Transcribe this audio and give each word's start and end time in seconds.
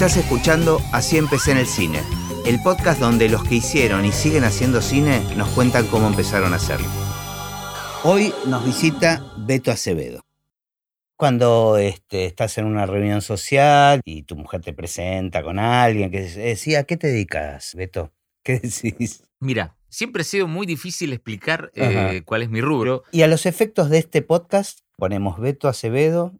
Estás 0.00 0.16
escuchando 0.16 0.80
Así 0.92 1.18
empecé 1.18 1.50
en 1.50 1.58
el 1.58 1.66
cine, 1.66 2.00
el 2.46 2.58
podcast 2.62 2.98
donde 2.98 3.28
los 3.28 3.44
que 3.44 3.56
hicieron 3.56 4.06
y 4.06 4.12
siguen 4.12 4.44
haciendo 4.44 4.80
cine 4.80 5.20
nos 5.36 5.50
cuentan 5.50 5.86
cómo 5.88 6.06
empezaron 6.06 6.54
a 6.54 6.56
hacerlo. 6.56 6.88
Hoy 8.02 8.32
nos 8.46 8.64
visita 8.64 9.22
Beto 9.36 9.70
Acevedo. 9.70 10.24
Cuando 11.16 11.76
este, 11.76 12.24
estás 12.24 12.56
en 12.56 12.64
una 12.64 12.86
reunión 12.86 13.20
social 13.20 14.00
y 14.06 14.22
tu 14.22 14.36
mujer 14.36 14.62
te 14.62 14.72
presenta 14.72 15.42
con 15.42 15.58
alguien 15.58 16.10
que 16.10 16.22
decía, 16.22 16.78
¿a 16.78 16.84
qué 16.84 16.96
te 16.96 17.08
dedicas, 17.08 17.74
Beto? 17.74 18.10
¿Qué 18.42 18.58
decís? 18.58 19.22
Mira, 19.38 19.76
siempre 19.90 20.22
ha 20.22 20.24
sido 20.24 20.48
muy 20.48 20.66
difícil 20.66 21.12
explicar 21.12 21.72
eh, 21.74 22.22
cuál 22.24 22.40
es 22.40 22.48
mi 22.48 22.62
rubro. 22.62 23.02
Y 23.12 23.20
a 23.20 23.28
los 23.28 23.44
efectos 23.44 23.90
de 23.90 23.98
este 23.98 24.22
podcast 24.22 24.80
ponemos 24.96 25.38
Beto 25.38 25.68
Acevedo, 25.68 26.32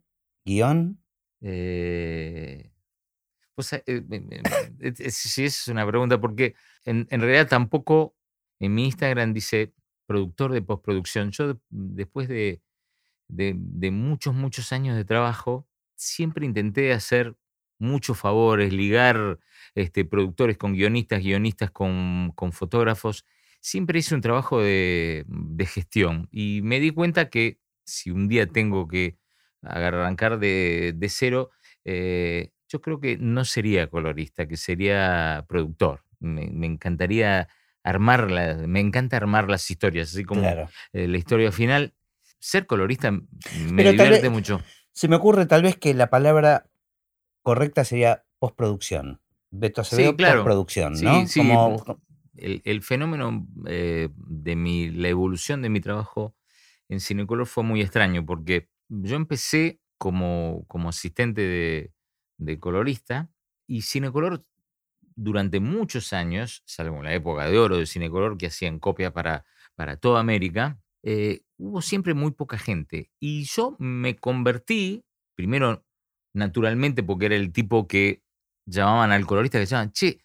guion. 0.47 1.05
Eh, 1.43 2.70
pues, 3.55 3.73
eh, 3.73 5.11
sí, 5.11 5.45
es 5.45 5.69
una 5.69 5.87
pregunta, 5.87 6.21
porque 6.21 6.55
en, 6.85 7.07
realidad 7.09 7.49
tampoco 7.49 8.17
en 8.59 8.75
mi 8.75 8.87
Instagram 8.87 9.33
dice 9.33 9.73
productor 10.07 10.53
de 10.53 10.63
postproducción. 10.63 11.31
Yo 11.31 11.61
después 11.69 12.29
de, 12.29 12.63
de, 13.29 13.91
muchos, 13.91 14.35
muchos 14.35 14.73
años 14.73 14.97
de 14.97 15.05
trabajo, 15.05 15.69
siempre 15.95 16.47
intenté 16.47 16.93
hacer 16.93 17.37
muchos 17.79 18.19
favores, 18.19 18.73
ligar 18.73 19.39
este, 19.75 20.05
productores 20.05 20.59
con 20.59 20.73
guionistas, 20.73 21.23
guionistas 21.23 21.71
con, 21.71 22.33
con 22.35 22.53
fotógrafos. 22.53 23.25
Siempre 23.61 23.99
hice 23.99 24.15
un 24.15 24.21
trabajo 24.21 24.61
de, 24.61 25.25
de, 25.29 25.67
gestión 25.67 26.29
y 26.31 26.61
me 26.63 26.81
di 26.81 26.91
cuenta 26.91 27.29
que 27.29 27.59
si 27.85 28.11
un 28.11 28.29
día 28.29 28.47
tengo 28.47 28.89
que 28.89 29.19
arrancar 29.63 30.39
de, 30.39 30.95
de 30.97 31.09
cero, 31.09 31.51
eh, 31.85 32.53
yo 32.71 32.81
creo 32.81 33.01
que 33.01 33.19
no 33.19 33.45
sería 33.45 33.89
colorista, 33.89 34.47
que 34.47 34.57
sería 34.57 35.45
productor. 35.49 36.05
Me, 36.21 36.45
encantaría 36.67 37.49
armarla, 37.83 38.59
me 38.67 38.79
encanta 38.79 39.17
armar 39.17 39.51
las 39.51 39.69
historias, 39.71 40.11
así 40.11 40.25
como 40.25 40.43
eh, 40.93 41.09
la 41.09 41.19
historia 41.19 41.51
final. 41.51 41.95
Ser 42.39 42.67
colorista 42.67 43.11
me 43.11 43.85
divierte 43.85 44.31
mucho. 44.31 44.63
Se 44.93 45.09
me 45.09 45.17
ocurre 45.17 45.47
tal 45.47 45.63
vez 45.63 45.77
que 45.77 45.95
la 45.95 46.11
palabra 46.11 46.71
correcta 47.43 47.85
sería 47.85 48.25
postproducción. 48.39 49.21
Beto 49.51 49.81
Acevedo, 49.81 50.11
sí, 50.11 50.17
claro. 50.17 50.39
postproducción, 50.39 50.93
¿no? 51.01 51.27
Sí, 51.27 51.43
El, 52.37 52.83
fenómeno 52.83 53.49
eh, 53.67 54.11
de 54.15 54.57
mi, 54.57 54.91
la 54.91 55.09
evolución 55.09 55.61
de 55.61 55.71
mi 55.71 55.81
trabajo 55.81 56.37
en 56.89 57.01
Cinecolor 57.01 57.47
fue 57.47 57.65
muy 57.65 57.81
extraño 57.81 58.25
porque 58.25 58.69
yo 58.89 59.17
empecé 59.17 59.81
como, 59.99 60.65
como 60.69 60.89
asistente 60.89 61.41
de, 61.41 61.93
de 62.41 62.59
colorista 62.59 63.31
y 63.67 63.83
Cinecolor 63.83 64.45
durante 65.15 65.61
muchos 65.61 66.13
años, 66.13 66.63
salvo 66.65 66.97
en 66.97 67.05
la 67.05 67.15
época 67.15 67.47
de 67.47 67.59
oro 67.59 67.77
de 67.77 67.87
Cinecolor 67.87 68.39
que 68.39 68.47
hacían 68.47 68.79
copia 68.79 69.13
para, 69.13 69.45
para 69.77 69.97
toda 69.97 70.21
América, 70.21 70.81
eh, 71.03 71.43
hubo 71.59 71.83
siempre 71.83 72.15
muy 72.15 72.33
poca 72.33 72.59
gente. 72.59 73.11
Y 73.21 73.45
yo 73.45 73.77
me 73.79 74.17
convertí, 74.17 75.05
primero 75.35 75.85
naturalmente 76.33 77.03
porque 77.03 77.27
era 77.27 77.37
el 77.37 77.53
tipo 77.53 77.87
que 77.87 78.23
llamaban 78.67 79.13
al 79.13 79.27
colorista, 79.27 79.59
que 79.59 79.67
llamaban, 79.67 79.93
che, 79.93 80.21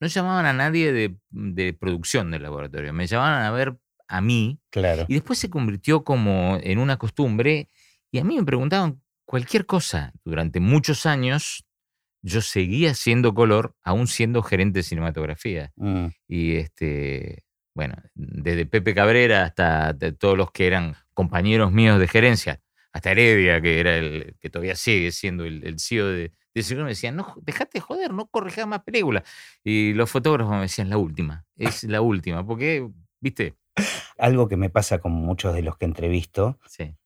no 0.00 0.06
llamaban 0.06 0.46
a 0.46 0.52
nadie 0.52 0.92
de, 0.92 1.16
de, 1.30 1.72
producción 1.72 2.30
del 2.30 2.42
laboratorio, 2.42 2.92
me 2.92 3.06
llamaban 3.06 3.42
a 3.42 3.50
ver 3.50 3.78
a 4.06 4.20
mí. 4.20 4.60
Claro. 4.70 5.06
Y 5.08 5.14
después 5.14 5.38
se 5.38 5.50
convirtió 5.50 6.04
como 6.04 6.58
en 6.62 6.78
una 6.78 6.98
costumbre 6.98 7.68
y 8.10 8.18
a 8.18 8.24
mí 8.24 8.36
me 8.36 8.44
preguntaban 8.44 9.02
cualquier 9.28 9.66
cosa. 9.66 10.12
Durante 10.24 10.58
muchos 10.58 11.04
años 11.04 11.66
yo 12.22 12.40
seguía 12.40 12.94
siendo 12.94 13.34
color, 13.34 13.76
aún 13.82 14.06
siendo 14.06 14.42
gerente 14.42 14.78
de 14.78 14.82
cinematografía. 14.82 15.70
Mm. 15.76 16.06
Y 16.26 16.56
este, 16.56 17.44
bueno, 17.74 17.94
desde 18.14 18.64
Pepe 18.64 18.94
Cabrera 18.94 19.44
hasta 19.44 19.94
todos 20.18 20.36
los 20.36 20.50
que 20.50 20.66
eran 20.66 20.96
compañeros 21.12 21.72
míos 21.72 22.00
de 22.00 22.08
gerencia, 22.08 22.62
hasta 22.90 23.10
Heredia, 23.10 23.60
que 23.60 23.80
era 23.80 23.98
el 23.98 24.34
que 24.40 24.48
todavía 24.48 24.74
sigue 24.74 25.12
siendo 25.12 25.44
el, 25.44 25.78
CEO 25.78 26.06
de, 26.06 26.32
de 26.54 26.74
me 26.76 26.88
decían, 26.88 27.14
no, 27.14 27.34
dejate 27.42 27.78
de 27.78 27.80
joder, 27.80 28.14
no 28.14 28.28
corrijas 28.28 28.66
más 28.66 28.82
películas. 28.82 29.24
Y 29.62 29.92
los 29.92 30.10
fotógrafos 30.10 30.54
me 30.54 30.62
decían, 30.62 30.88
la 30.88 30.96
última, 30.96 31.44
es 31.56 31.84
la 31.84 32.00
última, 32.00 32.46
porque, 32.46 32.88
viste, 33.20 33.56
algo 34.16 34.48
que 34.48 34.56
me 34.56 34.70
pasa 34.70 34.98
con 35.00 35.12
muchos 35.12 35.54
de 35.54 35.62
los 35.62 35.76
que 35.76 35.84
entrevisto, 35.84 36.58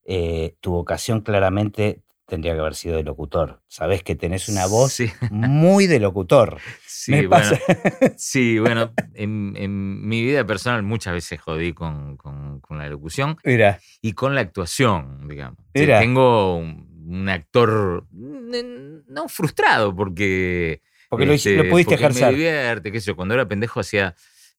eh, 0.05 0.55
tu 0.61 0.71
vocación 0.71 1.21
claramente 1.21 2.05
tendría 2.27 2.55
que 2.55 2.61
haber 2.61 2.75
sido 2.75 2.97
de 2.97 3.03
locutor. 3.03 3.61
Sabes 3.69 4.03
que 4.03 4.15
tenés 4.15 4.49
una 4.49 4.67
voz 4.67 4.99
muy 5.31 5.87
de 5.87 6.01
locutor. 6.01 6.59
Sí, 6.87 7.27
bueno, 7.27 7.51
sí, 8.17 8.59
bueno 8.59 8.93
en, 9.15 10.07
mi 10.07 10.23
vida 10.23 10.47
personal 10.47 10.83
muchas 10.83 11.15
veces 11.15 11.41
jodí 11.41 11.73
con, 11.73 12.19
la 12.71 12.89
locución 12.89 13.37
Mira. 13.45 13.81
y 14.01 14.13
con 14.13 14.35
la 14.35 14.41
actuación, 14.41 15.29
digamos. 15.29 15.59
tengo 15.73 16.57
un, 16.57 17.29
actor 17.29 18.07
no 18.11 19.29
frustrado 19.29 19.95
porque... 19.95 20.81
Porque 21.09 21.27
lo, 21.27 21.35
este, 21.35 21.65
pudiste 21.65 21.97
ejercer. 21.97 22.29
Me 22.29 22.31
divierte, 22.31 22.91
qué 22.91 22.99
sé 22.99 23.09
yo, 23.09 23.17
cuando 23.17 23.35
era 23.35 23.47
pendejo 23.47 23.81
hacía 23.81 24.15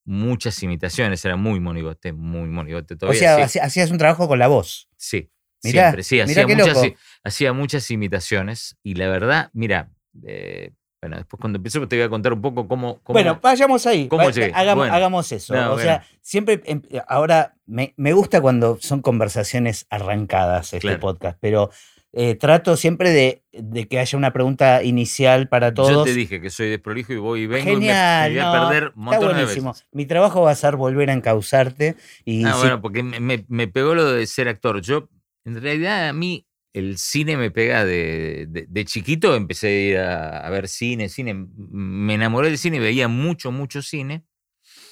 muchas 0.06 0.62
imitaciones, 0.62 1.24
era 1.26 1.36
muy 1.36 1.60
monigote, 1.60 2.14
muy 2.14 2.48
monigote 2.48 2.96
todavía. 2.96 3.38
O 3.44 3.48
sea, 3.48 3.64
hacías 3.64 3.90
un 3.90 3.98
trabajo 3.98 4.28
con 4.28 4.38
la 4.38 4.48
voz. 4.48 4.88
Sí, 4.98 5.32
siempre, 5.72 6.04
sí, 6.04 6.20
hacía 6.20 6.48
muchas, 6.48 6.78
hacía 7.24 7.54
muchas, 7.54 7.92
imitaciones 7.92 8.78
y 8.84 8.96
la 8.96 9.08
verdad, 9.08 9.50
mira, 9.54 9.90
eh, 10.26 10.72
bueno, 11.02 11.18
después 11.18 11.40
cuando 11.40 11.58
empecemos 11.58 11.90
te 11.90 11.98
voy 11.98 12.06
a 12.06 12.10
contar 12.10 12.32
un 12.32 12.42
poco 12.42 12.68
cómo. 12.68 13.02
bueno, 13.06 13.40
vayamos 13.42 13.86
ahí. 13.86 14.08
hagamos, 14.54 15.32
eso. 15.32 15.74
o 15.74 15.80
sea, 15.80 16.06
siempre. 16.22 16.62
Em, 16.66 16.82
ahora 17.08 17.56
me, 17.66 18.14
gusta 18.14 18.40
cuando 18.40 18.78
son 18.80 19.02
conversaciones 19.02 19.86
arrancadas 19.90 20.74
este 20.74 20.98
podcast, 20.98 21.38
pero 21.42 21.72
eh, 22.16 22.36
trato 22.36 22.78
siempre 22.78 23.10
de, 23.10 23.88
que 23.88 23.98
haya 23.98 24.18
una 24.18 24.32
pregunta 24.32 24.84
inicial 24.84 25.50
para 25.50 25.74
todos. 25.74 25.90
Yo 25.90 26.04
te 26.04 26.14
dije 26.14 26.40
que 26.40 26.52
soy 26.52 26.70
desprolijo 26.70 27.12
y 27.12 27.18
voy 27.18 27.42
y 27.42 27.48
vengo 27.48 27.72
Genial, 27.72 28.32
y 28.32 28.36
me, 28.36 28.42
voy 28.42 28.56
a 28.56 28.70
perder 28.70 28.94
un 28.96 29.04
montón 29.04 29.36
de 29.36 29.46
veces. 29.46 29.86
Mi 29.92 30.06
trabajo 30.06 30.44
va 30.44 30.52
a 30.52 30.56
ser 30.56 30.76
volver 30.76 31.10
a 31.10 31.14
encauzarte. 31.14 31.96
Y 32.24 32.46
ah, 32.46 32.56
bueno, 32.56 32.82
porque 32.82 33.02
me, 33.02 33.68
pegó 33.68 33.96
lo 33.96 34.12
de 34.12 34.28
ser 34.28 34.48
actor. 34.48 34.80
Yo, 34.82 35.10
en 35.46 35.62
realidad, 35.62 36.10
a 36.10 36.14
mí 36.14 36.48
el 36.74 36.98
cine 36.98 37.38
me 37.38 37.52
pega 37.52 37.86
de, 37.86 38.48
de, 38.50 38.86
chiquito. 38.86 39.36
Empecé 39.36 39.68
a 39.68 39.72
ir 39.72 39.98
a, 39.98 40.50
ver 40.50 40.68
cine, 40.68 41.10
cine. 41.10 41.48
Me 41.56 42.16
enamoré 42.16 42.50
del 42.50 42.58
cine, 42.58 42.80
veía 42.80 43.08
mucho, 43.08 43.52
mucho 43.52 43.82
cine. 43.82 44.26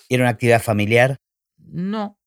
¿Era 0.09 0.23
una 0.23 0.31
actividad 0.31 0.61
familiar? 0.61 1.19
No. 1.57 2.19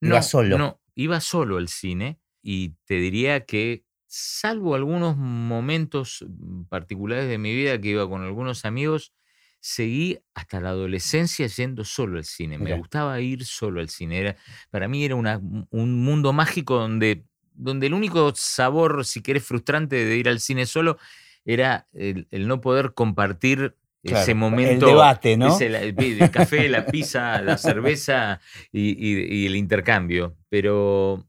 ¿Iba 0.00 0.22
solo? 0.22 0.58
No, 0.58 0.80
iba 0.94 1.20
solo 1.20 1.56
al 1.56 1.68
cine 1.68 2.20
y 2.42 2.70
te 2.84 2.94
diría 2.94 3.44
que 3.44 3.84
salvo 4.06 4.74
algunos 4.74 5.16
momentos 5.16 6.24
mm, 6.26 6.64
particulares 6.64 7.28
de 7.28 7.38
mi 7.38 7.54
vida 7.54 7.80
que 7.80 7.88
iba 7.88 8.08
con 8.08 8.22
algunos 8.22 8.64
amigos, 8.64 9.12
seguí 9.60 10.18
hasta 10.34 10.60
la 10.60 10.70
adolescencia 10.70 11.46
yendo 11.46 11.84
solo 11.84 12.18
al 12.18 12.24
cine. 12.24 12.58
Me 12.58 12.76
gustaba 12.76 13.20
ir 13.20 13.44
solo 13.44 13.80
al 13.80 13.88
cine. 13.88 14.36
para 14.70 14.88
mí 14.88 15.04
era 15.04 15.16
un 15.16 16.02
mundo 16.02 16.32
mágico 16.32 16.76
donde, 16.76 17.24
donde 17.58 17.86
el 17.86 17.94
único 17.94 18.32
sabor, 18.34 19.04
si 19.04 19.22
querés, 19.22 19.44
frustrante 19.44 20.04
de 20.04 20.16
ir 20.16 20.28
al 20.28 20.40
cine 20.40 20.66
solo 20.66 20.98
era 21.44 21.88
el, 21.92 22.26
no 22.30 22.60
poder 22.60 22.94
compartir 22.94 23.76
ese 24.02 24.34
momento. 24.34 24.86
El 24.86 24.92
debate, 24.92 25.36
¿no? 25.36 25.58
el, 25.58 26.30
café, 26.30 26.68
la 26.68 26.86
pizza, 26.86 27.42
la 27.42 27.58
cerveza 27.58 28.40
y 28.72 29.46
el 29.46 29.56
intercambio. 29.56 30.36
Pero 30.48 31.26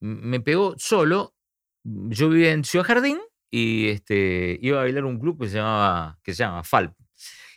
me 0.00 0.40
pegó 0.40 0.74
solo 0.78 1.34
yo 1.84 2.28
vivía 2.28 2.52
en 2.52 2.64
Ciudad 2.64 2.86
Jardín 2.86 3.18
y 3.50 3.88
este, 3.88 4.58
iba 4.62 4.78
a 4.78 4.82
bailar 4.82 5.04
un 5.04 5.18
club 5.18 5.40
que 5.40 5.48
se 5.48 5.56
llamaba, 5.56 6.18
que 6.22 6.34
se 6.34 6.44
llama 6.44 6.62
FALP. 6.62 6.94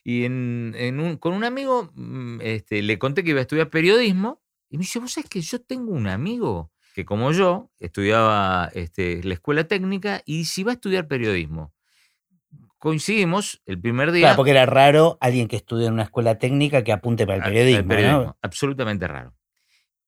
Y 0.03 0.25
en, 0.25 1.17
con 1.19 1.33
un 1.33 1.43
amigo 1.43 1.91
mm, 1.93 2.41
este, 2.41 2.81
le 2.81 2.99
conté 2.99 3.23
que 3.23 3.29
iba 3.29 3.39
a 3.39 3.43
estudiar 3.43 3.69
periodismo 3.69 4.41
y 4.69 4.77
me 4.77 4.81
dice, 4.81 4.99
vos 4.99 5.13
sabés 5.13 5.29
que 5.29 5.41
yo 5.41 5.61
tengo 5.61 5.91
un 5.91 6.07
amigo 6.07 6.71
que 6.93 7.05
como 7.05 7.31
yo 7.31 7.71
estudiaba 7.79 8.69
este, 8.73 9.23
la 9.23 9.33
escuela 9.33 9.63
técnica 9.65 10.21
y 10.25 10.45
si 10.45 10.63
va 10.63 10.71
a 10.71 10.75
estudiar 10.75 11.07
periodismo. 11.07 11.73
Coincidimos 12.77 13.61
el 13.65 13.79
primer 13.79 14.11
día. 14.11 14.27
Claro, 14.27 14.35
porque 14.35 14.51
era 14.51 14.65
raro 14.65 15.17
alguien 15.21 15.47
que 15.47 15.55
estudia 15.55 15.87
en 15.87 15.93
una 15.93 16.03
escuela 16.03 16.37
técnica 16.37 16.83
que 16.83 16.91
apunte 16.91 17.25
para 17.25 17.37
el 17.37 17.43
periodismo. 17.43 18.37
Absolutamente 18.41 19.07
raro. 19.07 19.33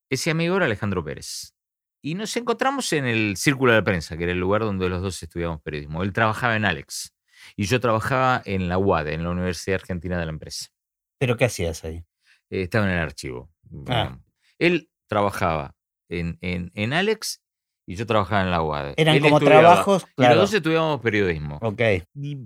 Ese 0.10 0.30
amigo 0.30 0.58
era 0.58 0.66
Alejandro 0.66 1.04
Pérez. 1.04 1.56
Y 2.02 2.14
nos 2.14 2.36
encontramos 2.38 2.94
en 2.94 3.06
el 3.06 3.36
Círculo 3.38 3.72
de 3.72 3.80
la 3.80 3.84
Prensa, 3.84 4.16
que 4.16 4.24
era 4.24 4.34
el 4.34 4.40
lugar 4.40 4.62
donde 4.62 4.88
los 4.88 5.02
dos 5.02 5.24
estudiamos 5.24 5.62
periodismo. 5.62 6.04
Él 6.04 6.14
trabajaba 6.14 6.56
en 6.56 6.66
Alex 6.66 7.16
y 7.56 7.66
yo 7.66 7.80
trabajaba 7.80 8.44
en 8.46 8.70
la 8.70 8.78
UADE, 8.78 9.14
en 9.14 9.24
la 9.24 9.32
Universidad 9.32 9.80
Argentina 9.82 10.20
de 10.20 10.26
la 10.26 10.32
Empresa. 10.32 10.68
¿Pero 11.18 11.38
qué 11.38 11.46
hacías 11.46 11.84
ahí? 11.84 12.06
Eh, 12.50 12.64
estaba 12.64 12.86
en 12.86 12.92
el 12.92 13.00
archivo. 13.00 13.50
Ah. 13.88 14.20
Él 14.60 14.90
trabajaba 15.08 15.75
en, 16.10 16.38
en, 16.42 16.94
Alex 16.94 17.42
y 17.88 17.96
yo 17.96 18.06
trabajaba 18.06 18.44
en 18.44 18.52
la 18.52 18.62
UAD. 18.62 18.94
Eran 18.98 19.16
Él 19.16 19.22
como 19.22 19.38
estudiaba- 19.38 19.62
trabajos, 19.62 20.04
Y 20.04 20.06
los 20.06 20.14
claro. 20.16 20.36
dos 20.42 20.54
estudiábamos 20.54 21.02
periodismo. 21.02 21.60
Ok. 21.62 21.82
Y 22.16 22.38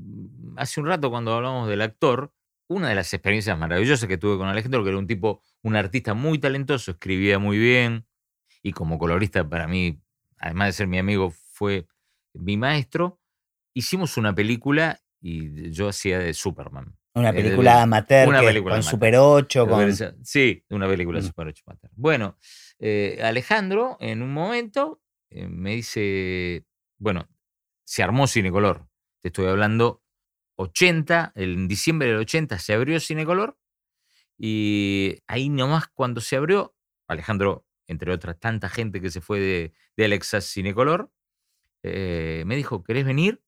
hace 0.58 0.82
un 0.82 0.88
rato 0.88 1.10
cuando 1.10 1.34
hablamos 1.34 1.68
del 1.70 1.82
actor, 1.82 2.34
una 2.68 2.90
de 2.90 2.96
las 2.96 3.14
experiencias 3.14 3.58
maravillosas 3.58 4.08
que 4.08 4.18
tuve 4.18 4.38
con 4.38 4.48
Alejandro, 4.48 4.84
que 4.84 4.90
era 4.90 5.00
un 5.00 5.08
tipo, 5.08 5.42
un 5.64 5.76
artista 5.76 6.14
muy 6.14 6.38
talentoso, 6.40 6.92
escribía 6.92 7.40
muy 7.40 7.58
bien 7.58 8.06
y 8.62 8.74
como 8.74 9.00
colorista 9.00 9.48
para 9.48 9.68
mí, 9.68 10.02
además 10.38 10.68
de 10.68 10.74
ser 10.74 10.88
mi 10.88 11.00
amigo, 11.00 11.32
fue 11.32 11.88
mi 12.34 12.58
maestro, 12.58 13.20
hicimos 13.74 14.18
una 14.18 14.36
película 14.36 15.00
y 15.22 15.72
yo 15.72 15.88
hacía 15.90 16.20
de 16.20 16.34
Superman. 16.34 16.96
Una 17.19 17.30
Eh, 17.30 17.33
película 17.33 17.81
amateur 17.83 18.27
una 18.27 18.39
que- 18.39 18.45
película 18.48 18.74
con 18.75 18.80
amateur. 18.80 18.92
Super 18.92 19.16
8, 19.18 19.68
con... 19.68 20.25
Sí, 20.25 20.63
una 20.69 20.88
película 20.88 21.19
Mm. 21.19 21.24
Super 21.24 21.48
8 21.48 21.63
Mater. 21.68 21.92
Bueno, 21.95 22.38
eh, 22.80 23.19
Alejandro 23.24 23.98
en 24.00 24.21
un 24.21 24.31
momento 24.33 25.01
eh, 25.31 25.48
me 25.48 25.75
dice, 25.75 26.66
bueno, 26.98 27.27
se 27.86 28.01
armó 28.04 28.25
Cinecolor. 28.27 28.88
Te 29.21 29.27
estoy 29.30 29.48
hablando 29.48 30.01
80, 30.57 31.33
en 31.36 31.68
diciembre 31.68 32.07
del 32.10 32.18
80 32.18 32.57
se 32.60 32.74
abrió 32.74 33.00
Cinecolor 33.00 33.57
y 34.38 35.22
ahí 35.27 35.50
nomás 35.50 35.88
cuando 35.88 36.22
se 36.22 36.36
abrió, 36.36 36.75
Alejandro, 37.07 37.65
entre 37.88 38.12
otras 38.12 38.39
tanta 38.39 38.69
gente 38.69 39.01
que 39.01 39.10
se 39.10 39.22
fue 39.22 39.39
de, 39.39 39.74
de 39.98 40.06
Alexa 40.06 40.42
Cinecolor, 40.42 41.12
eh, 41.83 42.44
me 42.45 42.56
dijo, 42.56 42.83
¿querés 42.83 43.06
venir? 43.06 43.42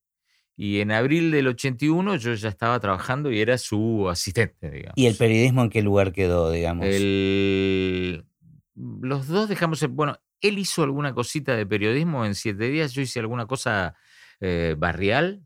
Y 0.57 0.79
en 0.81 0.91
abril 0.91 1.31
del 1.31 1.47
81 1.47 2.15
yo 2.17 2.33
ya 2.33 2.49
estaba 2.49 2.79
trabajando 2.79 3.31
y 3.31 3.39
era 3.39 3.57
su 3.57 4.07
asistente, 4.09 4.69
digamos. 4.69 4.93
¿Y 4.95 5.07
el 5.07 5.15
periodismo 5.15 5.63
en 5.63 5.69
qué 5.69 5.81
lugar 5.81 6.11
quedó, 6.11 6.51
digamos? 6.51 6.85
El- 6.85 8.25
los 8.75 9.27
dos 9.27 9.49
dejamos, 9.49 9.81
el- 9.83 9.89
bueno, 9.89 10.17
él 10.41 10.57
hizo 10.59 10.83
alguna 10.83 11.13
cosita 11.13 11.55
de 11.55 11.65
periodismo 11.65 12.25
en 12.25 12.35
siete 12.35 12.69
días, 12.69 12.93
yo 12.93 13.01
hice 13.01 13.19
alguna 13.19 13.45
cosa 13.45 13.95
eh, 14.43 14.75
barrial. 14.77 15.43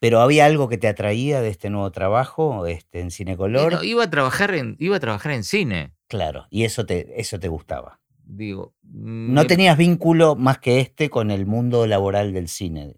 ¿Pero 0.00 0.20
había 0.20 0.44
algo 0.44 0.68
que 0.68 0.76
te 0.76 0.86
atraía 0.88 1.40
de 1.40 1.48
este 1.48 1.70
nuevo 1.70 1.90
trabajo 1.90 2.66
este, 2.66 3.00
en 3.00 3.10
Cinecolor? 3.10 3.82
iba, 3.84 4.04
a 4.04 4.10
trabajar 4.10 4.54
en, 4.54 4.76
iba 4.78 4.96
a 4.96 5.00
trabajar 5.00 5.32
en 5.32 5.44
cine, 5.44 5.94
Claro, 6.08 6.46
y 6.50 6.64
eso 6.64 6.84
te, 6.84 7.18
eso 7.18 7.40
te 7.40 7.48
gustaba. 7.48 8.00
digo. 8.22 8.74
No 8.82 9.42
me- 9.42 9.46
tenías 9.48 9.78
vínculo 9.78 10.36
más 10.36 10.58
que 10.58 10.80
este 10.80 11.08
con 11.08 11.30
el 11.30 11.46
mundo 11.46 11.86
laboral 11.86 12.34
del 12.34 12.48
cine. 12.48 12.94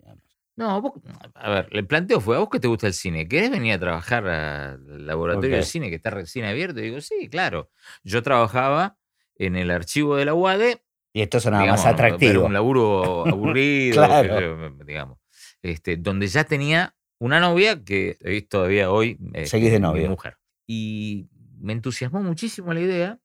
No, 0.57 0.81
vos- 0.81 0.93
a 1.35 1.51
ver, 1.51 1.69
el 1.71 1.87
planteo 1.87 2.21
fue, 2.21 2.37
¿a 2.37 2.39
vos 2.41 2.49
que 2.49 2.61
te 2.61 2.69
gusta 2.69 2.87
el 2.87 2.95
cine? 2.95 3.29
¿Querés 3.29 3.51
venir 3.51 3.75
a 3.75 3.79
trabajar 3.79 4.27
al 4.27 5.07
laboratorio 5.07 5.57
de 5.57 5.63
Ok. 5.63 5.67
cine 5.69 5.91
que 5.91 5.97
está 5.97 6.11
recién 6.11 6.47
abierto? 6.47 6.81
Y 6.81 6.85
digo, 6.85 7.01
sí, 7.03 7.29
claro. 7.31 7.71
Yo 8.05 8.23
trabajaba 8.23 8.97
en 9.37 9.57
el 9.57 9.71
archivo 9.71 10.17
de 10.17 10.25
la 10.25 10.33
UAD 10.35 10.81
Y 11.13 11.21
esto 11.23 11.41
sonaba 11.41 11.63
digamos, 11.63 11.85
más 11.85 11.93
Era 11.95 12.07
atractivo. 12.07 12.47
un 12.47 12.55
laburo 12.55 13.27
aburrido, 13.29 13.97
Claro. 13.97 14.75
digamos. 14.85 15.19
Este, 15.63 15.97
donde 15.99 16.27
ya 16.27 16.45
tenía 16.45 16.95
una 17.19 17.39
novia 17.41 17.83
que 17.85 18.17
es 18.21 18.49
todavía 18.49 18.91
hoy 18.91 19.19
eh, 19.35 19.47
Seguís 19.47 19.71
de 19.73 19.79
mi 19.79 19.83
novio. 19.83 20.09
mujer. 20.11 20.37
Y 20.67 21.29
me 21.59 21.73
entusiasmó 21.75 22.23
muchísimo 22.23 22.73
la 22.73 22.81
idea. 22.81 23.19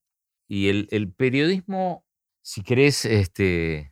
Y 0.49 0.67
el, 0.69 0.87
el 0.91 1.11
periodismo, 1.13 2.05
si 2.41 2.61
querés, 2.61 3.05
este, 3.05 3.90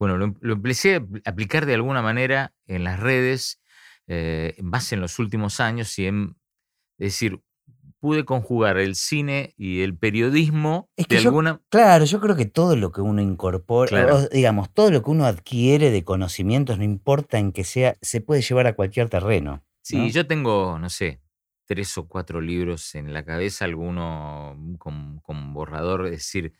bueno, 0.00 0.16
lo, 0.16 0.24
em- 0.24 0.34
lo 0.40 0.54
empecé 0.54 0.96
a 0.96 1.00
apl- 1.00 1.22
aplicar 1.24 1.66
de 1.66 1.74
alguna 1.74 2.02
manera 2.02 2.52
en 2.66 2.82
las 2.82 2.98
redes, 2.98 3.60
eh, 4.08 4.56
más 4.60 4.92
en 4.92 5.00
los 5.00 5.20
últimos 5.20 5.60
años, 5.60 5.96
y 6.00 6.06
en, 6.06 6.36
es 6.98 7.12
decir, 7.12 7.40
pude 8.00 8.24
conjugar 8.24 8.78
el 8.78 8.94
cine 8.94 9.52
y 9.58 9.82
el 9.82 9.94
periodismo 9.96 10.88
Es 10.96 11.06
que 11.06 11.16
de 11.16 11.22
yo- 11.22 11.28
alguna 11.28 11.60
Claro, 11.68 12.06
yo 12.06 12.18
creo 12.20 12.34
que 12.34 12.46
todo 12.46 12.74
lo 12.74 12.90
que 12.92 13.02
uno 13.02 13.20
incorpora, 13.20 13.88
Claro. 13.90 14.26
digamos, 14.32 14.72
todo 14.72 14.90
lo 14.90 15.02
que 15.02 15.10
uno 15.10 15.26
adquiere 15.26 15.90
de 15.90 16.02
conocimientos, 16.02 16.78
no 16.78 16.84
importa 16.84 17.38
en 17.38 17.52
que 17.52 17.62
sea, 17.62 17.96
se 18.00 18.20
puede 18.22 18.40
llevar 18.42 18.66
a 18.66 18.74
cualquier 18.74 19.08
terreno. 19.10 19.62
Sí, 19.82 19.98
¿no? 19.98 20.08
yo 20.08 20.26
tengo, 20.26 20.78
no 20.78 20.88
sé, 20.88 21.20
tres 21.66 21.96
o 21.98 22.08
cuatro 22.08 22.40
libros 22.40 22.94
en 22.94 23.12
la 23.12 23.24
cabeza, 23.24 23.66
alguno 23.66 24.56
con, 24.78 25.20
con 25.20 25.52
borrador, 25.52 26.06
es 26.06 26.12
decir, 26.12 26.54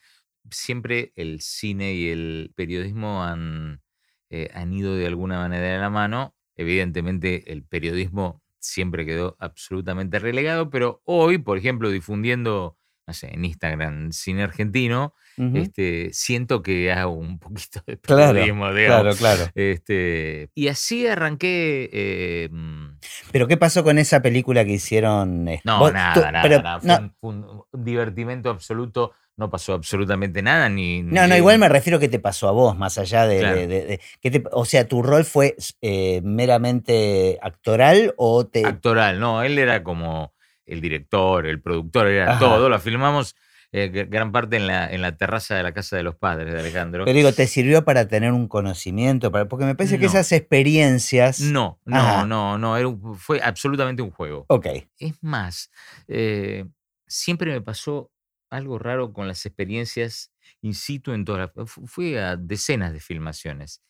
siempre 0.50 1.12
el 1.16 1.40
cine 1.40 1.92
y 1.94 2.08
el 2.10 2.52
periodismo 2.54 3.22
han, 3.24 3.82
eh, 4.30 4.48
han 4.54 4.72
ido 4.72 4.94
de 4.96 5.06
alguna 5.06 5.38
manera 5.38 5.66
de 5.72 5.78
la 5.78 5.90
mano. 5.90 6.34
Evidentemente 6.56 7.52
el 7.52 7.64
periodismo 7.64 8.42
siempre 8.58 9.06
quedó 9.06 9.36
absolutamente 9.40 10.18
relegado, 10.18 10.70
pero 10.70 11.00
hoy, 11.04 11.38
por 11.38 11.56
ejemplo, 11.58 11.90
difundiendo, 11.90 12.76
no 13.06 13.14
sé, 13.14 13.32
en 13.34 13.44
Instagram 13.44 14.12
Cine 14.12 14.42
Argentino, 14.42 15.14
este, 15.54 16.10
siento 16.12 16.62
que 16.62 16.92
hago 16.92 17.12
un 17.12 17.38
poquito 17.40 17.80
de 17.86 17.96
Claro, 17.96 18.32
periodismo, 18.34 18.74
digamos. 18.74 19.16
Claro, 19.16 19.16
claro. 19.16 19.50
Este, 19.54 20.50
y 20.54 20.68
así 20.68 21.06
arranqué. 21.06 21.88
eh, 21.92 22.48
mm, 22.50 22.98
Pero 23.32 23.48
¿qué 23.48 23.56
pasó 23.56 23.82
con 23.82 23.98
esa 23.98 24.20
película 24.20 24.64
que 24.66 24.72
hicieron? 24.72 25.48
eh, 25.48 25.62
no, 25.64 25.78
vos- 25.80 25.92
nada, 25.94 26.30
nada, 26.30 26.42
pero 26.42 26.62
nada. 26.62 26.80
Fue, 26.80 26.88
no, 26.88 26.98
un, 26.98 27.10
fue 27.20 27.30
un- 27.30 27.62
un 27.72 27.84
divertimento 27.84 28.50
absoluto. 28.50 29.12
No 29.40 29.48
pasó 29.50 29.72
absolutamente 29.72 30.42
nada. 30.42 30.68
Ni, 30.68 31.02
no, 31.02 31.26
no, 31.26 31.34
igual 31.34 31.58
me 31.58 31.68
refiero 31.70 31.96
a 31.96 32.00
qué 32.00 32.08
te 32.10 32.18
pasó 32.18 32.46
a 32.46 32.52
vos, 32.52 32.76
más 32.76 32.98
allá 32.98 33.26
de... 33.26 33.38
Claro. 33.38 33.56
de- 33.56 33.66
de- 33.66 33.84
de- 33.86 34.00
¿qué 34.20 34.30
te- 34.30 34.44
o 34.52 34.66
sea, 34.66 34.86
¿tu 34.86 35.02
rol 35.02 35.24
fue 35.24 35.56
eh, 35.80 36.20
meramente 36.22 37.38
actoral 37.40 38.12
o 38.18 38.46
te... 38.46 38.66
actoral. 38.66 39.18
No, 39.18 39.42
él 39.42 39.58
era 39.58 39.82
como 39.82 40.34
el 40.66 40.82
director, 40.82 41.46
el 41.46 41.60
productor, 41.60 42.06
era 42.08 42.32
Ajá. 42.32 42.38
todo. 42.38 42.68
Lo 42.68 42.78
filmamos 42.78 43.34
eh, 43.72 43.90
gr- 43.90 44.08
gran 44.10 44.30
parte 44.30 44.56
en 44.56 44.66
la, 44.66 44.90
en 44.92 45.00
la 45.00 45.16
terraza 45.16 45.54
de 45.56 45.62
la 45.62 45.72
casa 45.72 45.96
de 45.96 46.02
los 46.02 46.16
padres 46.16 46.52
de 46.52 46.60
Alejandro. 46.60 47.04
Pero 47.06 47.16
digo, 47.16 47.32
¿te 47.32 47.46
sirvió 47.46 47.82
para 47.84 48.08
tener 48.08 48.32
un 48.32 48.46
conocimiento? 48.46 49.32
Para, 49.32 49.48
porque 49.48 49.64
me 49.64 49.74
parece 49.74 49.98
que 49.98 50.06
esas 50.06 50.30
experiencias... 50.32 51.40
no, 51.40 51.80
no, 51.86 51.96
Ajá. 51.96 52.24
no, 52.26 52.58
no. 52.58 52.76
era 52.76 52.88
un- 52.88 53.16
fue 53.16 53.40
absolutamente 53.42 54.02
un 54.02 54.10
juego. 54.10 54.44
Ok. 54.48 54.66
Es 54.98 55.14
más, 55.22 55.70
eh, 56.08 56.66
siempre 57.06 57.52
me 57.52 57.60
pasó 57.62 58.10
algo 58.50 58.78
raro 58.78 59.12
con 59.12 59.28
las 59.28 59.46
experiencias 59.46 60.32
in 60.60 60.74
situ 60.74 61.12
en 61.12 61.24
todas 61.24 61.50
Fui 61.66 62.16
a 62.16 62.36
decenas 62.36 62.92
de 62.92 63.00
filmaciones 63.00 63.82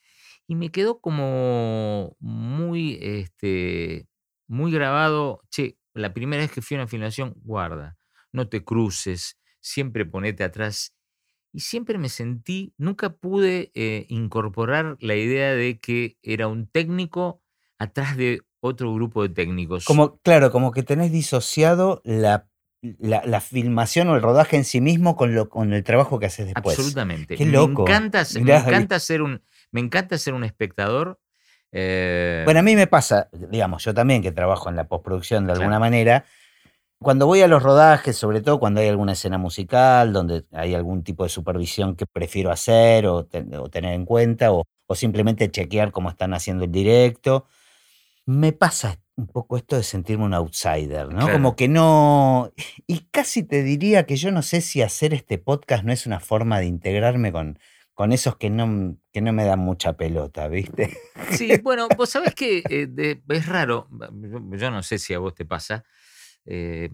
y 0.51 0.57
me 0.57 0.71
quedó 0.71 1.01
como 1.01 2.17
muy, 2.19 2.99
este, 3.01 4.09
muy 4.49 4.73
grabado, 4.73 5.43
che, 5.49 5.79
la 5.95 6.13
primera 6.13 6.43
vez 6.43 6.51
que 6.51 6.61
fui 6.61 6.77
a 6.77 6.81
una 6.81 6.89
filmación, 6.89 7.35
guarda, 7.45 7.97
no 8.33 8.49
te 8.49 8.65
cruces, 8.65 9.39
siempre 9.61 10.05
ponete 10.05 10.43
atrás. 10.43 10.93
Y 11.53 11.61
siempre 11.61 11.99
me 11.99 12.09
sentí, 12.09 12.75
nunca 12.79 13.11
pude 13.11 13.71
eh, 13.75 14.07
incorporar 14.09 14.97
la 14.99 15.15
idea 15.15 15.55
de 15.55 15.79
que 15.79 16.17
era 16.21 16.49
un 16.49 16.67
técnico 16.67 17.43
atrás 17.79 18.17
de 18.17 18.41
otro 18.59 18.93
grupo 18.93 19.23
de 19.23 19.29
técnicos. 19.29 19.85
Como, 19.85 20.19
claro, 20.19 20.51
como 20.51 20.73
que 20.73 20.83
tenés 20.83 21.13
disociado 21.13 22.03
la, 22.05 22.49
la, 22.83 23.23
la 23.27 23.41
filmación 23.41 24.09
o 24.09 24.17
el 24.17 24.23
rodaje 24.23 24.57
en 24.57 24.65
sí 24.65 24.81
mismo 24.81 25.17
con, 25.17 25.35
lo, 25.35 25.49
con 25.49 25.73
el 25.73 25.85
trabajo 25.85 26.19
que 26.19 26.27
haces 26.27 26.47
después. 26.47 26.79
Absolutamente. 26.79 27.37
Qué 27.37 27.45
loco. 27.47 27.85
Me 27.85 27.91
encanta, 27.91 28.23
me 28.35 28.41
encanta 28.57 28.99
ser 29.01 29.23
un, 29.23 29.43
me 29.71 29.81
encanta 29.81 30.17
ser 30.19 30.35
un 30.35 30.45
espectador. 30.45 31.21
eh, 31.73 32.43
Bueno, 32.45 32.61
a 32.61 32.63
mí 32.63 32.75
me 32.77 32.87
pasa, 32.87 33.29
digamos, 33.33 33.85
yo 33.85 33.93
también 33.95 34.23
que 34.23 34.33
trabajo 34.33 34.69
en 34.69 34.77
la 34.77 34.89
postproducción 34.89 35.45
de 35.45 35.49
Claro. 35.53 35.61
alguna 35.63 35.79
manera, 35.79 36.25
cuando 37.03 37.27
voy 37.27 37.41
a 37.43 37.49
los 37.49 37.63
rodajes, 37.63 38.17
sobre 38.17 38.41
todo 38.43 38.59
cuando 38.59 38.81
hay 38.81 38.89
alguna 38.89 39.13
escena 39.13 39.39
musical, 39.39 40.13
donde 40.13 40.45
hay 40.53 40.75
algún 40.75 41.03
tipo 41.03 41.23
de 41.25 41.31
supervisión 41.31 41.97
que 41.97 42.07
prefiero 42.07 42.51
hacer 42.51 43.07
o, 43.07 43.25
ten- 43.25 43.55
o 43.55 43.69
tener 43.69 43.95
en 43.95 44.05
cuenta, 44.05 44.53
o, 44.53 44.65
o 44.87 44.95
simplemente 44.95 45.51
chequear 45.51 45.93
cómo 45.93 46.11
están 46.11 46.35
haciendo 46.35 46.65
el 46.65 46.73
directo, 46.73 47.47
me 48.31 48.53
pasa 48.53 49.01
un 49.17 49.27
poco 49.27 49.57
esto 49.57 49.77
de 49.77 49.83
sentirme 49.83 50.25
un 50.25 50.35
outsider, 50.35 51.09
¿no? 51.09 51.19
Claro. 51.21 51.33
Como 51.33 51.57
que 51.57 51.69
no... 51.69 52.53
Y 52.87 53.01
casi 53.11 53.43
te 53.43 53.63
diría 53.63 54.07
que 54.07 54.17
yo 54.17 54.31
no 54.31 54.43
sé 54.43 54.61
si 54.61 54.83
hacer 54.83 55.13
este 55.15 55.39
podcast 55.39 55.85
no 55.85 55.93
es 55.93 56.07
una 56.07 56.21
forma 56.21 56.59
de 56.61 56.67
integrarme 56.67 57.33
con, 57.33 57.59
con 57.93 58.13
esos 58.13 58.37
que 58.37 58.49
no, 58.49 58.97
que 59.13 59.21
no 59.21 59.33
me 59.33 59.45
dan 59.45 59.59
mucha 59.59 59.95
pelota, 59.97 60.49
¿viste? 60.49 60.97
Sí, 61.33 61.51
bueno, 61.63 61.89
vos 61.97 62.09
sabés 62.11 62.35
que 62.35 62.63
eh, 62.71 62.87
de- 62.89 63.23
es 63.29 63.47
raro, 63.47 63.89
yo, 63.91 64.57
yo 64.57 64.71
no 64.71 64.83
sé 64.83 64.99
si 64.99 65.13
a 65.13 65.19
vos 65.19 65.35
te 65.35 65.45
pasa. 65.45 65.85
eh, 66.47 66.89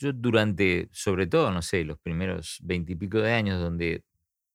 yo 0.00 0.12
durante, 0.12 0.88
sobre 0.92 1.26
todo, 1.26 1.50
no 1.50 1.60
sé, 1.60 1.84
los 1.84 1.98
primeros 1.98 2.58
veintipico 2.62 3.18
de 3.18 3.32
años 3.32 3.60
donde 3.60 4.04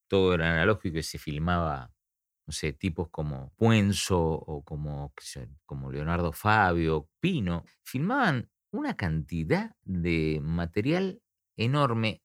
todo 0.08 0.34
era 0.34 0.50
analógico 0.50 0.96
y 0.98 1.02
se 1.02 1.18
filmaba, 1.18 1.90
no 2.46 2.52
sé, 2.52 2.72
tipos 2.72 3.08
como 3.10 3.52
Puenzo 3.56 4.20
o 4.20 4.62
como, 4.62 5.12
como 5.64 5.90
Leonardo 5.90 6.32
Fabio, 6.32 7.08
Pino, 7.20 7.64
filmaban 7.82 8.50
una 8.70 8.96
cantidad 8.96 9.74
de 9.82 10.40
material 10.42 11.22
enorme 11.56 12.22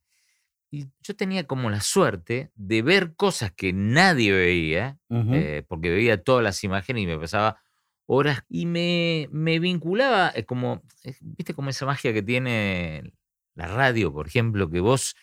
y 0.72 0.88
yo 1.02 1.16
tenía 1.16 1.48
como 1.48 1.70
la 1.70 1.82
suerte 1.82 2.52
de 2.56 2.82
ver 2.82 3.16
cosas 3.16 3.52
que 3.52 3.74
nadie 3.74 4.32
veía, 4.32 5.00
eh, 5.10 5.64
porque 5.68 5.90
veía 5.90 6.24
todas 6.24 6.44
las 6.44 6.64
imágenes 6.64 7.04
y 7.04 7.08
me 7.08 7.18
pasaba 7.18 7.60
horas 8.06 8.44
y 8.50 8.66
me, 8.66 9.28
me 9.32 9.60
vinculaba 9.60 10.32
eh, 10.36 10.46
como, 10.46 10.84
eh, 11.04 11.16
viste 11.22 11.56
como 11.56 11.72
esa 11.72 11.86
magia 11.88 12.14
que 12.14 12.22
tiene 12.22 13.14
la 13.56 13.68
radio, 13.68 14.14
por 14.14 14.28
ejemplo, 14.28 14.70
que 14.70 14.80
vos 14.80 15.16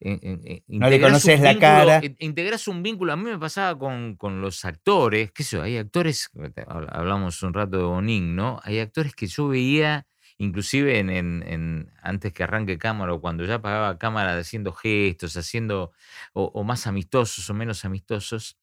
no 0.00 0.88
le 0.88 1.00
conoces 1.00 1.40
la 1.40 1.58
cara. 1.58 2.00
Integras 2.18 2.68
un 2.68 2.82
vínculo. 2.82 3.12
A 3.12 3.16
mí 3.16 3.24
me 3.24 3.38
pasaba 3.38 3.78
con, 3.78 4.16
con 4.16 4.40
los 4.40 4.64
actores, 4.64 5.30
qué 5.32 5.42
sé 5.42 5.60
hay 5.60 5.76
actores, 5.76 6.30
hablamos 6.66 7.42
un 7.42 7.52
rato 7.52 7.76
de 7.76 7.82
Bonin, 7.84 8.34
¿no? 8.34 8.60
Hay 8.64 8.78
actores 8.78 9.14
que 9.14 9.26
yo 9.26 9.48
veía, 9.48 10.06
inclusive 10.38 10.98
en, 10.98 11.10
en, 11.10 11.92
antes 12.02 12.32
que 12.32 12.42
arranque 12.42 12.78
cámara 12.78 13.12
o 13.12 13.20
cuando 13.20 13.44
ya 13.44 13.56
apagaba 13.56 13.98
cámara, 13.98 14.38
haciendo 14.38 14.72
gestos, 14.72 15.36
haciendo, 15.36 15.92
o, 16.32 16.64
más 16.64 16.86
amistosos 16.86 17.48
o 17.50 17.54
menos 17.54 17.84
amistosos. 17.84 18.56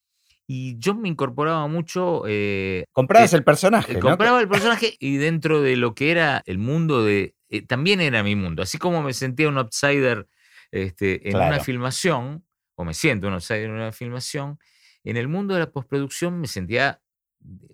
Y 0.50 0.79
yo 0.79 0.96
me 0.96 1.10
incorporaba 1.10 1.67
mucho. 1.67 2.24
Eh, 2.25 2.86
Comprabas 2.94 3.34
el 3.34 3.44
personaje. 3.44 4.00
Compraba 4.00 4.39
el 4.39 4.48
personaje 4.48 4.96
y 4.98 5.17
dentro 5.17 5.62
de 5.62 5.75
lo 5.75 5.94
que 5.94 6.10
era 6.10 6.41
el 6.46 6.58
mundo 6.58 7.03
de. 7.03 7.36
Eh, 7.50 7.65
también 7.65 8.00
era 8.00 8.24
mi 8.24 8.36
mundo. 8.36 8.63
Así 8.63 8.77
como 8.77 9.03
me 9.03 9.13
sentía 9.13 9.50
un 9.50 9.58
outsider 9.58 10.25
este, 10.71 11.29
en 11.29 11.36
una 11.36 11.59
filmación, 11.59 12.45
o 12.75 12.86
me 12.86 12.93
siento 12.93 13.27
un 13.27 13.33
outsider 13.33 13.65
en 13.65 13.71
una 13.71 13.91
filmación, 13.91 14.59
en 15.03 15.17
el 15.17 15.27
mundo 15.27 15.53
de 15.53 15.62
la 15.62 15.71
postproducción 15.71 16.39
me 16.39 16.47
sentía, 16.47 17.01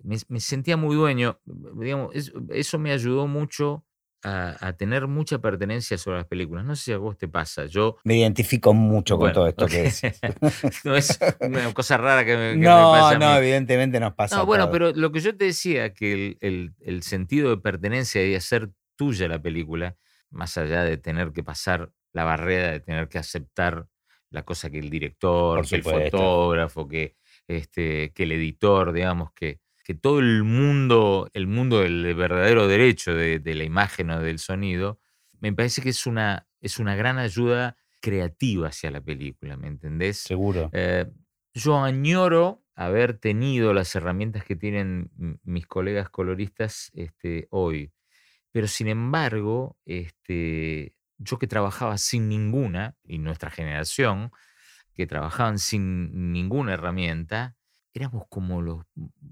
me, 0.02 0.40
sentía 0.40 0.76
muy 0.76 0.94
dueño. 0.94 1.40
Digamos, 1.44 2.14
eso 2.50 2.78
me 2.78 2.92
ayudó 2.92 3.26
mucho 3.26 3.84
a, 4.24 4.72
tener 4.72 5.06
mucha 5.06 5.38
pertenencia 5.38 5.98
sobre 5.98 6.18
las 6.18 6.26
películas. 6.26 6.64
No 6.64 6.74
sé 6.76 6.84
si 6.84 6.92
a 6.92 6.98
vos 6.98 7.18
te 7.18 7.28
pasa. 7.28 7.66
Yo 7.66 7.96
me 8.04 8.16
identifico 8.16 8.72
mucho 8.72 9.18
con 9.18 9.32
todo 9.32 9.46
esto 9.46 9.66
que 9.66 9.82
decís. 9.82 10.20
no 10.84 10.96
es 10.96 11.18
una 11.40 11.74
cosa 11.74 11.96
rara 11.96 12.24
que 12.24 12.36
me, 12.36 12.56
no, 12.56 12.92
pasa. 12.92 13.18
No, 13.18 13.36
evidentemente 13.36 14.00
nos 14.00 14.14
pasa. 14.14 14.36
No, 14.36 14.46
bueno, 14.46 14.70
pero 14.70 14.92
lo 14.92 15.12
que 15.12 15.20
yo 15.20 15.36
te 15.36 15.46
decía, 15.46 15.92
que 15.92 16.38
el, 16.40 17.02
sentido 17.02 17.50
de 17.50 17.58
pertenencia 17.58 18.26
y 18.26 18.34
hacer 18.34 18.70
tuya 18.96 19.28
la 19.28 19.42
película, 19.42 19.96
más 20.30 20.56
allá 20.56 20.84
de 20.84 20.96
tener 20.96 21.32
que 21.32 21.42
pasar 21.42 21.92
la 22.14 22.24
barrera 22.24 22.70
de 22.70 22.80
tener 22.80 23.08
que 23.08 23.18
aceptar 23.18 23.86
la 24.30 24.44
cosa 24.44 24.70
que 24.70 24.78
el 24.78 24.88
director, 24.88 25.66
que 25.66 25.76
el 25.76 25.82
fotógrafo, 25.82 26.88
que, 26.88 27.16
este, 27.46 28.12
que 28.12 28.22
el 28.22 28.32
editor, 28.32 28.92
digamos, 28.92 29.32
que, 29.32 29.60
que 29.84 29.94
todo 29.94 30.20
el 30.20 30.42
mundo, 30.44 31.28
el 31.34 31.46
mundo 31.46 31.80
del 31.80 32.14
verdadero 32.14 32.66
derecho 32.66 33.14
de, 33.14 33.40
la 33.44 33.64
imagen 33.64 34.10
o 34.10 34.20
del 34.20 34.38
sonido, 34.38 34.98
me 35.40 35.52
parece 35.52 35.82
que 35.82 35.90
es 35.90 36.06
una, 36.06 36.48
es 36.60 36.78
una 36.78 36.96
gran 36.96 37.18
ayuda 37.18 37.76
creativa 38.00 38.68
hacia 38.68 38.90
la 38.90 39.00
película, 39.00 39.56
¿me 39.56 39.68
entendés? 39.68 40.18
Seguro. 40.18 40.70
Eh, 40.72 41.06
yo 41.52 41.78
añoro 41.82 42.64
haber 42.74 43.18
tenido 43.18 43.72
las 43.72 43.94
herramientas 43.94 44.44
que 44.44 44.56
tienen 44.56 45.10
mis 45.44 45.66
colegas 45.66 46.10
coloristas 46.10 46.90
este, 46.94 47.46
hoy. 47.50 47.92
Pero 48.50 48.68
sin 48.68 48.88
embargo, 48.88 49.76
este, 49.84 50.94
yo 51.18 51.38
que 51.38 51.46
trabajaba 51.46 51.98
sin 51.98 52.28
ninguna, 52.28 52.96
y 53.04 53.18
nuestra 53.18 53.50
generación, 53.50 54.30
que 54.94 55.06
trabajaban 55.06 55.58
sin 55.58 56.32
ninguna 56.32 56.74
herramienta, 56.74 57.56
éramos 57.94 58.24
como 58.28 58.60
los, 58.60 58.84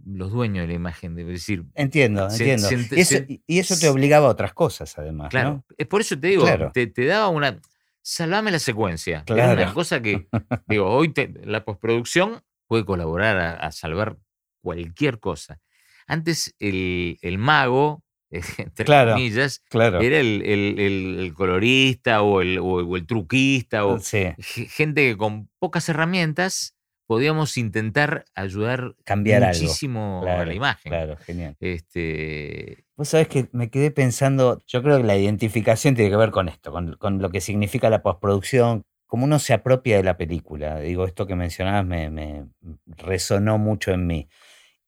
los 0.06 0.30
dueños 0.30 0.62
de 0.62 0.68
la 0.68 0.74
imagen. 0.74 1.14
Decir, 1.14 1.64
entiendo, 1.74 2.28
entiendo. 2.30 2.68
y, 2.70 3.58
eso, 3.58 3.78
te 3.78 3.88
obligaba 3.88 4.28
a 4.28 4.30
otras 4.30 4.54
cosas, 4.54 4.96
además. 4.98 5.30
Claro, 5.30 5.64
es 5.76 5.86
por 5.86 6.00
eso 6.00 6.18
te 6.18 6.28
digo, 6.28 6.46
te, 6.72 7.06
daba 7.06 7.28
una. 7.28 7.60
Salvame 8.00 8.50
la 8.50 8.58
secuencia. 8.58 9.24
Claro. 9.24 9.62
una 9.62 9.72
cosa 9.72 10.00
que, 10.00 10.28
digo, 10.66 10.88
hoy 10.88 11.12
la 11.44 11.64
postproducción 11.64 12.42
puede 12.66 12.84
colaborar 12.84 13.36
a, 13.60 13.72
salvar 13.72 14.16
cualquier 14.60 15.20
cosa. 15.20 15.60
Antes 16.06 16.54
el, 16.58 17.18
el 17.20 17.38
mago 17.38 18.02
entre 18.58 18.84
comillas, 18.86 19.62
era 19.72 20.18
el, 20.18 21.32
colorista 21.36 22.22
o 22.22 22.40
el, 22.40 22.58
o 22.58 22.96
el 22.96 23.06
truquista 23.06 23.84
o 23.84 23.98
gente 24.00 25.10
que 25.10 25.16
con 25.16 25.48
pocas 25.58 25.88
herramientas 25.88 26.74
podíamos 27.12 27.58
intentar 27.58 28.24
ayudar 28.34 28.94
Cambiar 29.04 29.46
muchísimo 29.46 30.24
a 30.26 30.46
la 30.46 30.54
imagen. 30.54 30.90
Claro, 30.90 31.16
genial. 31.18 31.56
Este... 31.60 32.86
Vos 32.96 33.10
sabés 33.10 33.28
que 33.28 33.50
me 33.52 33.68
quedé 33.68 33.90
pensando, 33.90 34.62
yo 34.66 34.82
creo 34.82 34.96
que 34.96 35.04
la 35.04 35.18
identificación 35.18 35.94
tiene 35.94 36.10
que 36.10 36.16
ver 36.16 36.30
con 36.30 36.48
esto, 36.48 36.72
con, 36.72 37.18
lo 37.20 37.30
que 37.30 37.42
significa 37.42 37.90
la 37.90 38.02
postproducción, 38.02 38.86
cómo 39.06 39.24
uno 39.24 39.38
se 39.40 39.52
apropia 39.52 39.98
de 39.98 40.04
la 40.04 40.16
película. 40.16 40.80
Digo, 40.80 41.04
esto 41.04 41.26
que 41.26 41.34
mencionabas 41.34 41.84
me, 41.84 42.08
me 42.08 42.46
resonó 42.86 43.58
mucho 43.58 43.90
en 43.92 44.06
mí. 44.06 44.28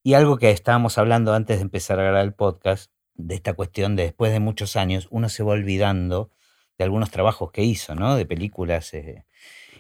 Y 0.03 0.15
algo 0.15 0.39
que 0.39 0.51
estábamos 0.51 0.97
hablando 0.97 1.35
antes 1.35 1.59
de 1.59 1.63
empezar 1.63 2.01
a 2.01 2.05
grabar 2.05 2.25
el 2.25 2.33
podcast, 2.33 2.91
de 3.15 3.35
esta 3.35 3.55
cuestión 3.55 3.97
de 3.97 4.05
después 4.05 4.33
de 4.33 4.41
muchos 4.41 4.77
años, 4.77 5.09
uno 5.11 5.29
se 5.29 5.43
va 5.43 5.53
olvidando 5.53 6.31
de 6.79 6.85
algunos 6.85 7.11
trabajos 7.11 7.53
que 7.53 7.63
hizo, 7.63 7.95
¿no? 7.95 8.17
De 8.17 8.27
películas. 8.27 8.93
Eh, 8.95 9.25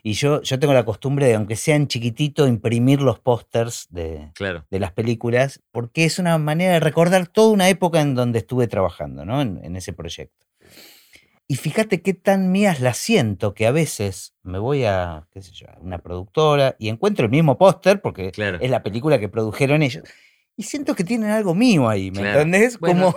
y 0.02 0.12
yo, 0.12 0.42
yo 0.42 0.58
tengo 0.58 0.74
la 0.74 0.84
costumbre 0.84 1.26
de, 1.26 1.34
aunque 1.34 1.56
sea 1.56 1.76
en 1.76 1.88
chiquitito, 1.88 2.46
imprimir 2.46 3.00
los 3.00 3.20
pósters 3.20 3.88
de, 3.90 4.30
de 4.70 4.78
las 4.78 4.92
películas, 4.92 5.62
porque 5.72 6.04
es 6.04 6.18
una 6.18 6.36
manera 6.38 6.74
de 6.74 6.80
recordar 6.80 7.26
toda 7.26 7.50
una 7.52 7.68
época 7.68 8.00
en 8.00 8.14
donde 8.14 8.40
estuve 8.40 8.66
trabajando, 8.68 9.24
¿no? 9.24 9.40
En, 9.40 9.76
ese 9.76 9.92
proyecto. 9.92 10.46
Y 11.48 11.56
fíjate 11.56 12.02
qué 12.02 12.14
tan 12.14 12.52
mías 12.52 12.80
las 12.80 12.98
siento 12.98 13.54
que 13.54 13.66
a 13.66 13.70
veces 13.70 14.34
me 14.42 14.58
voy 14.58 14.84
a, 14.84 15.26
qué 15.32 15.42
sé 15.42 15.52
yo, 15.52 15.68
a 15.68 15.78
una 15.80 15.98
productora 15.98 16.76
y 16.78 16.88
encuentro 16.88 17.26
el 17.26 17.30
mismo 17.30 17.58
póster, 17.58 18.00
porque 18.00 18.32
es 18.60 18.70
la 18.70 18.82
película 18.82 19.18
que 19.18 19.28
produjeron 19.28 19.82
ellos 19.82 20.04
y 20.56 20.62
siento 20.62 20.94
que 20.94 21.04
tienen 21.04 21.30
algo 21.30 21.54
mío 21.54 21.88
ahí, 21.88 22.10
¿me 22.10 22.28
entendés? 22.30 22.78
Como, 22.78 23.14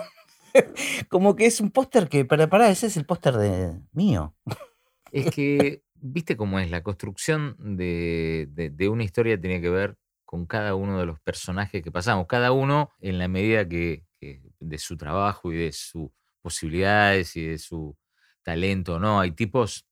como 1.08 1.36
que 1.36 1.46
es 1.46 1.60
un 1.60 1.70
póster 1.70 2.08
que, 2.08 2.24
para, 2.24 2.48
para, 2.48 2.68
ese 2.70 2.86
es 2.86 2.96
el 2.96 3.06
póster 3.06 3.34
de 3.36 3.80
mío. 3.92 4.34
Es 5.12 5.30
que, 5.30 5.82
viste 5.94 6.36
cómo 6.36 6.58
es, 6.58 6.70
la 6.70 6.82
construcción 6.82 7.56
de, 7.76 8.48
una 8.90 9.04
historia 9.04 9.40
tiene 9.40 9.60
que 9.60 9.70
ver 9.70 9.96
con 10.24 10.46
cada 10.46 10.74
uno 10.74 10.98
de 10.98 11.06
los 11.06 11.20
personajes 11.20 11.82
que 11.82 11.90
pasamos, 11.90 12.26
cada 12.26 12.52
uno 12.52 12.90
en 13.00 13.18
la 13.18 13.28
medida 13.28 13.66
que, 13.68 14.04
de 14.20 14.78
su 14.78 14.96
trabajo 14.96 15.52
y 15.52 15.56
de 15.56 15.72
sus 15.72 16.10
posibilidades 16.42 17.36
y 17.36 17.46
de 17.46 17.58
su 17.58 17.96
talento, 18.42 18.98
¿no? 18.98 19.20
Hay 19.20 19.30
tipos, 19.32 19.86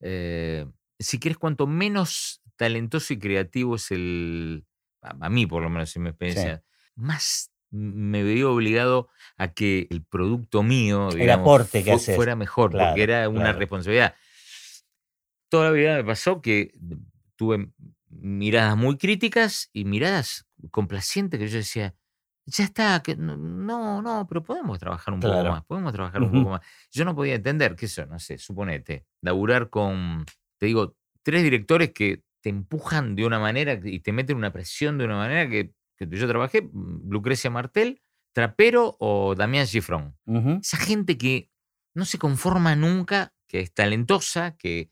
eh, 0.00 0.66
si 0.98 1.18
quieres, 1.18 1.38
cuanto 1.38 1.66
menos 1.66 2.40
talentoso 2.56 3.12
y 3.12 3.18
creativo 3.18 3.76
es 3.76 3.90
el, 3.90 4.64
a, 5.02 5.28
mí 5.28 5.46
por 5.46 5.62
lo 5.62 5.70
menos 5.70 5.94
en 5.96 6.02
mi 6.02 6.08
experiencia, 6.10 6.62
más 6.94 7.52
me 7.70 8.22
veía 8.22 8.48
obligado 8.48 9.08
a 9.36 9.48
que 9.48 9.86
el 9.90 10.02
producto 10.02 10.62
mío, 10.62 11.10
el 11.10 11.30
aporte 11.30 11.84
que 11.84 11.98
fuera 11.98 12.34
mejor, 12.34 12.72
porque 12.72 13.02
era 13.02 13.28
una 13.28 13.52
responsabilidad. 13.52 14.14
Toda 15.48 15.66
la 15.66 15.70
vida 15.70 15.96
me 15.96 16.04
pasó 16.04 16.40
que 16.40 16.72
tuve 17.36 17.70
miradas 18.10 18.76
muy 18.76 18.96
críticas 18.96 19.70
y 19.72 19.84
miradas 19.84 20.46
complacientes 20.70 21.38
que 21.38 21.48
yo 21.48 21.58
decía, 21.58 21.94
ya 22.46 22.64
está, 22.64 23.02
que 23.02 23.16
no, 23.16 23.36
no, 24.00 24.26
pero 24.28 24.42
podemos 24.42 24.78
trabajar 24.78 25.12
un 25.12 25.20
poco 25.20 25.44
más, 25.44 25.64
podemos 25.64 25.92
trabajar 25.92 26.22
un 26.22 26.32
poco 26.32 26.50
más. 26.50 26.60
Yo 26.90 27.04
no 27.04 27.14
podía 27.14 27.34
entender 27.34 27.76
que 27.76 27.86
eso, 27.86 28.06
no 28.06 28.18
sé, 28.18 28.38
suponete, 28.38 29.04
laburar 29.20 29.68
con, 29.68 30.24
te 30.56 30.66
digo, 30.66 30.96
tres 31.22 31.42
directores 31.42 31.92
que 31.92 32.22
te 32.48 32.50
empujan 32.50 33.14
de 33.14 33.26
una 33.26 33.38
manera 33.38 33.78
y 33.84 34.00
te 34.00 34.10
meten 34.10 34.38
una 34.38 34.52
presión 34.52 34.96
de 34.96 35.04
una 35.04 35.16
manera 35.16 35.50
que 35.50 35.74
que 35.98 36.16
yo 36.16 36.28
trabajé, 36.28 36.62
mm, 36.62 37.10
Lucrecia 37.10 37.50
Martel, 37.50 38.00
Trapero 38.32 38.96
o 39.00 39.34
Damián 39.34 39.66
Gifrón. 39.66 40.16
Esa 40.62 40.76
gente 40.76 41.18
que 41.18 41.50
no 41.94 42.04
se 42.04 42.18
conforma 42.18 42.76
nunca, 42.76 43.34
que 43.48 43.60
es 43.60 43.74
talentosa, 43.74 44.56
que, 44.56 44.90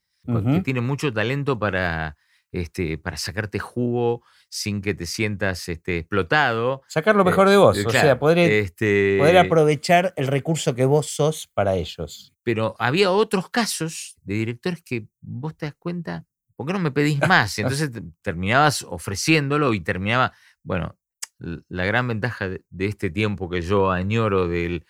tiene 0.64 0.80
mucho 0.80 1.12
talento 1.12 1.56
para, 1.56 2.16
este, 2.50 2.98
para 2.98 3.16
sacarte 3.16 3.60
jugo 3.60 4.24
sin 4.48 4.82
que 4.82 4.92
te 4.92 5.06
sientas 5.06 5.68
este, 5.68 5.98
explotado. 5.98 6.82
Sacar 6.88 7.14
lo 7.14 7.24
mejor 7.24 7.48
de 7.48 7.56
vos, 7.56 7.78
eh, 7.78 7.84
o 7.86 7.90
sea, 7.90 8.18
poder, 8.18 8.50
este 8.50 9.18
poder 9.20 9.38
aprovechar 9.38 10.12
el 10.16 10.26
recurso 10.26 10.74
que 10.74 10.84
vos 10.84 11.06
sos 11.06 11.46
para 11.54 11.76
ellos. 11.76 12.34
Pero 12.42 12.74
había 12.80 13.12
otros 13.12 13.48
casos 13.50 14.16
de 14.24 14.34
directores 14.34 14.82
que 14.82 15.06
vos 15.20 15.56
te 15.56 15.66
das 15.66 15.76
cuenta, 15.78 16.26
¿por 16.56 16.66
qué 16.66 16.72
no 16.72 16.78
me 16.78 16.90
pedís 16.90 17.20
más? 17.28 17.58
Entonces 17.58 17.90
terminabas 18.22 18.82
ofreciéndolo 18.82 19.74
y 19.74 19.80
terminaba 19.80 20.32
bueno, 20.66 20.98
la 21.38 21.84
gran 21.84 22.08
ventaja 22.08 22.48
de 22.48 22.86
este 22.86 23.10
tiempo 23.10 23.48
que 23.48 23.62
yo 23.62 23.90
añoro 23.90 24.48
del 24.48 24.84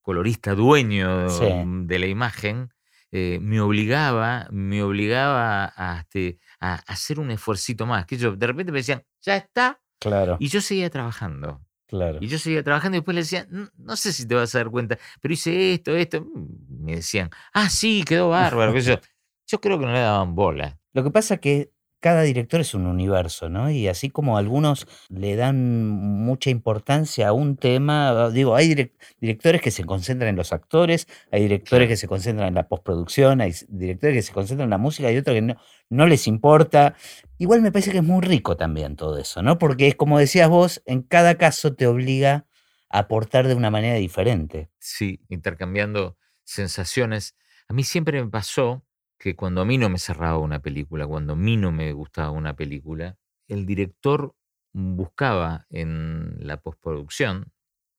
colorista 0.00 0.54
dueño 0.54 1.26
mm, 1.26 1.86
de 1.86 1.98
la 1.98 2.06
imagen, 2.06 2.70
eh, 3.12 3.38
me 3.42 3.60
obligaba, 3.60 4.48
me 4.50 4.82
obligaba 4.82 5.72
a, 5.76 6.00
este, 6.00 6.38
a, 6.60 6.74
hacer 6.86 7.20
un 7.20 7.30
esfuercito 7.30 7.84
más. 7.84 8.06
Que 8.06 8.16
yo 8.16 8.34
de 8.34 8.46
repente 8.46 8.72
me 8.72 8.78
decían, 8.78 9.02
ya 9.20 9.36
está. 9.36 9.80
Claro. 9.98 10.36
Y 10.40 10.48
yo 10.48 10.60
seguía 10.60 10.88
trabajando. 10.88 11.60
Claro. 11.86 12.18
Y 12.20 12.28
yo 12.28 12.38
seguía 12.38 12.62
trabajando 12.62 12.96
y 12.96 13.00
después 13.00 13.14
le 13.14 13.20
decían, 13.20 13.70
no, 13.76 13.96
sé 13.96 14.12
si 14.12 14.26
te 14.26 14.34
vas 14.34 14.54
a 14.54 14.58
dar 14.58 14.70
cuenta, 14.70 14.98
pero 15.20 15.34
hice 15.34 15.74
esto, 15.74 15.94
esto. 15.94 16.22
Mm", 16.22 16.84
me 16.84 16.96
decían, 16.96 17.30
ah, 17.52 17.68
sí, 17.68 18.02
quedó 18.06 18.30
bárbaro. 18.30 18.76
yo, 18.78 18.98
yo 19.46 19.60
creo 19.60 19.78
que 19.78 19.86
no 19.86 19.92
le 19.92 20.00
daban 20.00 20.34
bola. 20.34 20.78
Lo 20.92 21.04
que 21.04 21.10
pasa 21.10 21.38
que 21.38 21.72
cada 22.00 22.22
director 22.22 22.60
es 22.60 22.74
un 22.74 22.86
universo, 22.86 23.48
¿no? 23.48 23.70
Y 23.70 23.88
así 23.88 24.10
como 24.10 24.38
algunos 24.38 24.86
le 25.08 25.34
dan 25.34 25.88
mucha 25.88 26.50
importancia 26.50 27.28
a 27.28 27.32
un 27.32 27.56
tema, 27.56 28.30
digo, 28.30 28.54
hay 28.54 28.92
directores 29.18 29.60
que 29.60 29.70
se 29.70 29.82
concentran 29.82 30.28
en 30.28 30.36
los 30.36 30.52
actores, 30.52 31.08
hay 31.32 31.42
directores 31.42 31.88
que 31.88 31.96
se 31.96 32.06
concentran 32.06 32.48
en 32.48 32.54
la 32.54 32.68
postproducción, 32.68 33.40
hay 33.40 33.54
directores 33.68 34.14
que 34.14 34.22
se 34.22 34.32
concentran 34.32 34.66
en 34.66 34.70
la 34.70 34.78
música 34.78 35.10
y 35.10 35.16
otros 35.16 35.34
que 35.34 35.42
no, 35.42 35.56
no 35.90 36.06
les 36.06 36.26
importa. 36.28 36.94
Igual 37.38 37.62
me 37.62 37.72
parece 37.72 37.90
que 37.90 37.98
es 37.98 38.04
muy 38.04 38.20
rico 38.20 38.56
también 38.56 38.94
todo 38.94 39.18
eso, 39.18 39.42
¿no? 39.42 39.58
Porque 39.58 39.88
es 39.88 39.96
como 39.96 40.18
decías 40.18 40.48
vos, 40.48 40.82
en 40.86 41.02
cada 41.02 41.36
caso 41.36 41.74
te 41.74 41.86
obliga 41.88 42.46
a 42.88 43.00
aportar 43.00 43.48
de 43.48 43.54
una 43.54 43.70
manera 43.70 43.96
diferente. 43.96 44.70
Sí, 44.78 45.22
intercambiando 45.28 46.16
sensaciones. 46.44 47.34
A 47.68 47.72
mí 47.72 47.82
siempre 47.82 48.22
me 48.22 48.30
pasó 48.30 48.85
que 49.18 49.34
cuando 49.34 49.62
a 49.62 49.64
mí 49.64 49.78
no 49.78 49.88
me 49.88 49.98
cerraba 49.98 50.38
una 50.38 50.60
película, 50.60 51.06
cuando 51.06 51.32
a 51.34 51.36
mí 51.36 51.56
no 51.56 51.72
me 51.72 51.92
gustaba 51.92 52.30
una 52.30 52.54
película, 52.54 53.16
el 53.48 53.66
director 53.66 54.34
buscaba 54.72 55.66
en 55.70 56.36
la 56.40 56.60
postproducción 56.60 57.52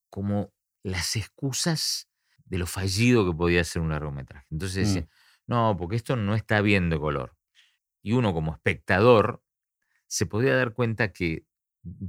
como 0.10 0.54
las 0.84 1.16
excusas 1.16 2.08
de 2.46 2.60
lo 2.60 2.68
fallido 2.68 3.26
que 3.26 3.36
podía 3.36 3.64
ser 3.64 3.82
un 3.82 3.90
largometraje. 3.90 4.46
Entonces 4.52 4.88
decía, 4.88 5.02
mm. 5.02 5.10
no, 5.48 5.76
porque 5.78 5.96
esto 5.96 6.16
no 6.16 6.36
está 6.36 6.62
bien 6.62 6.90
de 6.90 7.00
color. 7.00 7.36
Y 8.02 8.14
uno 8.14 8.34
como 8.34 8.54
espectador 8.54 9.44
se 10.06 10.26
podía 10.26 10.56
dar 10.56 10.74
cuenta 10.74 11.12
que, 11.12 11.46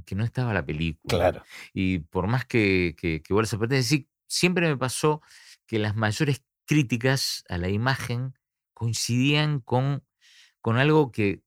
que 0.05 0.15
no 0.15 0.23
estaba 0.23 0.53
la 0.53 0.65
película. 0.65 1.09
Claro. 1.09 1.43
Y 1.73 1.99
por 1.99 2.27
más 2.27 2.45
que, 2.45 2.95
que, 2.97 3.21
que 3.21 3.33
vos 3.33 3.49
decir, 3.67 4.07
siempre 4.27 4.67
me 4.67 4.77
pasó 4.77 5.21
que 5.65 5.79
las 5.79 5.95
mayores 5.95 6.43
críticas 6.65 7.43
a 7.49 7.57
la 7.57 7.69
imagen 7.69 8.38
coincidían 8.79 9.59
con, 9.59 10.01
con 10.61 10.77
algo 10.77 11.11
que 11.11 11.41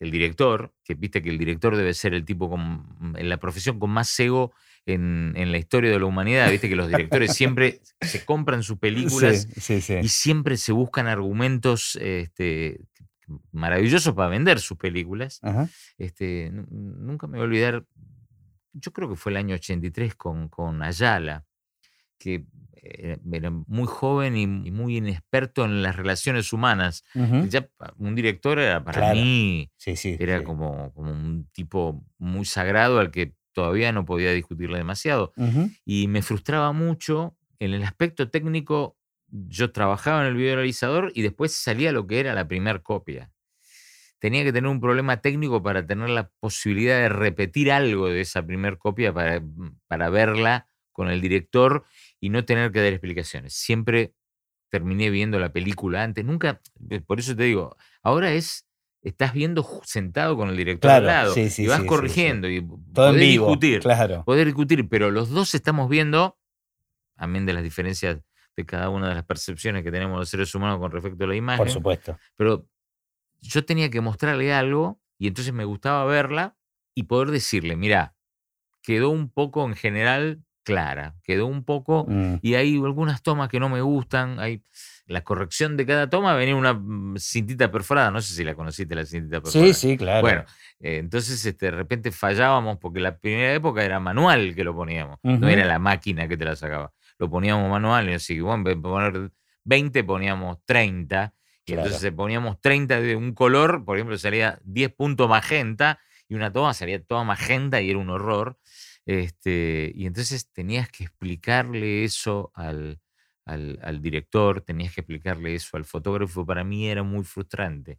el 0.00 0.10
director, 0.10 0.74
que 0.84 0.94
viste 0.94 1.22
que 1.22 1.30
el 1.30 1.38
director 1.38 1.76
debe 1.76 1.94
ser 1.94 2.12
el 2.12 2.26
tipo 2.26 2.50
con, 2.50 3.14
en 3.16 3.28
la 3.30 3.38
profesión 3.38 3.78
con 3.78 3.88
más 3.88 4.20
ego 4.20 4.52
en, 4.84 5.32
la 5.50 5.56
historia 5.56 5.90
de 5.90 5.98
la 5.98 6.04
humanidad, 6.04 6.50
viste 6.50 6.68
que 6.68 6.76
los 6.76 6.88
directores 6.88 7.32
siempre 7.34 7.80
se 8.02 8.24
compran 8.26 8.62
sus 8.62 8.78
películas 8.86 9.48
y 10.02 10.08
siempre 10.08 10.58
se 10.58 10.72
buscan 10.72 11.06
argumentos 11.06 11.96
este, 11.96 12.80
maravillosos 13.50 14.12
para 14.12 14.28
vender 14.28 14.60
sus 14.60 14.76
películas. 14.76 15.40
Este, 15.96 16.50
nunca 16.52 17.26
me 17.28 17.38
voy 17.38 17.44
a 17.44 17.48
olvidar, 17.48 17.86
yo 18.74 18.92
creo 18.92 19.08
que 19.08 19.16
fue 19.16 19.32
el 19.32 19.38
año 19.38 19.54
83 19.54 20.16
con, 20.16 20.48
con 20.48 20.82
Ayala, 20.82 21.46
que 22.18 22.44
era 22.82 23.50
muy 23.50 23.86
joven 23.86 24.36
y, 24.36 24.46
muy 24.46 24.96
inexperto 24.96 25.64
en 25.64 25.82
las 25.82 25.96
relaciones 25.96 26.52
humanas. 26.52 27.04
Ya 27.48 27.68
un 27.96 28.14
director 28.14 28.58
era 28.58 28.84
para 28.84 29.12
mí, 29.14 29.70
era 30.18 30.42
Como, 30.42 30.92
como 30.92 31.12
un 31.12 31.48
tipo 31.52 32.04
muy 32.18 32.44
sagrado 32.44 32.98
al 32.98 33.10
que 33.10 33.34
todavía 33.52 33.92
no 33.92 34.04
podía 34.04 34.32
discutirle 34.32 34.78
demasiado. 34.78 35.32
Y 35.84 36.08
me 36.08 36.22
frustraba 36.22 36.72
mucho 36.72 37.36
en 37.58 37.74
el 37.74 37.82
aspecto 37.84 38.30
técnico. 38.30 38.98
Yo 39.28 39.72
trabajaba 39.72 40.22
en 40.22 40.28
el 40.28 40.34
videorealizador 40.34 41.12
y 41.14 41.22
después 41.22 41.54
salía 41.54 41.92
lo 41.92 42.06
que 42.06 42.20
era 42.20 42.34
la 42.34 42.48
primera 42.48 42.80
copia. 42.80 43.30
Tenía 44.18 44.44
que 44.44 44.52
tener 44.52 44.70
un 44.70 44.80
problema 44.80 45.20
técnico 45.20 45.62
para 45.62 45.84
tener 45.84 46.10
la 46.10 46.30
posibilidad 46.38 46.96
de 46.96 47.08
repetir 47.08 47.72
algo 47.72 48.08
de 48.08 48.20
esa 48.20 48.44
primera 48.44 48.76
copia 48.76 49.12
para, 49.12 49.42
para 49.88 50.10
verla 50.10 50.68
con 50.92 51.08
el 51.08 51.20
director 51.20 51.84
y 52.22 52.30
no 52.30 52.44
tener 52.44 52.70
que 52.70 52.80
dar 52.80 52.92
explicaciones. 52.92 53.52
Siempre 53.52 54.14
terminé 54.70 55.10
viendo 55.10 55.40
la 55.40 55.52
película 55.52 56.04
antes. 56.04 56.24
Nunca, 56.24 56.60
eh, 56.88 57.00
por 57.00 57.18
eso 57.18 57.34
te 57.34 57.42
digo, 57.42 57.76
ahora 58.00 58.32
es, 58.32 58.64
estás 59.02 59.32
viendo 59.34 59.68
sentado 59.82 60.36
con 60.36 60.48
el 60.48 60.56
director 60.56 60.88
al 60.92 61.04
lado 61.04 61.34
y 61.36 61.66
vas 61.66 61.82
corrigiendo 61.82 62.48
y 62.48 62.64
Todo 62.94 63.12
discutir. 63.14 63.80
Claro. 63.80 64.24
Poder 64.24 64.46
discutir, 64.46 64.88
pero 64.88 65.10
los 65.10 65.30
dos 65.30 65.52
estamos 65.56 65.90
viendo, 65.90 66.38
amén 67.16 67.44
de 67.44 67.54
las 67.54 67.64
diferencias 67.64 68.20
de 68.56 68.66
cada 68.66 68.88
una 68.88 69.08
de 69.08 69.16
las 69.16 69.24
percepciones 69.24 69.82
que 69.82 69.90
tenemos 69.90 70.16
los 70.16 70.28
seres 70.28 70.54
humanos 70.54 70.78
con 70.78 70.92
respecto 70.92 71.24
a 71.24 71.26
la 71.26 71.34
imagen. 71.34 71.64
Por 71.64 71.70
supuesto. 71.70 72.16
Pero 72.36 72.68
yo 73.40 73.64
tenía 73.64 73.90
que 73.90 74.00
mostrarle 74.00 74.54
algo 74.54 75.00
y 75.18 75.26
entonces 75.26 75.52
me 75.52 75.64
gustaba 75.64 76.04
verla 76.04 76.56
y 76.94 77.04
poder 77.04 77.32
decirle, 77.32 77.74
mira, 77.74 78.14
quedó 78.80 79.10
un 79.10 79.28
poco 79.28 79.64
en 79.64 79.74
general 79.74 80.44
clara, 80.62 81.14
quedó 81.24 81.46
un 81.46 81.64
poco, 81.64 82.06
mm. 82.08 82.36
y 82.42 82.54
hay 82.54 82.76
algunas 82.76 83.22
tomas 83.22 83.48
que 83.48 83.60
no 83.60 83.68
me 83.68 83.80
gustan, 83.80 84.38
hay 84.38 84.62
la 85.06 85.22
corrección 85.22 85.76
de 85.76 85.84
cada 85.84 86.08
toma 86.08 86.34
venía 86.34 86.54
una 86.54 86.74
mm, 86.74 87.16
cintita 87.18 87.70
perforada, 87.70 88.10
no 88.10 88.20
sé 88.20 88.34
si 88.34 88.44
la 88.44 88.54
conociste 88.54 88.94
la 88.94 89.04
cintita 89.04 89.40
perforada. 89.40 89.74
Sí, 89.74 89.88
sí, 89.90 89.96
claro. 89.96 90.22
Bueno, 90.22 90.44
eh, 90.80 90.98
entonces 90.98 91.44
este, 91.44 91.66
de 91.66 91.72
repente 91.72 92.12
fallábamos 92.12 92.78
porque 92.78 93.00
la 93.00 93.18
primera 93.18 93.52
época 93.52 93.84
era 93.84 94.00
manual 94.00 94.54
que 94.54 94.64
lo 94.64 94.74
poníamos, 94.74 95.18
no 95.22 95.48
era 95.48 95.64
la 95.64 95.78
máquina 95.78 96.28
que 96.28 96.36
te 96.36 96.44
la 96.44 96.56
sacaba, 96.56 96.92
lo 97.18 97.28
poníamos 97.28 97.68
manual 97.70 98.08
y 98.10 98.14
así, 98.14 98.40
bueno, 98.40 98.64
poner 98.80 99.30
20 99.64 100.04
poníamos 100.04 100.58
30. 100.64 101.34
Y 101.64 101.74
entonces 101.74 102.10
poníamos 102.10 102.60
30 102.60 103.00
de 103.00 103.14
un 103.14 103.34
color, 103.34 103.84
por 103.84 103.96
ejemplo, 103.96 104.18
salía 104.18 104.58
10 104.64 104.94
puntos 104.94 105.28
magenta 105.28 106.00
y 106.28 106.34
una 106.34 106.52
toma 106.52 106.74
salía 106.74 107.00
toda 107.02 107.22
magenta 107.22 107.80
y 107.80 107.90
era 107.90 107.98
un 107.98 108.10
horror. 108.10 108.58
Este, 109.06 109.92
y 109.94 110.06
entonces 110.06 110.50
tenías 110.52 110.88
que 110.88 111.04
explicarle 111.04 112.04
eso 112.04 112.52
al, 112.54 113.00
director, 114.00 114.60
tenías 114.60 114.94
que 114.94 115.00
explicarle 115.00 115.54
eso 115.54 115.76
al 115.76 115.84
fotógrafo. 115.84 116.46
Para 116.46 116.64
mí 116.64 116.88
era 116.88 117.02
muy 117.02 117.24
frustrante. 117.24 117.98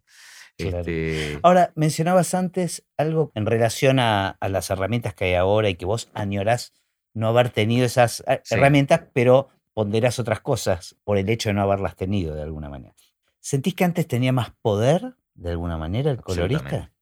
Este 0.56 1.40
ahora, 1.42 1.72
mencionabas 1.74 2.32
antes 2.32 2.86
algo 2.96 3.32
en 3.34 3.44
relación 3.44 3.98
a, 3.98 4.38
las 4.40 4.70
herramientas 4.70 5.14
que 5.14 5.24
hay 5.24 5.34
ahora 5.34 5.68
y 5.68 5.74
que 5.74 5.84
vos 5.84 6.10
añorás 6.14 6.72
no 7.12 7.28
haber 7.28 7.50
tenido 7.50 7.84
esas 7.84 8.22
eh, 8.26 8.40
herramientas, 8.50 9.02
pero 9.12 9.48
ponderás 9.72 10.18
otras 10.18 10.40
cosas 10.40 10.96
por 11.04 11.18
el 11.18 11.28
hecho 11.28 11.48
de 11.48 11.54
no 11.54 11.62
haberlas 11.62 11.96
tenido 11.96 12.34
de 12.34 12.42
alguna 12.42 12.68
manera. 12.68 12.94
¿Sentís 13.40 13.74
que 13.74 13.84
antes 13.84 14.06
tenía 14.06 14.32
más 14.32 14.52
poder 14.62 15.16
de 15.34 15.50
alguna 15.50 15.76
manera 15.76 16.10
el 16.10 16.22
colorista? 16.22 16.92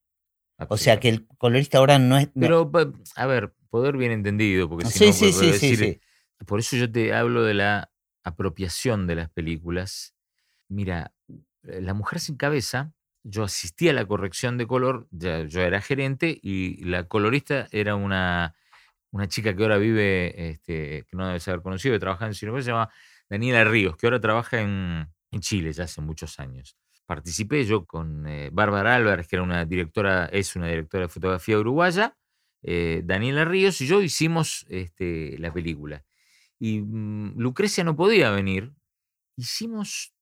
O 0.69 0.77
sea 0.77 0.99
que 0.99 1.09
el 1.09 1.27
colorista 1.39 1.79
ahora 1.79 1.99
no 1.99 2.17
es. 2.17 2.31
Pero, 2.35 2.71
a 3.17 3.27
ver, 3.27 3.55
poder 3.73 3.97
bien 3.97 4.13
entendido, 4.13 4.69
porque 4.69 4.85
si 4.85 5.07
no, 5.07 5.13
sí, 5.15 5.33
sí, 5.33 5.51
decir, 5.51 6.01
por 6.47 6.59
eso 6.61 6.77
yo 6.77 6.93
te 6.93 7.15
hablo 7.15 7.43
de 7.43 7.55
la 7.55 7.91
apropiación 8.23 9.07
de 9.07 9.15
las 9.15 9.31
películas. 9.31 10.15
Mira, 10.69 11.15
eh, 11.63 11.81
La 11.81 11.95
Mujer 11.95 12.21
sin 12.21 12.37
Cabeza, 12.37 12.93
yo 13.25 13.45
asistí 13.45 13.89
a 13.89 13.95
la 13.95 14.05
corrección 14.05 14.59
de 14.59 14.67
color, 14.67 15.09
yo 15.11 15.63
era 15.63 15.81
gerente 15.81 16.39
y 16.43 16.85
la 16.85 17.09
colorista 17.09 17.67
era 17.71 17.95
una, 17.95 18.55
una 19.11 19.27
chica 19.27 19.57
que 19.57 19.63
ahora 19.63 19.79
vive, 19.79 20.51
este, 20.51 21.07
que 21.09 21.17
no 21.17 21.27
debe 21.27 21.41
haber 21.47 21.63
conocido, 21.63 21.95
que 21.95 22.01
trabaja 22.01 22.27
en 22.27 22.35
cine, 22.35 22.53
se 22.61 22.73
llama 22.73 22.91
Daniela 23.31 23.65
Ríos, 23.65 23.97
que 23.97 24.07
ahora 24.07 24.21
trabaja 24.21 24.61
en, 24.61 25.09
en 25.31 25.41
Chile 25.41 25.73
ya 25.73 25.85
hace 25.85 26.03
muchos 26.03 26.39
años. 26.39 26.77
Participé 27.07 27.65
yo 27.65 27.87
con 27.87 28.27
eh, 28.27 28.51
Bárbara 28.53 28.97
Álvarez, 28.97 29.27
que 29.29 29.37
era 29.37 29.43
una 29.43 29.65
directora, 29.65 30.27
es 30.27 30.57
una 30.57 30.69
directora 30.69 31.05
de 31.05 31.09
fotografía 31.09 31.59
uruguaya, 31.59 32.19
eh, 32.63 33.03
Daniela 33.05 33.45
Ríos 33.45 33.81
y 33.81 33.87
yo 33.87 34.01
hicimos 34.03 34.67
este, 34.69 35.37
la 35.39 35.53
película. 35.53 36.05
Y 36.59 36.81
mm, 36.81 37.39
Lucrecia 37.39 37.85
no 37.85 37.97
podía 37.97 38.31
venir. 38.31 38.73
Hicimos 39.37 40.15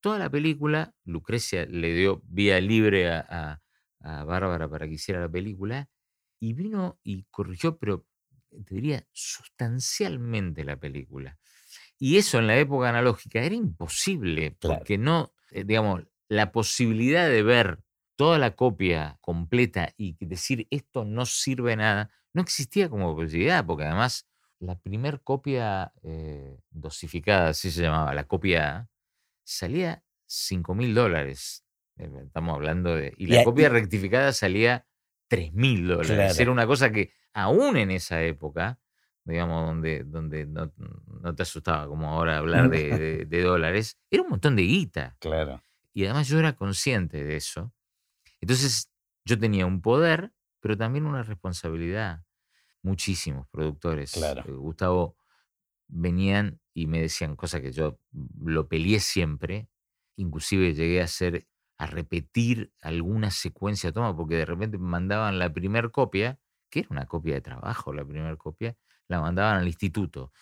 toda 0.00 0.18
la 0.18 0.30
película. 0.30 0.94
Lucrecia 1.04 1.64
le 1.66 1.94
dio 1.94 2.22
vía 2.26 2.60
libre 2.60 3.10
a, 3.10 3.58
Bárbara 4.04 4.68
para 4.68 4.88
que 4.88 4.94
hiciera 4.94 5.20
la 5.20 5.28
película. 5.28 5.88
Y 6.40 6.54
vino 6.54 6.98
y 7.04 7.22
corrigió, 7.30 7.78
pero 7.78 8.04
te 8.66 8.74
diría, 8.74 9.06
sustancialmente 9.12 10.64
la 10.64 10.76
película. 10.76 11.38
Y 11.98 12.16
eso 12.16 12.40
en 12.40 12.48
la 12.48 12.58
época 12.58 12.88
analógica 12.88 13.40
era 13.40 13.54
imposible, 13.54 14.56
porque 14.60 14.98
no, 14.98 15.32
eh, 15.52 15.62
digamos, 15.62 16.02
la 16.28 16.50
posibilidad 16.50 17.28
de 17.28 17.44
ver 17.44 17.78
toda 18.16 18.38
la 18.38 18.54
copia 18.56 19.18
completa 19.20 19.92
y 19.96 20.16
decir 20.24 20.66
esto 20.70 21.04
no 21.04 21.26
sirve 21.26 21.76
nada, 21.76 22.10
no 22.32 22.42
existía 22.42 22.88
como 22.88 23.14
posibilidad, 23.14 23.64
porque 23.64 23.84
además 23.84 24.26
la 24.58 24.78
primer 24.78 25.20
copia 25.22 25.92
eh, 26.02 26.60
dosificada, 26.70 27.48
así 27.48 27.70
se 27.70 27.82
llamaba, 27.82 28.14
la 28.14 28.24
copia 28.24 28.76
A, 28.76 28.88
salía 29.44 30.02
5 30.26 30.74
mil 30.74 30.94
dólares. 30.94 31.64
Eh, 31.96 32.10
estamos 32.24 32.54
hablando 32.54 32.94
de. 32.94 33.12
Y 33.18 33.26
la 33.26 33.44
copia 33.44 33.68
rectificada 33.68 34.32
salía 34.32 34.86
3 35.28 35.52
mil 35.52 35.88
dólares. 35.88 36.38
Era 36.38 36.50
una 36.50 36.66
cosa 36.66 36.92
que, 36.92 37.12
aún 37.34 37.76
en 37.76 37.90
esa 37.90 38.22
época, 38.22 38.78
digamos, 39.24 39.66
donde, 39.66 40.04
donde 40.04 40.46
no, 40.46 40.70
te 41.34 41.42
asustaba 41.42 41.86
como 41.86 42.08
ahora 42.08 42.38
hablar 42.38 42.70
de, 42.70 43.26
de, 43.26 43.42
dólares, 43.42 43.98
era 44.10 44.22
un 44.22 44.30
montón 44.30 44.56
de 44.56 44.62
guita. 44.62 45.16
Claro. 45.18 45.62
Y 45.92 46.04
además 46.04 46.28
yo 46.28 46.38
era 46.38 46.54
consciente 46.54 47.24
de 47.24 47.36
eso. 47.36 47.72
Entonces 48.42 48.90
yo 49.24 49.38
tenía 49.38 49.64
un 49.64 49.80
poder, 49.80 50.32
pero 50.60 50.76
también 50.76 51.06
una 51.06 51.22
responsabilidad. 51.22 52.24
Muchísimos 52.82 53.48
productores. 53.48 54.12
Claro. 54.12 54.42
Eh, 54.46 54.52
Gustavo 54.52 55.16
venían 55.86 56.60
y 56.74 56.86
me 56.86 57.00
decían 57.00 57.36
cosas 57.36 57.60
que 57.60 57.72
yo 57.72 57.98
lo 58.40 58.68
peleé 58.68 58.98
siempre. 59.00 59.68
Inclusive 60.16 60.74
llegué 60.74 61.00
a 61.00 61.06
ser 61.06 61.46
a 61.78 61.86
repetir 61.86 62.72
alguna 62.80 63.30
secuencia 63.30 63.90
de 63.90 63.94
toma, 63.94 64.16
porque 64.16 64.36
de 64.36 64.44
repente 64.44 64.78
mandaban 64.78 65.38
la 65.38 65.52
primera 65.52 65.88
copia, 65.88 66.38
que 66.70 66.80
era 66.80 66.88
una 66.90 67.06
copia 67.06 67.34
de 67.34 67.40
trabajo, 67.40 67.92
la 67.92 68.04
primera 68.04 68.36
copia, 68.36 68.76
la 69.08 69.20
mandaban 69.20 69.58
al 69.58 69.66
instituto, 69.66 70.32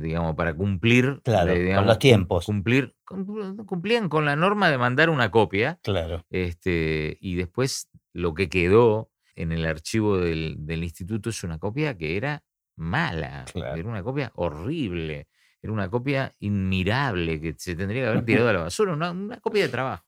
digamos, 0.00 0.34
para 0.36 0.54
cumplir 0.54 1.20
Claro, 1.24 1.52
eh, 1.52 1.74
con 1.74 1.86
los 1.86 1.98
tiempos. 1.98 2.44
Cumplir, 2.46 2.94
cum- 3.04 3.56
cumplían 3.66 4.08
con 4.08 4.24
la 4.24 4.36
norma 4.36 4.70
de 4.70 4.78
mandar 4.78 5.10
una 5.10 5.30
copia, 5.30 5.78
Claro. 5.82 6.24
este, 6.30 7.18
y 7.20 7.34
después 7.36 7.88
lo 8.12 8.34
que 8.34 8.48
quedó 8.48 9.10
en 9.34 9.52
el 9.52 9.64
archivo 9.66 10.18
del, 10.18 10.56
del 10.58 10.84
instituto 10.84 11.30
es 11.30 11.42
una 11.44 11.58
copia 11.58 11.96
que 11.96 12.16
era 12.16 12.42
mala, 12.76 13.44
Claro. 13.52 13.76
era 13.76 13.88
una 13.88 14.02
copia 14.02 14.30
horrible, 14.34 15.28
era 15.62 15.72
una 15.72 15.88
copia 15.88 16.32
inmirable 16.40 17.40
que 17.40 17.54
se 17.56 17.74
tendría 17.76 18.02
que 18.02 18.08
haber 18.08 18.24
tirado 18.24 18.48
a 18.48 18.52
la 18.52 18.60
basura, 18.64 18.92
una, 18.92 19.10
una 19.10 19.40
copia 19.40 19.62
de 19.62 19.68
trabajo. 19.68 20.04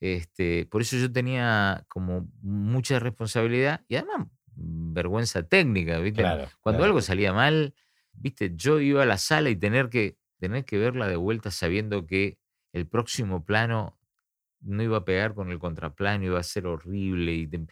Este, 0.00 0.66
por 0.66 0.82
eso 0.82 0.96
yo 0.96 1.10
tenía 1.10 1.84
como 1.88 2.28
mucha 2.42 2.98
responsabilidad 2.98 3.82
y 3.88 3.96
además 3.96 4.26
mm, 4.56 4.92
vergüenza 4.92 5.42
técnica, 5.44 5.98
¿viste? 5.98 6.22
Claro. 6.22 6.48
Cuando 6.60 6.84
algo 6.84 7.00
salía 7.00 7.32
mal, 7.32 7.74
viste, 8.14 8.52
yo 8.54 8.80
iba 8.80 9.02
a 9.02 9.06
la 9.06 9.18
sala 9.18 9.50
y 9.50 9.56
tener 9.56 9.88
que, 9.88 10.16
tener 10.38 10.64
que 10.64 10.78
verla 10.78 11.08
de 11.08 11.16
vuelta 11.16 11.50
sabiendo 11.50 12.06
que 12.06 12.38
el 12.72 12.86
próximo 12.86 13.44
plano 13.44 13.98
no 14.60 14.82
iba 14.82 14.98
a 14.98 15.04
pegar 15.04 15.34
con 15.34 15.50
el 15.50 15.58
contraplano, 15.58 16.24
iba 16.24 16.38
a 16.40 16.42
ser 16.42 16.66
horrible. 16.66 17.32
Y 17.34 17.46
te- 17.46 17.66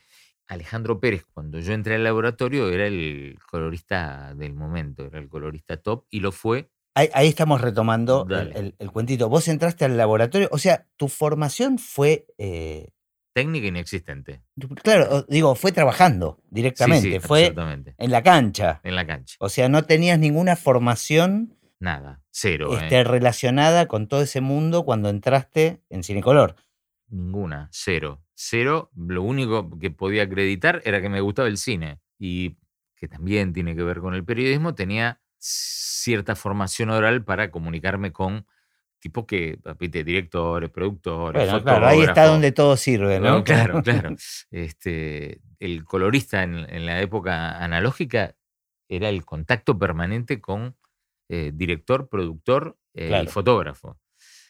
Alejandro 0.47 1.01
Pérez, 1.01 1.25
cuando 1.33 1.59
yo 1.61 1.73
entré 1.73 1.95
al 1.95 2.05
laboratorio, 2.05 2.69
era 2.69 2.87
el 2.87 3.39
colorista 3.51 4.35
del 4.35 4.55
momento, 4.55 5.07
era 5.07 5.19
el 5.19 5.29
colorista 5.29 5.77
top 5.79 6.05
y 6.11 6.21
lo 6.21 6.33
fue. 6.33 6.71
Ahí, 6.95 7.09
ahí 7.15 7.29
estamos 7.29 7.61
retomando 7.63 8.25
el, 8.25 8.29
Dale. 8.29 8.59
el- 8.59 8.75
el 8.79 8.91
cuentito. 8.91 9.31
Vos 9.31 9.49
entraste 9.49 9.87
al 9.87 9.97
laboratorio, 9.97 10.49
o 10.53 10.59
sea, 10.59 10.87
tu 10.97 11.09
formación 11.09 11.79
fue, 11.79 12.27
eh, 12.37 12.89
Técnica 13.35 13.67
inexistente. 13.67 14.43
claro, 14.83 15.23
digo, 15.29 15.55
fue 15.55 15.73
trabajando 15.73 16.37
Sí, 16.43 16.49
directamente, 16.51 17.13
sí, 17.13 17.19
fue 17.21 17.41
absolutamente. 17.47 17.95
en 17.99 18.11
la 18.11 18.23
cancha. 18.23 18.81
En 18.85 18.95
la 18.95 19.07
cancha. 19.07 19.37
O 19.41 19.49
sea, 19.49 19.69
no 19.69 19.85
tenías 19.85 20.19
ninguna 20.19 20.55
formación 20.57 21.57
Nada, 21.81 22.21
cero. 22.31 22.77
¿eh? 22.79 22.83
este, 22.83 23.05
relacionada 23.05 23.87
con 23.89 24.07
todo 24.07 24.23
ese 24.23 24.41
mundo 24.41 24.85
cuando 24.85 25.09
entraste 25.09 25.83
en 25.91 26.03
Cinecolor. 26.05 26.57
Ninguna, 27.09 27.69
cero. 27.73 28.23
Cero. 28.35 28.91
Lo 28.97 29.23
único 29.23 29.79
que 29.79 29.91
podía 29.91 30.25
acreditar 30.25 30.83
era 30.85 31.01
que 31.01 31.09
me 31.09 31.21
gustaba 31.21 31.49
el 31.49 31.57
cine 31.59 32.01
y 32.19 32.57
que 32.97 33.09
también 33.09 33.53
tiene 33.53 33.75
que 33.75 33.83
ver 33.83 34.01
con 34.01 34.15
el 34.15 34.25
periodismo. 34.25 34.75
Tenía 34.75 35.21
cierta 35.39 36.37
formación 36.37 36.91
oral 36.91 37.25
para 37.25 37.51
comunicarme 37.51 38.13
con 38.13 38.47
tipos 39.03 39.27
que, 39.27 39.59
directores, 39.81 40.71
productores, 40.71 41.43
Bueno, 41.45 41.63
claro, 41.63 41.87
ahí 41.89 42.03
está 42.03 42.27
donde 42.27 42.53
todo 42.53 42.77
sirve, 42.77 43.19
¿no? 43.19 43.39
No, 43.39 43.45
claro, 43.45 43.83
claro. 43.83 44.15
Este, 44.51 45.41
el 45.59 45.85
colorista 45.85 46.45
en, 46.45 46.55
en 46.73 46.87
la 46.87 47.01
época 47.01 47.59
analógica 47.63 48.37
era 48.89 49.09
el 49.09 49.25
contacto 49.25 49.77
permanente 49.77 50.41
con 50.41 50.77
eh, 51.29 51.51
director, 51.53 52.09
productor 52.09 52.79
eh, 52.95 53.09
Claro. 53.09 53.25
y 53.25 53.27
fotógrafo. 53.27 53.99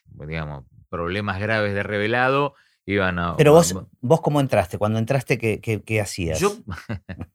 Digamos, 0.05 0.65
problemas 0.91 1.41
graves 1.41 1.73
de 1.75 1.83
revelado 1.83 2.55
iban 2.87 3.18
a. 3.18 3.37
Pero 3.37 3.53
vos, 3.53 3.75
a- 3.75 3.87
vos 4.01 4.21
cómo 4.21 4.40
entraste, 4.40 4.79
cuando 4.79 4.99
entraste, 4.99 5.38
¿qué, 5.38 5.61
qué- 5.61 5.83
qué 5.83 6.01
hacías? 6.01 6.40
yo 6.40 6.57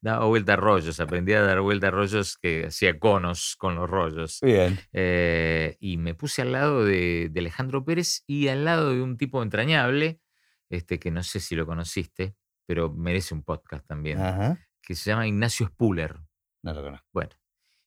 daba 0.00 0.26
vuelta 0.26 0.54
a 0.54 0.56
rollos, 0.56 1.00
aprendí 1.00 1.32
a 1.32 1.42
dar 1.42 1.60
vuelta 1.60 1.88
a 1.88 1.90
rollos 1.90 2.36
que 2.38 2.66
hacía 2.66 2.98
conos 2.98 3.56
con 3.58 3.74
los 3.74 3.88
rollos. 3.88 4.38
Bien. 4.42 4.78
Eh, 4.92 5.76
y 5.80 5.96
me 5.96 6.14
puse 6.14 6.42
al 6.42 6.52
lado 6.52 6.84
de, 6.84 7.28
de 7.30 7.40
Alejandro 7.40 7.84
Pérez 7.84 8.22
y 8.26 8.48
al 8.48 8.64
lado 8.64 8.90
de 8.90 9.02
un 9.02 9.16
tipo 9.16 9.42
entrañable, 9.42 10.20
este, 10.68 10.98
que 10.98 11.10
no 11.10 11.22
sé 11.22 11.40
si 11.40 11.54
lo 11.56 11.66
conociste, 11.66 12.34
pero 12.66 12.92
merece 12.92 13.34
un 13.34 13.42
podcast 13.42 13.86
también, 13.86 14.20
Ajá. 14.20 14.58
que 14.82 14.94
se 14.94 15.10
llama 15.10 15.26
Ignacio 15.26 15.66
Spuller. 15.66 16.16
No 16.62 16.72
lo 16.74 16.82
conozco. 16.82 17.06
Bueno, 17.12 17.30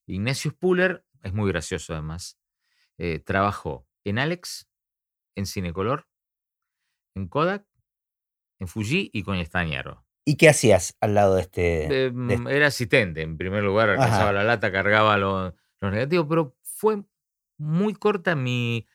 Ignacio 0.07 0.51
Spuller 0.51 1.05
es 1.21 1.33
muy 1.33 1.49
gracioso 1.51 1.93
además. 1.93 2.37
eh, 2.97 3.19
trabajó 3.19 3.87
en 4.03 4.19
Alex, 4.19 4.67
en 5.35 5.45
Cinecolor, 5.45 6.07
en 7.15 7.27
Kodak, 7.27 7.65
en 8.59 8.67
Fuji 8.67 9.09
y 9.13 9.23
con 9.23 9.37
Estañaro. 9.37 10.05
¿Y 10.25 10.37
qué 10.37 10.49
hacías 10.49 10.95
al 11.01 11.15
lado 11.15 11.35
de 11.35 11.41
este? 11.41 12.05
Eh, 12.05 12.11
mm, 12.11 12.47
Era 12.47 12.67
asistente, 12.67 13.21
en 13.21 13.37
primer 13.37 13.63
lugar, 13.63 13.89
alcanzaba 13.89 14.31
la 14.31 14.43
lata, 14.43 14.71
cargaba 14.71 15.17
lo- 15.17 15.53
los 15.81 15.91
negativos, 15.91 16.27
pero 16.29 16.55
fue 16.61 17.03
muy 17.57 17.93
corta 17.93 18.35
mi, 18.35 18.87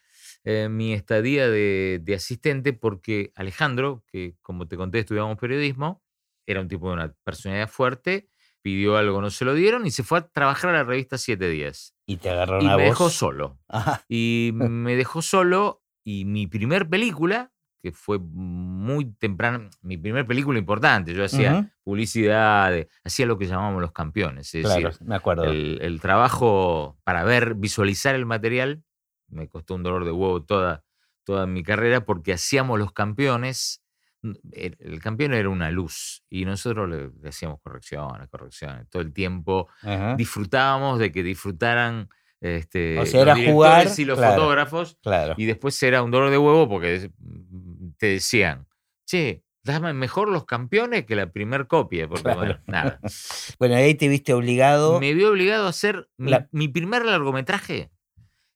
eh, 0.44 0.68
mi 0.70 0.94
estadía 0.94 1.48
de, 1.50 2.00
de 2.02 2.14
asistente 2.14 2.72
porque 2.72 3.30
Alejandro, 3.34 4.04
que 4.10 4.36
como 4.40 4.66
te 4.66 4.76
conté 4.76 5.00
estudiamos 5.00 5.36
periodismo, 5.38 6.02
era 6.46 6.60
un 6.62 6.68
tipo 6.68 6.88
de 6.88 6.94
una 6.94 7.14
personalidad 7.24 7.68
fuerte, 7.68 8.30
pidió 8.62 8.96
algo, 8.96 9.20
no 9.20 9.28
se 9.30 9.44
lo 9.44 9.52
dieron 9.54 9.86
y 9.86 9.90
se 9.90 10.02
fue 10.02 10.18
a 10.20 10.28
trabajar 10.28 10.70
a 10.70 10.78
la 10.78 10.84
revista 10.84 11.18
Siete 11.18 11.48
Días. 11.50 11.94
Y 12.06 12.16
te 12.16 12.30
agarraron 12.30 12.64
Y 12.64 12.68
me 12.68 12.84
dejó 12.84 13.10
solo. 13.10 13.58
Ajá. 13.68 14.02
Y 14.08 14.50
me 14.54 14.96
dejó 14.96 15.20
solo 15.20 15.82
y 16.04 16.24
mi 16.24 16.46
primer 16.46 16.88
película, 16.88 17.52
que 17.82 17.92
fue 17.92 18.18
muy 18.18 19.12
temprano, 19.14 19.70
mi 19.82 19.96
primer 19.98 20.26
película 20.26 20.58
importante, 20.58 21.14
yo 21.14 21.24
hacía 21.24 21.60
Ujú. 21.60 21.70
publicidad, 21.84 22.76
eh, 22.76 22.88
hacía 23.04 23.26
lo 23.26 23.38
que 23.38 23.46
llamamos 23.46 23.80
los 23.80 23.92
campeones, 23.92 24.48
es 24.54 24.62
Claro, 24.62 24.90
decir, 24.90 24.98
me 25.00 25.14
acuerdo. 25.16 25.44
el, 25.44 25.78
el 25.82 26.00
trabajo 26.00 26.98
para 27.04 27.24
ver, 27.24 27.54
visualizar 27.54 28.14
el 28.14 28.26
material, 28.26 28.82
me 29.28 29.48
costó 29.48 29.74
un 29.74 29.82
dolor 29.82 30.04
de 30.04 30.10
huevo 30.12 30.42
toda, 30.44 30.84
toda 31.24 31.46
mi 31.46 31.62
carrera 31.62 32.04
porque 32.04 32.32
hacíamos 32.32 32.78
los 32.78 32.92
campeones, 32.92 33.82
n- 34.22 34.36
el, 34.52 34.76
el 34.80 35.00
campeón 35.00 35.34
era 35.34 35.48
una 35.48 35.70
luz 35.70 36.24
y 36.28 36.44
nosotros 36.44 36.88
le, 36.88 37.10
le 37.20 37.28
hacíamos 37.28 37.60
correcciones, 37.60 38.28
correcciones, 38.28 38.88
todo 38.88 39.02
el 39.02 39.12
tiempo 39.12 39.68
disfrutábamos 40.10 40.98
de 40.98 41.12
que 41.12 41.22
disfrutaran 41.22 42.08
este, 42.40 42.98
O 42.98 43.06
sea, 43.06 43.22
era 43.22 43.34
los 43.34 43.46
jugar, 43.46 43.88
y 43.96 44.04
los 44.04 44.18
claro. 44.18 44.34
fotógrafos 44.36 44.96
Claro. 45.02 45.34
y 45.36 45.44
después 45.46 45.82
era 45.82 46.02
un 46.02 46.10
dolor 46.10 46.30
de 46.30 46.38
huevo 46.38 46.68
porque 46.68 47.10
te 47.98 48.06
decían, 48.06 48.66
che, 49.06 49.42
dame 49.64 49.92
mejor 49.92 50.28
los 50.30 50.44
campeones 50.44 51.04
que 51.04 51.16
la 51.16 51.30
primer 51.32 51.66
copia, 51.66 52.06
porque 52.08 52.22
Claro. 52.22 52.38
bueno, 52.38 52.60
nada. 52.66 53.00
Bueno, 53.58 53.74
ahí 53.74 53.94
te 53.94 54.08
viste 54.08 54.32
obligado. 54.32 55.00
Me 55.00 55.14
vi 55.14 55.24
obligado 55.24 55.66
a 55.66 55.70
hacer 55.70 56.08
mi, 56.16 56.30
La- 56.30 56.48
mi 56.52 56.68
primer 56.68 57.04
largometraje 57.04 57.90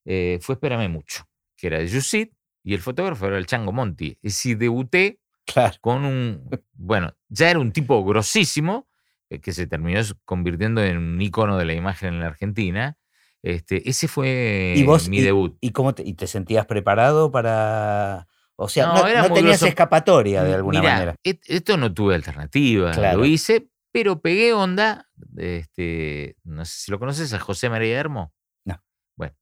eh, 0.05 0.39
fue 0.41 0.55
Espérame 0.55 0.89
Mucho, 0.89 1.25
que 1.57 1.67
era 1.69 1.79
de 1.79 1.89
Yusit 1.89 2.33
y 2.65 2.75
el 2.75 2.81
fotógrafo 2.81 3.27
era 3.27 3.39
el 3.39 3.47
Chango 3.47 3.73
Monti. 3.73 4.17
Y 4.23 4.31
si 4.31 4.55
debuté 4.55 5.19
Claro. 5.45 5.75
con 5.81 6.05
un, 6.05 6.49
bueno, 6.73 7.15
ya 7.29 7.51
era 7.51 7.59
un 7.59 7.73
tipo 7.73 8.05
grosísimo, 8.05 8.89
eh, 9.29 9.41
que 9.41 9.53
se 9.53 9.67
terminó 9.67 10.01
convirtiendo 10.25 10.83
en 10.85 10.99
un 10.99 11.21
icono 11.21 11.59
de 11.59 11.65
la 11.65 11.75
imagen 11.75 12.15
en 12.15 12.21
la 12.21 12.27
Argentina. 12.29 12.97
Este, 13.43 13.89
ese 13.89 14.07
fue 14.09 14.75
¿Y 14.77 14.85
vos 14.85 15.09
mi 15.09 15.19
y, 15.19 15.23
debut. 15.23 15.57
¿Y 15.61 15.71
cómo 15.71 15.95
te, 15.95 16.03
y 16.05 16.15
te 16.15 16.27
sentías 16.27 16.67
preparado 16.67 17.31
para.? 17.33 18.29
O 18.57 18.69
sea, 18.69 18.87
No, 18.87 19.33
tenías 19.35 19.63
escapatoria 19.63 20.45
de 20.45 20.55
alguna 20.55 20.81
Mirá, 20.81 20.93
manera. 20.93 21.15
et- 21.25 21.43
esto 21.47 21.77
no 21.77 21.93
tuve 21.93 22.15
alternativa, 22.15 22.93
Claro. 22.93 23.19
lo 23.19 23.25
hice, 23.25 23.69
pero 23.91 24.21
pegué 24.21 24.53
onda. 24.53 25.09
Este, 25.37 26.37
no 26.45 26.65
sé 26.65 26.73
si 26.85 26.91
lo 26.93 26.99
conoces, 27.01 27.33
a 27.33 27.41
José 27.41 27.69
María 27.69 27.99
Hermo. 27.99 28.33
No. 28.65 28.81
Bueno, 29.17 29.35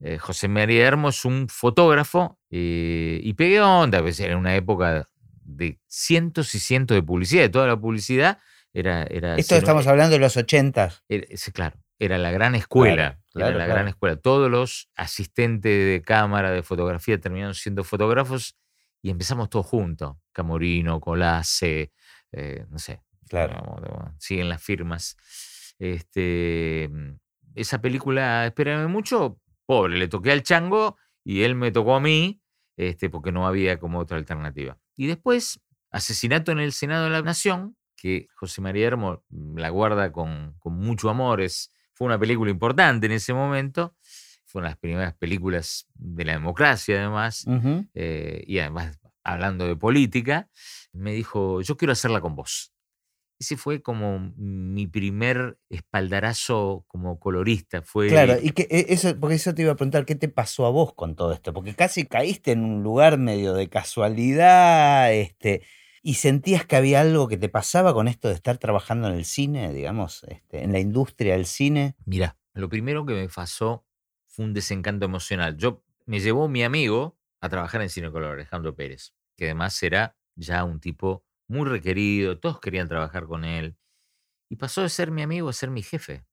eh, 0.00 0.18
José 0.18 0.48
María 0.48 0.86
Hermo 0.86 1.08
es 1.08 1.24
un 1.24 1.48
fotógrafo 1.48 2.38
eh, 2.50 3.20
y 3.22 3.32
pegué 3.34 3.60
onda, 3.62 4.02
pues 4.02 4.20
era 4.20 4.36
una 4.36 4.54
época 4.54 5.08
de 5.42 5.80
cientos 5.86 6.54
y 6.54 6.60
cientos 6.60 6.94
de 6.96 7.02
publicidad, 7.02 7.42
de 7.44 7.48
toda 7.48 7.66
la 7.66 7.80
publicidad 7.80 8.38
era... 8.74 9.04
era 9.04 9.36
Esto 9.36 9.54
estamos 9.56 9.86
hablando 9.86 10.12
de 10.12 10.18
los 10.20 10.36
ochentas. 10.36 11.02
claro, 11.54 11.78
era 11.98 12.18
la 12.18 12.30
gran 12.30 12.54
escuela. 12.54 13.20
claro, 13.32 13.50
era 13.50 13.58
la 13.58 13.64
claro. 13.64 13.72
gran 13.72 13.88
escuela. 13.88 14.16
Todos 14.16 14.50
los 14.50 14.88
asistentes 14.94 15.72
de 15.72 16.02
cámara, 16.04 16.50
de 16.50 16.62
fotografía, 16.62 17.18
terminaron 17.20 17.54
siendo 17.54 17.84
fotógrafos 17.84 18.56
y 19.02 19.10
empezamos 19.10 19.50
todos 19.50 19.66
juntos. 19.66 20.16
Camorino, 20.32 21.00
Colase, 21.00 21.92
eh, 22.32 22.66
no 22.68 22.78
sé. 22.78 23.02
Claro. 23.28 24.14
siguen 24.18 24.48
las 24.48 24.62
firmas. 24.62 25.16
Este, 25.78 26.90
esa 27.54 27.80
película, 27.80 28.46
espérame 28.46 28.88
mucho, 28.88 29.40
pobre, 29.66 29.98
le 29.98 30.08
toqué 30.08 30.32
al 30.32 30.42
chango 30.42 30.96
y 31.24 31.42
él 31.42 31.54
me 31.54 31.70
tocó 31.70 31.94
a 31.94 32.00
mí, 32.00 32.40
este, 32.76 33.10
porque 33.10 33.32
no 33.32 33.46
había 33.46 33.78
como 33.78 33.98
otra 33.98 34.16
alternativa. 34.16 34.78
Y 34.96 35.06
después, 35.06 35.60
Asesinato 35.90 36.52
en 36.52 36.58
el 36.58 36.72
Senado 36.72 37.04
de 37.04 37.10
la 37.10 37.22
Nación, 37.22 37.76
que 37.96 38.28
José 38.34 38.60
María 38.60 38.86
Hermo 38.86 39.24
la 39.30 39.70
guarda 39.70 40.12
con, 40.12 40.54
con 40.58 40.74
mucho 40.74 41.10
amor, 41.10 41.40
es, 41.40 41.72
fue 41.98 42.06
una 42.06 42.18
película 42.18 42.48
importante 42.48 43.06
en 43.06 43.12
ese 43.12 43.34
momento, 43.34 43.96
fue 44.46 44.60
una 44.60 44.68
de 44.68 44.72
las 44.74 44.78
primeras 44.78 45.14
películas 45.16 45.88
de 45.94 46.24
la 46.24 46.32
democracia 46.34 46.96
además, 47.00 47.44
eh, 47.92 48.44
y 48.46 48.60
además 48.60 49.00
hablando 49.24 49.66
de 49.66 49.74
política, 49.74 50.48
me 50.92 51.12
dijo, 51.12 51.60
yo 51.60 51.76
quiero 51.76 51.90
hacerla 51.92 52.20
con 52.20 52.36
vos. 52.36 52.72
ese 53.40 53.56
fue 53.56 53.82
como 53.82 54.32
mi 54.36 54.86
primer 54.86 55.58
espaldarazo 55.68 56.84
como 56.88 57.18
colorista. 57.20 57.82
Fue, 57.82 58.08
Claro, 58.08 58.36
y 58.40 58.50
que 58.50 58.66
e- 58.70 58.86
eso, 58.92 59.16
porque 59.18 59.36
eso 59.36 59.54
te 59.54 59.62
iba 59.62 59.72
a 59.72 59.76
preguntar, 59.76 60.04
¿qué 60.06 60.14
te 60.14 60.28
pasó 60.28 60.66
a 60.66 60.70
vos 60.70 60.94
con 60.94 61.14
todo 61.14 61.32
esto? 61.32 61.52
Porque 61.52 61.74
casi 61.74 62.04
caíste 62.06 62.52
en 62.52 62.64
un 62.64 62.82
lugar 62.82 63.18
medio 63.18 63.54
de 63.54 63.68
casualidad, 63.68 65.12
este, 65.12 65.62
y 66.02 66.14
sentías 66.14 66.64
que 66.66 66.76
había 66.76 67.00
algo 67.00 67.28
que 67.28 67.36
te 67.36 67.48
pasaba 67.48 67.94
con 67.94 68.08
esto 68.08 68.28
de 68.28 68.34
estar 68.34 68.58
trabajando 68.58 69.08
en 69.08 69.14
el 69.14 69.24
cine, 69.24 69.72
digamos, 69.72 70.24
este, 70.24 70.62
en 70.62 70.72
la 70.72 70.78
industria 70.78 71.34
del 71.34 71.46
cine. 71.46 71.96
Mira, 72.04 72.36
lo 72.54 72.68
primero 72.68 73.04
que 73.06 73.14
me 73.14 73.28
pasó 73.28 73.84
fue 74.26 74.44
un 74.44 74.54
desencanto 74.54 75.04
emocional. 75.04 75.56
Yo 75.56 75.82
me 76.06 76.20
llevó 76.20 76.48
mi 76.48 76.62
amigo 76.62 77.18
a 77.40 77.48
trabajar 77.48 77.82
en 77.82 77.90
Cine 77.90 78.10
Color, 78.10 78.32
Alejandro 78.32 78.74
Pérez, 78.74 79.14
que 79.36 79.44
además 79.44 79.82
era 79.82 80.16
ya 80.34 80.64
un 80.64 80.80
tipo 80.80 81.24
muy 81.48 81.68
requerido, 81.68 82.38
todos 82.38 82.60
querían 82.60 82.88
trabajar 82.88 83.26
con 83.26 83.44
él. 83.44 83.76
Y 84.48 84.56
pasó 84.56 84.82
de 84.82 84.88
ser 84.88 85.10
mi 85.10 85.22
amigo 85.22 85.48
a 85.48 85.52
ser 85.52 85.70
mi 85.70 85.82
jefe. 85.82 86.24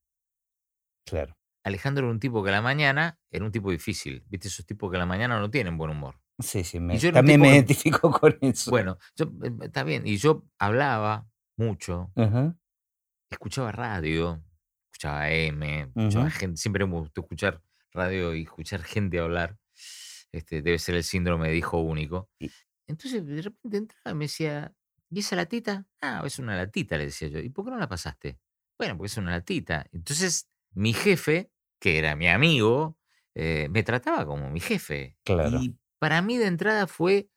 Claro. 1.06 1.38
Alejandro 1.63 2.06
era 2.06 2.12
un 2.12 2.19
tipo 2.19 2.43
que 2.43 2.49
a 2.49 2.54
la 2.54 2.62
mañana 2.62 3.19
era 3.32 3.43
un 3.43 3.51
tipo 3.51 3.71
difícil. 3.71 4.23
¿Viste? 4.28 4.47
Esos 4.47 4.65
tipos 4.65 4.89
que 4.91 4.97
a 4.97 4.99
la 4.99 5.06
mañana 5.06 5.39
no 5.39 5.49
tienen 5.49 5.78
buen 5.78 5.91
humor. 5.91 6.19
Sí, 6.39 6.63
sí, 6.63 6.80
me- 6.80 6.98
yo 7.00 7.12
también 7.13 7.39
me 7.39 7.50
identifico 7.50 8.12
con 8.12 8.38
eso. 8.41 8.69
Bueno, 8.71 8.98
yo, 9.15 9.26
eh, 9.43 9.52
está 9.62 9.84
bien. 9.84 10.06
Y 10.06 10.17
yo 10.17 10.43
hablaba 10.60 11.28
mucho, 11.58 12.12
Ajá, 12.15 12.56
escuchaba 13.30 13.71
radio, 13.71 14.43
escuchaba 14.91 15.30
M, 15.32 15.82
escuchaba 15.95 16.26
Ujú. 16.28 16.36
gente, 16.38 16.58
siempre 16.62 16.86
me 16.86 16.93
gustó 16.93 17.21
escuchar 17.21 17.62
radio 17.91 18.36
y 18.36 18.43
escuchar 18.43 18.84
gente 18.84 19.19
hablar. 19.19 19.58
Este, 20.32 20.62
debe 20.62 20.80
ser 20.80 20.95
el 20.95 21.04
síndrome 21.04 21.48
de 21.50 21.58
hijo 21.58 21.80
único. 21.80 22.30
Y- 22.39 22.52
Entonces, 22.88 23.26
de 23.26 23.41
repente 23.41 23.78
entraba 23.78 24.12
y 24.12 24.15
me 24.15 24.26
decía, 24.26 24.74
¿y 25.10 25.19
esa 25.19 25.36
latita? 25.38 25.88
Ah, 26.02 26.21
es 26.26 26.38
una 26.39 26.56
latita, 26.58 26.98
le 26.98 27.06
decía 27.06 27.30
yo. 27.30 27.39
¿Y 27.39 27.50
por 27.50 27.65
qué 27.65 27.71
no 27.71 27.78
la 27.78 27.88
pasaste? 27.88 28.38
Bueno, 28.78 28.98
porque 28.98 29.08
es 29.08 29.17
una 29.17 29.32
latita. 29.32 29.86
Entonces, 29.93 30.50
mi 30.74 30.91
jefe, 30.93 31.50
que 31.80 31.98
era 31.98 32.15
mi 32.17 32.28
amigo, 32.28 32.98
eh, 33.34 33.69
me 33.71 33.84
trataba 33.84 34.26
como 34.26 34.50
mi 34.50 34.60
jefe. 34.60 35.17
Claro. 35.24 35.60
Y 35.62 35.78
para 36.06 36.22
mí 36.22 36.38
de 36.38 36.46
entrada 36.46 36.86
fue 36.86 37.30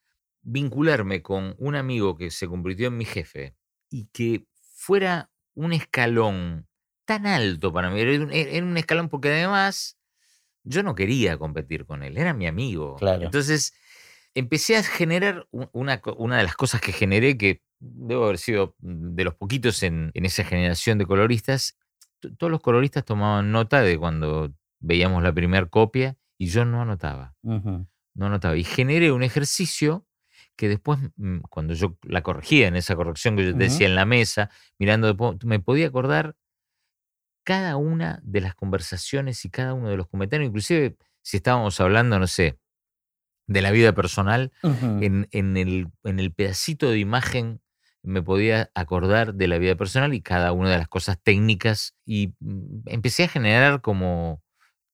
vincularme 0.43 1.23
con 1.23 1.55
un 1.57 1.73
amigo 1.75 2.15
que 2.15 2.29
se 2.29 2.47
convirtió 2.47 2.87
en 2.89 2.97
mi 2.97 3.05
jefe 3.05 3.55
y 3.89 4.05
que 4.13 4.45
fuera 4.75 5.31
un 5.55 5.73
escalón 5.73 6.67
tan 7.05 7.25
alto 7.25 7.73
para 7.73 7.89
mí. 7.89 7.99
Era 7.99 8.23
un, 8.23 8.31
era 8.31 8.63
un 8.63 8.77
escalón 8.77 9.09
porque 9.09 9.29
además 9.29 9.97
yo 10.63 10.83
no 10.83 10.93
quería 10.93 11.35
competir 11.39 11.87
con 11.87 12.03
él, 12.03 12.15
era 12.19 12.35
mi 12.35 12.45
amigo. 12.45 12.95
Claro. 12.97 13.23
Entonces 13.23 13.73
empecé 14.35 14.77
a 14.77 14.83
generar 14.83 15.47
un- 15.49 15.69
una, 15.73 15.99
una 16.17 16.37
de 16.37 16.43
las 16.43 16.55
cosas 16.55 16.79
que 16.79 16.91
generé, 16.91 17.39
que 17.39 17.63
debo 17.79 18.25
haber 18.25 18.37
sido 18.37 18.75
de 18.77 19.23
los 19.23 19.33
poquitos 19.33 19.81
en, 19.81 20.11
en 20.13 20.25
esa 20.25 20.43
generación 20.43 20.99
de 20.99 21.07
coloristas, 21.07 21.75
todos 22.37 22.51
los 22.51 22.61
coloristas 22.61 23.03
tomaban 23.03 23.51
nota 23.51 23.81
de 23.81 23.97
cuando 23.97 24.53
veíamos 24.79 25.23
la 25.23 25.33
primera 25.33 25.65
copia 25.65 26.17
y 26.37 26.49
yo 26.49 26.65
no 26.65 26.83
anotaba 26.83 27.33
Ujú. 27.41 27.87
No 28.19 28.27
anotaba. 28.27 28.57
Y 28.57 28.63
generé 28.63 29.11
un 29.11 29.23
ejercicio 29.23 30.05
que 30.55 30.67
después, 30.67 30.99
mm, 31.15 31.39
cuando 31.49 31.73
yo 31.73 31.97
la 32.03 32.21
corregía 32.21 32.67
en 32.67 32.75
esa 32.75 32.95
corrección 32.95 33.37
que 33.37 33.45
yo 33.45 33.53
te 33.53 33.63
decía 33.63 33.87
en 33.87 33.95
la 33.95 34.05
mesa, 34.05 34.49
mirando, 34.77 35.15
me 35.45 35.59
podía 35.59 35.87
acordar 35.87 36.35
cada 37.45 37.77
una 37.77 38.19
de 38.23 38.41
las 38.41 38.55
conversaciones 38.55 39.45
y 39.45 39.49
cada 39.49 39.73
uno 39.73 39.89
de 39.89 39.97
los 39.97 40.07
comentarios, 40.07 40.47
inclusive 40.47 40.97
si 41.21 41.37
estábamos 41.37 41.79
hablando, 41.79 42.19
no 42.19 42.27
sé, 42.27 42.59
de 43.47 43.61
la 43.61 43.71
vida 43.71 43.93
personal, 43.93 44.51
en, 44.61 45.27
en 45.31 45.57
el, 45.57 45.87
en 46.03 46.19
el 46.19 46.33
pedacito 46.33 46.89
de 46.89 46.99
imagen 46.99 47.61
me 48.03 48.21
podía 48.21 48.69
acordar 48.75 49.33
de 49.33 49.47
la 49.47 49.57
vida 49.57 49.75
personal 49.75 50.13
y 50.13 50.21
cada 50.21 50.51
una 50.51 50.69
de 50.69 50.77
las 50.77 50.87
cosas 50.87 51.17
técnicas 51.21 51.95
y 52.05 52.33
mm, 52.39 52.81
empecé 52.85 53.23
a 53.23 53.27
generar 53.29 53.81
como, 53.81 54.43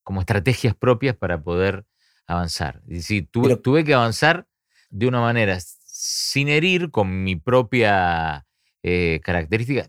como 0.03 0.21
estrategias 0.21 0.75
propias 0.75 1.15
para 1.15 1.41
poder 1.41 1.85
avanzar. 2.27 2.81
Es 2.87 2.97
decir, 2.97 3.27
tuve, 3.31 3.49
Pero- 3.49 3.61
tuve 3.61 3.83
que 3.83 3.93
avanzar 3.93 4.47
de 4.89 5.07
una 5.07 5.19
manera 5.21 5.57
sin 5.59 6.47
herir 6.49 6.91
con 6.91 7.23
mi 7.23 7.35
propia 7.35 8.45
eh, 8.83 9.19
característica. 9.23 9.87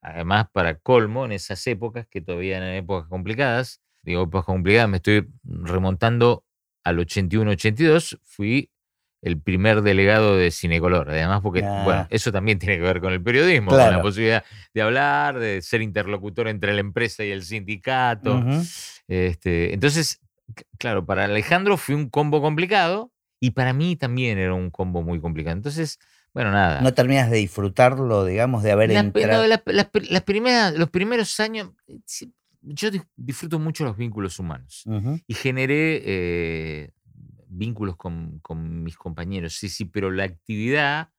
Además, 0.00 0.46
para 0.52 0.76
colmo, 0.78 1.24
en 1.24 1.32
esas 1.32 1.64
épocas, 1.68 2.06
que 2.10 2.20
todavía 2.20 2.56
eran 2.56 2.70
épocas 2.70 3.08
complicadas, 3.08 3.80
digo 4.02 4.24
épocas 4.24 4.46
complicadas, 4.46 4.88
me 4.88 4.96
estoy 4.96 5.28
remontando 5.44 6.44
al 6.82 6.98
81-82, 6.98 8.18
fui 8.24 8.70
el 9.20 9.40
primer 9.40 9.82
delegado 9.82 10.36
de 10.36 10.50
Cinecolor. 10.50 11.10
Además, 11.10 11.40
porque, 11.42 11.62
Ah. 11.64 11.82
bueno, 11.84 12.06
eso 12.10 12.32
también 12.32 12.58
tiene 12.58 12.74
que 12.78 12.82
ver 12.82 13.00
con 13.00 13.12
el 13.12 13.22
periodismo, 13.22 13.68
con 13.68 13.78
la 13.78 13.86
Claro. 13.88 14.02
posibilidad 14.02 14.44
de 14.74 14.82
hablar, 14.82 15.38
de 15.38 15.62
ser 15.62 15.80
interlocutor 15.80 16.48
entre 16.48 16.74
la 16.74 16.80
empresa 16.80 17.24
y 17.24 17.30
el 17.30 17.44
sindicato. 17.44 18.42
Este, 19.06 19.72
entonces, 19.74 20.20
claro, 20.78 21.04
para 21.04 21.24
Alejandro 21.24 21.76
fue 21.76 21.94
un 21.94 22.08
combo 22.08 22.40
complicado 22.40 23.12
y 23.40 23.50
para 23.52 23.72
mí 23.72 23.96
también 23.96 24.38
era 24.38 24.54
un 24.54 24.70
combo 24.70 25.02
muy 25.02 25.20
complicado. 25.20 25.56
Entonces, 25.56 25.98
bueno, 26.34 26.50
nada. 26.52 26.80
No 26.80 26.94
terminas 26.94 27.30
de 27.30 27.38
disfrutarlo, 27.38 28.24
digamos, 28.24 28.62
de 28.62 28.72
haber 28.72 28.90
pe- 28.90 28.96
entrado. 28.98 29.42
no, 29.42 29.46
las- 29.48 29.62
las 29.66 29.90
pri- 29.90 30.08
las 30.08 30.22
primeras, 30.22 30.74
los 30.74 30.90
primeros 30.90 31.38
años, 31.40 31.72
eh, 31.86 31.98
yo 32.62 32.90
dis- 32.90 33.06
disfruto 33.16 33.58
mucho 33.58 33.84
los 33.84 33.96
vínculos 33.96 34.38
humanos 34.38 34.84
y 35.26 35.34
generé 35.34 36.02
eh, 36.04 36.90
vínculos 37.48 37.96
con, 37.96 38.38
con 38.40 38.82
mis 38.84 38.96
compañeros, 38.96 39.54
sí, 39.54 39.68
sí, 39.68 39.84
pero 39.84 40.10
la 40.10 40.24
actividad 40.24 41.10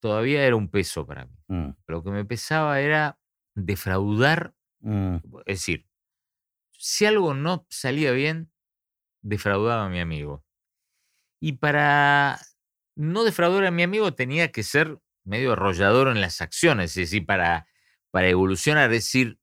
todavía 0.00 0.42
era 0.44 0.56
un 0.56 0.68
peso 0.68 1.06
para 1.06 1.26
mí. 1.26 1.36
Mm, 1.48 1.70
Lo 1.86 2.02
que 2.02 2.10
me 2.10 2.24
pesaba 2.24 2.80
era 2.80 3.18
defraudar, 3.54 4.54
mm, 4.80 5.16
es 5.46 5.58
decir, 5.58 5.86
si 6.80 7.04
algo 7.04 7.34
no 7.34 7.66
salía 7.68 8.10
bien, 8.12 8.50
defraudaba 9.20 9.84
a 9.84 9.88
mi 9.90 10.00
amigo. 10.00 10.46
Y 11.38 11.52
para 11.52 12.40
no 12.96 13.22
defraudar 13.22 13.66
a 13.66 13.70
mi 13.70 13.82
amigo 13.82 14.14
tenía 14.14 14.50
que 14.50 14.62
ser 14.62 14.98
medio 15.24 15.52
arrollador 15.52 16.08
en 16.08 16.22
las 16.22 16.40
acciones, 16.40 16.92
es 16.92 17.10
decir, 17.10 17.26
para, 17.26 17.66
para 18.10 18.28
evolucionar, 18.28 18.90
es 18.90 19.04
decir, 19.04 19.38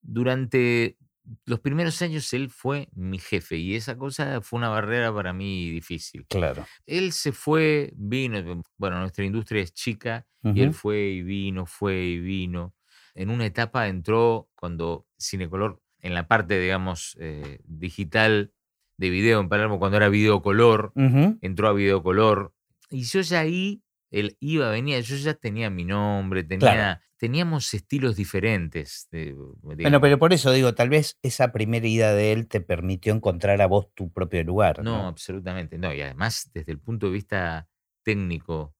durante 0.00 0.98
los 1.44 1.60
primeros 1.60 2.02
años 2.02 2.32
él 2.32 2.50
fue 2.50 2.88
mi 2.94 3.20
jefe 3.20 3.56
y 3.58 3.76
esa 3.76 3.96
cosa 3.96 4.40
fue 4.40 4.58
una 4.58 4.68
barrera 4.68 5.14
para 5.14 5.32
mí 5.32 5.70
difícil. 5.70 6.26
claro. 6.26 6.66
Él 6.84 7.12
se 7.12 7.30
fue, 7.30 7.92
vino, 7.94 8.64
bueno, 8.76 8.98
nuestra 8.98 9.24
industria 9.24 9.62
es 9.62 9.72
chica 9.72 10.26
y 10.42 10.62
él 10.62 10.74
fue 10.74 10.98
y 11.10 11.22
vino, 11.22 11.64
fue 11.64 12.02
y 12.02 12.18
vino. 12.18 12.74
En 13.14 13.30
una 13.30 13.46
etapa 13.46 13.86
entró 13.86 14.50
cuando 14.56 15.06
Cinecolor, 15.16 15.80
en 16.02 16.14
la 16.14 16.26
parte, 16.28 16.58
digamos, 16.60 17.16
eh, 17.20 17.60
digital 17.64 18.52
de 18.98 19.10
video 19.10 19.40
en 19.40 19.48
Palermo, 19.48 19.78
cuando 19.78 19.96
era 19.96 20.08
videocolor, 20.08 20.92
Ujú. 20.94 21.38
entró 21.40 21.68
a 21.68 21.72
videocolor. 21.72 22.54
Y 22.90 23.02
yo 23.04 23.20
ya 23.20 23.40
ahí, 23.40 23.82
él 24.10 24.36
iba, 24.40 24.68
venía, 24.70 25.00
yo 25.00 25.16
ya 25.16 25.34
tenía 25.34 25.70
mi 25.70 25.84
nombre, 25.84 26.44
tenía, 26.44 27.00
teníamos 27.16 27.72
estilos 27.72 28.16
diferentes. 28.16 29.08
de- 29.10 29.34
Bueno, 29.62 30.00
pero 30.00 30.18
por 30.18 30.32
eso 30.32 30.52
digo, 30.52 30.74
tal 30.74 30.90
vez 30.90 31.18
esa 31.22 31.50
primera 31.52 31.86
ida 31.86 32.14
de 32.14 32.32
él 32.32 32.46
te 32.48 32.60
permitió 32.60 33.14
encontrar 33.14 33.62
a 33.62 33.66
vos 33.66 33.86
tu 33.94 34.12
propio 34.12 34.44
lugar. 34.44 34.82
No, 34.84 35.02
No, 35.02 35.06
absolutamente 35.08 35.78
no. 35.78 35.94
Y 35.94 36.00
además, 36.02 36.50
desde 36.52 36.72
el 36.72 36.78
punto 36.80 37.06
de 37.06 37.12
vista 37.12 37.68
técnico, 38.02 38.74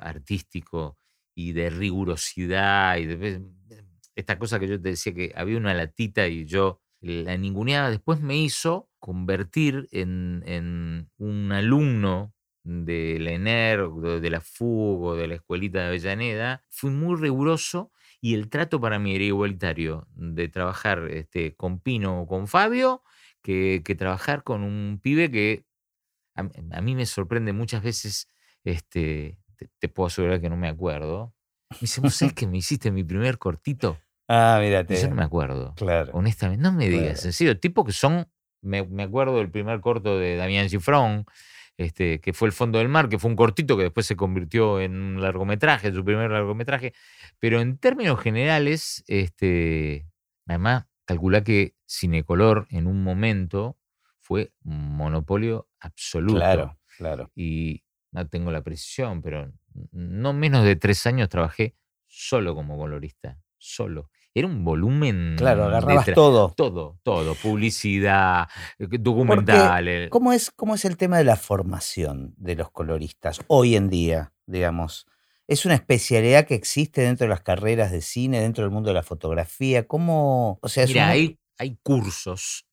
artístico 0.00 0.98
y 1.34 1.52
de 1.52 1.70
rigurosidad, 1.70 2.98
y 2.98 3.06
de, 3.06 3.42
esta 4.14 4.38
cosa 4.38 4.58
que 4.58 4.68
yo 4.68 4.80
te 4.80 4.90
decía 4.90 5.14
que 5.14 5.32
había 5.34 5.56
una 5.56 5.74
latita 5.74 6.26
y 6.28 6.44
yo 6.44 6.80
la 7.00 7.36
ninguneaba, 7.36 7.90
después 7.90 8.20
me 8.20 8.36
hizo 8.36 8.88
convertir 9.00 9.88
en, 9.90 10.42
en 10.46 11.10
un 11.18 11.50
alumno 11.52 12.32
de 12.64 13.18
la 13.18 13.32
ENER, 13.32 13.88
de 13.90 14.30
la 14.30 14.40
FUG 14.40 15.16
de 15.16 15.26
la 15.26 15.34
Escuelita 15.34 15.80
de 15.80 15.86
Avellaneda. 15.86 16.62
Fui 16.68 16.90
muy 16.90 17.20
riguroso 17.20 17.90
y 18.20 18.34
el 18.34 18.48
trato 18.48 18.80
para 18.80 18.98
mí 18.98 19.14
era 19.14 19.24
igualitario 19.24 20.06
de 20.14 20.48
trabajar 20.48 21.08
este, 21.10 21.56
con 21.56 21.80
Pino 21.80 22.22
o 22.22 22.26
con 22.26 22.46
Fabio 22.46 23.02
que, 23.42 23.82
trabajar 23.98 24.44
con 24.44 24.62
un 24.62 25.00
pibe 25.02 25.30
que 25.30 25.66
a, 26.34 26.80
mí 26.80 26.94
me 26.94 27.06
sorprende 27.06 27.52
muchas 27.52 27.82
veces, 27.82 28.28
este, 28.64 29.38
te, 29.56 29.68
te 29.78 29.88
puedo 29.88 30.06
asegurar 30.06 30.40
que 30.40 30.48
no 30.48 30.56
me 30.56 30.68
acuerdo. 30.68 31.34
Me 31.72 31.78
dice, 31.80 32.00
¿vos 32.00 32.14
sabés 32.14 32.34
que 32.34 32.46
me 32.46 32.58
hiciste 32.58 32.90
mi 32.90 33.04
primer 33.04 33.38
cortito? 33.38 33.98
Ah, 34.28 34.58
mírate. 34.62 35.00
yo 35.00 35.08
no 35.08 35.14
me 35.16 35.24
acuerdo. 35.24 35.74
Claro. 35.76 36.10
Honestamente, 36.14 36.62
no 36.62 36.72
me 36.72 36.88
digas, 36.88 37.14
Claro. 37.14 37.26
en 37.28 37.32
serio, 37.32 37.58
tipo 37.60 37.84
que 37.84 37.92
son, 37.92 38.26
me, 38.62 38.84
me 38.86 39.02
acuerdo 39.02 39.36
del 39.38 39.50
primer 39.50 39.80
corto 39.80 40.18
de 40.18 40.36
Damián 40.36 40.68
Gifrón, 40.68 41.26
este, 41.76 42.20
que 42.20 42.32
fue 42.32 42.46
El 42.48 42.52
Fondo 42.52 42.78
del 42.78 42.88
Mar, 42.88 43.08
que 43.08 43.18
fue 43.18 43.30
un 43.30 43.36
cortito 43.36 43.76
que 43.76 43.84
después 43.84 44.06
se 44.06 44.14
convirtió 44.16 44.80
en 44.80 44.94
un 44.94 45.20
largometraje, 45.20 45.92
su 45.92 46.04
primer 46.04 46.30
largometraje, 46.30 46.92
pero 47.38 47.60
en 47.60 47.78
términos 47.78 48.20
generales, 48.20 49.02
este, 49.06 50.06
además, 50.46 50.86
calcula 51.04 51.42
que 51.42 51.74
Cinecolor 51.86 52.66
en 52.70 52.86
un 52.86 53.02
momento 53.02 53.76
fue 54.20 54.52
un 54.64 54.96
monopolio 54.96 55.68
absoluto. 55.80 56.38
Claro, 56.38 56.78
claro. 56.96 57.30
Y 57.34 57.82
no 58.12 58.26
tengo 58.28 58.50
la 58.52 58.62
precisión, 58.62 59.20
pero 59.20 59.50
no 59.90 60.32
menos 60.32 60.64
de 60.64 60.76
tres 60.76 61.06
años 61.06 61.28
trabajé 61.28 61.76
solo 62.06 62.54
como 62.54 62.76
colorista, 62.76 63.38
solo. 63.56 64.10
Era 64.34 64.46
un 64.46 64.64
volumen. 64.64 65.34
Claro, 65.36 65.64
agarrabas 65.64 66.06
todo. 66.14 66.52
Todo, 66.56 66.98
todo. 67.02 67.34
Publicidad, 67.34 68.48
eh, 68.78 68.86
documentales. 68.98 70.10
¿Cómo 70.10 70.32
es, 70.32 70.50
¿Cómo 70.50 70.74
es 70.74 70.84
el 70.84 70.96
tema 70.96 71.18
de 71.18 71.24
la 71.24 71.36
formación 71.36 72.34
de 72.36 72.56
los 72.56 72.70
coloristas 72.70 73.40
hoy 73.48 73.76
en 73.76 73.90
día, 73.90 74.32
digamos? 74.46 75.06
¿Es 75.46 75.66
una 75.66 75.74
especialidad 75.74 76.46
que 76.46 76.54
existe 76.54 77.02
dentro 77.02 77.26
de 77.26 77.30
las 77.30 77.42
carreras 77.42 77.92
de 77.92 78.00
cine, 78.00 78.40
dentro 78.40 78.64
del 78.64 78.70
mundo 78.70 78.88
de 78.88 78.94
la 78.94 79.02
fotografía? 79.02 79.86
¿Cómo? 79.86 80.58
O 80.62 80.68
sea, 80.68 80.86
Mira, 80.86 81.08
hay, 81.08 81.38
hay 81.58 81.76
cursos, 81.82 82.66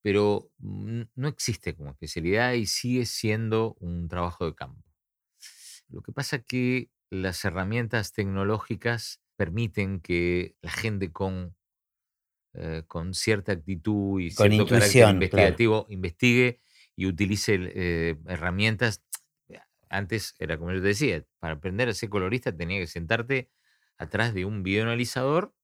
pero 0.00 0.50
no 0.58 1.28
existe 1.28 1.74
como 1.74 1.90
especialidad 1.90 2.52
y 2.52 2.66
sigue 2.66 3.04
siendo 3.04 3.76
un 3.80 4.08
trabajo 4.08 4.46
de 4.46 4.54
campo. 4.54 4.87
Lo 5.90 6.02
que 6.02 6.12
pasa 6.12 6.36
es 6.36 6.44
que 6.44 6.90
las 7.10 7.44
herramientas 7.44 8.12
tecnológicas 8.12 9.20
permiten 9.36 10.00
que 10.00 10.54
la 10.60 10.70
gente 10.70 11.12
con, 11.12 11.56
eh, 12.54 12.82
con 12.86 13.14
cierta 13.14 13.52
actitud 13.52 14.20
y 14.20 14.34
Con 14.34 14.50
cierto 14.50 14.66
carácter 14.66 14.92
claro. 14.92 15.14
investigativo 15.14 15.86
investigue 15.88 16.60
y 16.96 17.06
utilice 17.06 17.58
eh, 17.60 18.16
herramientas. 18.26 19.02
Antes 19.90 20.34
era 20.38 20.58
como 20.58 20.72
yo 20.72 20.82
te 20.82 20.88
decía, 20.88 21.24
para 21.38 21.54
aprender 21.54 21.88
a 21.88 21.94
ser 21.94 22.10
colorista 22.10 22.54
tenía 22.54 22.78
que 22.78 22.86
sentarte 22.86 23.50
atrás 23.96 24.34
de 24.34 24.44
un 24.44 24.62
videoanalizador 24.62 25.54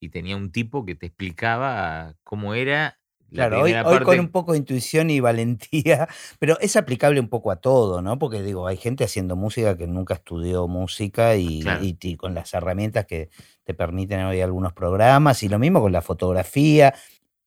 y 0.00 0.08
tenía 0.08 0.36
un 0.36 0.50
tipo 0.50 0.84
que 0.84 0.96
te 0.96 1.06
explicaba 1.06 2.16
cómo 2.24 2.54
era 2.54 2.97
Claro, 3.32 3.60
hoy, 3.60 3.72
hoy 3.74 3.98
con 4.00 4.18
un 4.20 4.28
poco 4.30 4.52
de 4.52 4.58
intuición 4.58 5.10
y 5.10 5.20
valentía, 5.20 6.08
pero 6.38 6.58
es 6.60 6.76
aplicable 6.76 7.20
un 7.20 7.28
poco 7.28 7.50
a 7.50 7.56
todo, 7.56 8.00
¿no? 8.02 8.18
Porque 8.18 8.42
digo, 8.42 8.66
hay 8.66 8.76
gente 8.76 9.04
haciendo 9.04 9.36
música 9.36 9.76
que 9.76 9.86
nunca 9.86 10.14
estudió 10.14 10.66
música 10.68 11.36
y, 11.36 11.60
Claro. 11.60 11.84
y- 11.84 11.98
y 12.00 12.16
con 12.16 12.34
las 12.34 12.54
herramientas 12.54 13.04
que 13.06 13.28
te 13.64 13.74
permiten 13.74 14.20
hoy 14.24 14.40
algunos 14.40 14.72
programas, 14.72 15.42
y 15.42 15.48
lo 15.48 15.58
mismo 15.58 15.80
con 15.80 15.92
la 15.92 16.00
fotografía. 16.02 16.94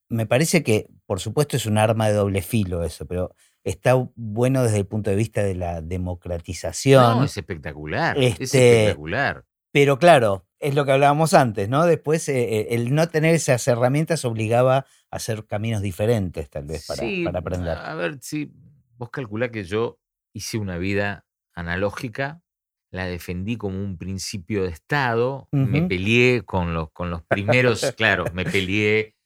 Me 0.08 0.26
parece 0.26 0.62
que, 0.62 0.88
por 1.06 1.20
supuesto, 1.20 1.56
es 1.56 1.66
un 1.66 1.78
arma 1.78 2.06
de 2.08 2.14
doble 2.14 2.42
filo 2.42 2.84
eso, 2.84 3.06
pero 3.06 3.34
está 3.64 3.94
bueno 4.14 4.62
desde 4.62 4.76
el 4.78 4.86
punto 4.86 5.10
de 5.10 5.16
vista 5.16 5.42
de 5.42 5.54
la 5.54 5.80
democratización. 5.80 7.18
No, 7.18 7.24
es 7.24 7.36
espectacular. 7.36 8.16
Es 8.18 8.40
Este, 8.40 8.82
espectacular. 8.82 9.44
Pero 9.72 9.98
claro, 9.98 10.46
es 10.60 10.74
lo 10.74 10.84
que 10.84 10.92
hablábamos 10.92 11.34
antes, 11.34 11.68
¿no? 11.68 11.84
Después 11.86 12.28
eh, 12.28 12.60
eh, 12.60 12.66
el 12.70 12.94
no 12.94 13.08
tener 13.08 13.34
esas 13.34 13.66
herramientas 13.66 14.24
obligaba 14.24 14.76
a 14.76 14.86
hacer 15.10 15.46
caminos 15.46 15.82
diferentes, 15.82 16.48
tal 16.50 16.66
vez, 16.66 16.86
para, 16.86 17.00
Sí, 17.00 17.24
para 17.24 17.40
aprender. 17.40 17.76
A 17.76 17.94
ver, 17.94 18.18
si 18.20 18.52
vos 18.96 19.10
calculá 19.10 19.50
que 19.50 19.64
yo 19.64 19.98
hice 20.32 20.58
una 20.58 20.78
vida 20.78 21.26
analógica, 21.54 22.42
la 22.90 23.06
defendí 23.06 23.56
como 23.56 23.82
un 23.82 23.96
principio 23.96 24.64
de 24.64 24.68
Estado, 24.68 25.48
me 25.50 25.82
peleé 25.82 26.42
con 26.42 26.74
los, 26.74 26.90
con 26.92 27.10
los 27.10 27.22
primeros, 27.22 27.80
claro, 27.96 28.26
me 28.34 28.44
peleé, 28.44 29.16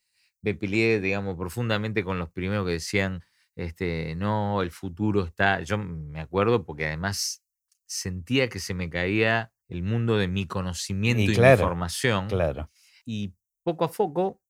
me 0.41 0.55
peleé, 0.55 1.01
digamos, 1.01 1.35
profundamente 1.37 2.03
con 2.05 2.17
los 2.17 2.29
primeros 2.29 2.65
que 2.65 2.71
decían, 2.73 3.23
este, 3.55 4.15
no, 4.15 4.61
el 4.61 4.71
futuro 4.71 5.25
está. 5.25 5.61
Yo 5.61 5.77
me 5.77 6.21
acuerdo 6.21 6.65
porque 6.65 6.85
además 6.85 7.43
sentía 7.85 8.47
que 8.47 8.59
se 8.59 8.73
me 8.73 8.89
caía 8.89 9.51
el 9.67 9.83
mundo 9.83 10.17
de 10.17 10.27
mi 10.27 10.45
conocimiento 10.45 11.21
y, 11.23 11.27
mi 11.29 11.35
claro, 11.35 11.63
información. 11.63 12.27
Claro. 12.27 12.69
Y 13.05 13.33
poco 13.63 13.85
a 13.85 13.91
poco 13.91 14.41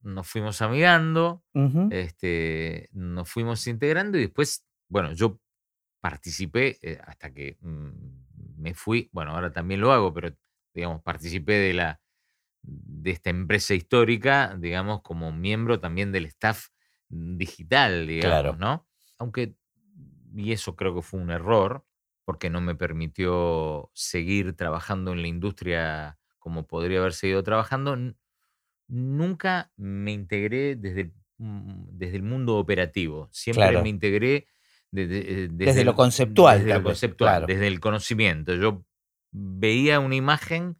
nos 0.00 0.26
fuimos 0.26 0.60
amigando, 0.60 1.42
este, 1.90 2.90
nos 2.92 3.30
fuimos 3.30 3.66
integrando 3.66 4.18
y 4.18 4.22
después, 4.22 4.66
bueno, 4.88 5.12
yo 5.12 5.40
participé 6.00 6.78
eh, 6.82 6.98
hasta 7.06 7.32
que 7.32 7.56
mm, 7.60 8.58
me 8.58 8.74
fui, 8.74 9.08
bueno, 9.12 9.32
ahora 9.32 9.50
también 9.50 9.80
lo 9.80 9.92
hago, 9.92 10.12
pero 10.12 10.36
digamos, 10.74 11.02
participé 11.02 11.54
de 11.54 11.74
la 11.74 12.00
de 12.66 13.10
esta 13.10 13.30
empresa 13.30 13.74
histórica, 13.74 14.56
digamos, 14.58 15.02
como 15.02 15.32
miembro 15.32 15.80
también 15.80 16.12
del 16.12 16.26
staff 16.26 16.68
digital, 17.08 18.06
digamos, 18.06 18.40
Claro. 18.40 18.56
¿no? 18.56 18.86
Aunque, 19.18 19.56
y 20.34 20.52
eso 20.52 20.74
creo 20.74 20.94
que 20.94 21.02
fue 21.02 21.20
un 21.20 21.30
error, 21.30 21.84
porque 22.24 22.50
no 22.50 22.60
me 22.60 22.74
permitió 22.74 23.90
seguir 23.94 24.54
trabajando 24.56 25.12
en 25.12 25.22
la 25.22 25.28
industria 25.28 26.18
como 26.38 26.66
podría 26.66 26.98
haber 27.00 27.12
seguido 27.14 27.42
trabajando, 27.42 27.96
nunca 28.88 29.72
me 29.76 30.12
integré 30.12 30.76
desde, 30.76 31.00
el- 31.02 31.14
mm, 31.38 31.84
desde 31.92 32.16
el 32.16 32.22
mundo 32.22 32.56
operativo. 32.58 33.28
Siempre 33.32 33.64
Claro. 33.64 33.82
me 33.82 33.88
integré 33.88 34.46
desde, 34.90 35.44
eh, 35.44 35.48
Desde 35.50 35.84
lo 35.84 35.94
conceptual, 35.94 36.58
Desde 36.60 36.74
lo 36.74 36.82
conceptual, 36.84 37.30
claro. 37.30 37.46
desde 37.46 37.66
el 37.66 37.80
conocimiento. 37.80 38.54
Yo 38.54 38.84
veía 39.32 39.98
una 40.00 40.14
imagen 40.14 40.78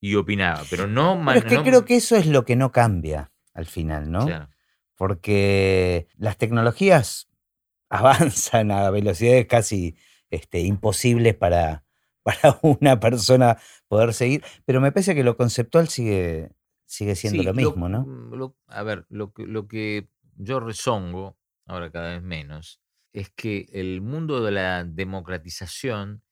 y 0.00 0.16
opinaba, 0.16 0.62
pero 0.68 0.86
no... 0.88 1.22
Pero 1.24 1.38
es 1.38 1.44
que 1.44 1.54
no- 1.56 1.62
creo 1.62 1.84
que 1.84 1.96
eso 1.96 2.16
es 2.16 2.26
lo 2.26 2.44
que 2.44 2.56
no 2.56 2.72
cambia 2.72 3.30
al 3.54 3.66
final, 3.66 4.10
¿no? 4.10 4.26
Claro. 4.26 4.48
Porque 4.96 6.08
las 6.16 6.38
tecnologías 6.38 7.28
avanzan 7.90 8.70
a 8.70 8.90
velocidades 8.90 9.46
casi 9.46 9.94
este, 10.32 10.60
imposibles 10.60 11.34
para, 11.36 11.84
para 12.24 12.58
una 12.62 13.00
persona 13.00 13.58
poder 13.88 14.14
seguir, 14.14 14.44
pero 14.66 14.80
me 14.80 14.92
parece 14.92 15.14
que 15.14 15.24
lo 15.24 15.36
conceptual 15.36 15.88
sigue, 15.88 16.50
sigue 16.86 17.14
siendo 17.16 17.42
Sí, 17.42 17.46
lo 17.46 17.54
mismo, 17.54 17.88
¿no? 17.88 18.06
mm, 18.06 18.34
lo- 18.34 18.56
a 18.66 18.82
ver, 18.82 19.06
lo 19.08 19.32
que, 19.32 19.46
lo 19.46 19.68
que 19.68 20.08
yo 20.36 20.60
rezongo, 20.60 21.38
ahora 21.66 21.90
cada 21.92 22.10
vez 22.14 22.22
menos, 22.22 22.80
es 23.12 23.30
que 23.30 23.68
el 23.72 24.00
mundo 24.00 24.42
de 24.42 24.52
la 24.52 24.84
democratización 24.84 26.22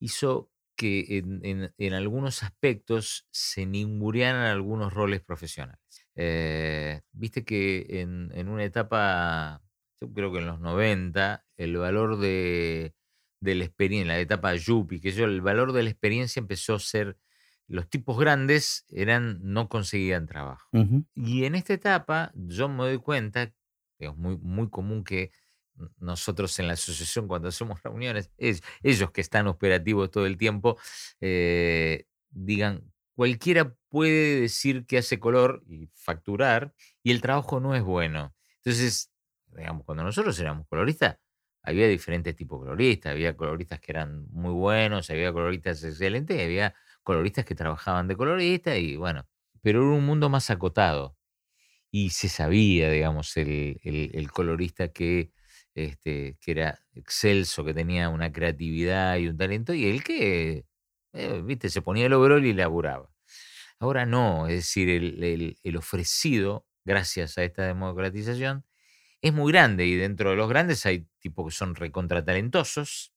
hizo 0.00 0.50
que 0.76 1.18
en, 1.18 1.40
en- 1.44 1.74
en 1.78 1.92
algunos 1.94 2.42
aspectos 2.42 3.26
se 3.30 3.66
ningunearan 3.66 4.46
algunos 4.46 4.92
roles 4.92 5.20
profesionales. 5.22 5.80
Eh, 6.16 7.02
Viste 7.12 7.44
que 7.44 7.86
en, 8.00 8.30
en 8.34 8.48
una 8.48 8.64
etapa, 8.64 9.62
yo 10.00 10.12
creo 10.12 10.32
que 10.32 10.38
en 10.40 10.46
los 10.46 10.60
90, 10.60 11.46
el 11.56 11.76
valor 11.76 12.18
de, 12.18 12.94
de 13.42 13.54
la 13.56 13.64
experiencia, 13.64 14.14
la 14.14 14.20
etapa 14.20 14.54
Yuppie, 14.54 15.00
que 15.00 15.12
yo, 15.12 15.24
el 15.26 15.40
valor 15.40 15.72
de 15.72 15.82
la 15.82 15.90
experiencia 15.90 16.40
empezó 16.40 16.74
a 16.76 16.78
ser, 16.80 17.18
los 17.68 17.88
tipos 17.88 18.18
grandes 18.18 18.84
eran, 18.90 19.40
no 19.42 19.68
conseguían 19.68 20.26
trabajo. 20.26 20.68
Y 21.14 21.44
en 21.44 21.54
esta 21.54 21.74
etapa 21.74 22.32
yo 22.34 22.68
me 22.68 22.84
doy 22.84 22.98
cuenta, 22.98 23.52
es 23.98 24.16
muy, 24.16 24.36
muy 24.38 24.70
común 24.70 25.04
que 25.04 25.32
nosotros 25.98 26.58
en 26.58 26.66
la 26.68 26.74
asociación 26.74 27.26
cuando 27.28 27.48
hacemos 27.48 27.82
reuniones, 27.82 28.30
es- 28.36 28.62
ellos 28.82 29.10
que 29.10 29.20
están 29.20 29.46
operativos 29.48 30.10
todo 30.10 30.26
el 30.26 30.36
tiempo, 30.36 30.78
eh, 31.20 32.06
digan, 32.30 32.92
cualquiera 33.14 33.74
puede 33.88 34.40
decir 34.42 34.86
que 34.86 34.98
hace 34.98 35.18
color 35.18 35.62
y 35.68 35.88
facturar 35.94 36.74
y 37.02 37.10
el 37.10 37.20
trabajo 37.22 37.60
no 37.60 37.74
es 37.74 37.82
bueno. 37.82 38.34
Entonces, 38.64 39.10
digamos, 39.46 39.84
cuando 39.84 40.04
nosotros 40.04 40.38
éramos 40.40 40.66
coloristas, 40.68 41.16
había 41.62 41.88
diferentes 41.88 42.34
tipos 42.36 42.60
de 42.60 42.66
coloristas, 42.66 43.12
había 43.12 43.36
coloristas 43.36 43.80
que 43.80 43.92
eran 43.92 44.26
muy 44.30 44.52
buenos, 44.52 45.10
había 45.10 45.32
coloristas 45.32 45.82
excelentes, 45.84 46.40
había 46.42 46.74
coloristas 47.02 47.44
que 47.44 47.54
trabajaban 47.54 48.08
de 48.08 48.16
colorista 48.16 48.76
y 48.76 48.96
bueno, 48.96 49.26
pero 49.62 49.80
era 49.82 49.90
un 49.98 50.04
mundo 50.06 50.28
más 50.30 50.50
acotado 50.50 51.16
y 51.90 52.10
se 52.10 52.28
sabía, 52.28 52.90
digamos, 52.90 53.36
el, 53.36 53.78
el- 53.82 54.10
el 54.14 54.30
colorista 54.32 54.88
que, 54.88 55.32
este, 55.74 56.36
que 56.40 56.50
era 56.52 56.78
excelso, 56.94 57.64
que 57.64 57.74
tenía 57.74 58.08
una 58.08 58.32
creatividad 58.32 59.16
y 59.18 59.28
un 59.28 59.36
talento, 59.36 59.74
y 59.74 59.86
el 59.86 60.02
que, 60.04 60.64
eh, 61.12 61.42
viste, 61.44 61.68
se 61.70 61.82
ponía 61.82 62.06
el 62.06 62.12
overol 62.14 62.44
y 62.46 62.54
laburaba. 62.54 63.10
Ahora 63.80 64.06
no, 64.06 64.46
es 64.48 64.56
decir, 64.56 64.88
el- 64.90 65.58
el 65.62 65.76
ofrecido, 65.76 66.66
gracias 66.84 67.38
a 67.38 67.44
esta 67.44 67.66
democratización, 67.66 68.64
es 69.22 69.32
muy 69.32 69.52
grande 69.52 69.86
y 69.86 69.96
dentro 69.96 70.30
de 70.30 70.36
los 70.36 70.48
grandes 70.48 70.84
hay 70.86 71.08
tipos 71.20 71.46
que 71.46 71.56
son 71.56 71.74
recontratalentosos. 71.74 73.14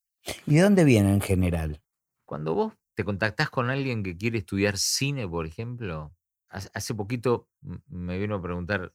¿Y 0.48 0.56
de 0.56 0.62
dónde 0.62 0.84
viene 0.86 1.12
en 1.12 1.22
general? 1.22 1.82
Cuando 2.26 2.54
vos 2.56 2.74
te 2.96 3.04
contactás 3.04 3.50
con 3.50 3.70
alguien 3.70 4.04
que 4.04 4.18
quiere 4.18 4.40
estudiar 4.40 4.78
cine, 4.78 5.28
por 5.28 5.46
ejemplo, 5.46 6.16
hace 6.50 6.96
poquito 6.96 7.50
me 7.88 8.18
vino 8.18 8.36
a 8.36 8.42
preguntar, 8.42 8.94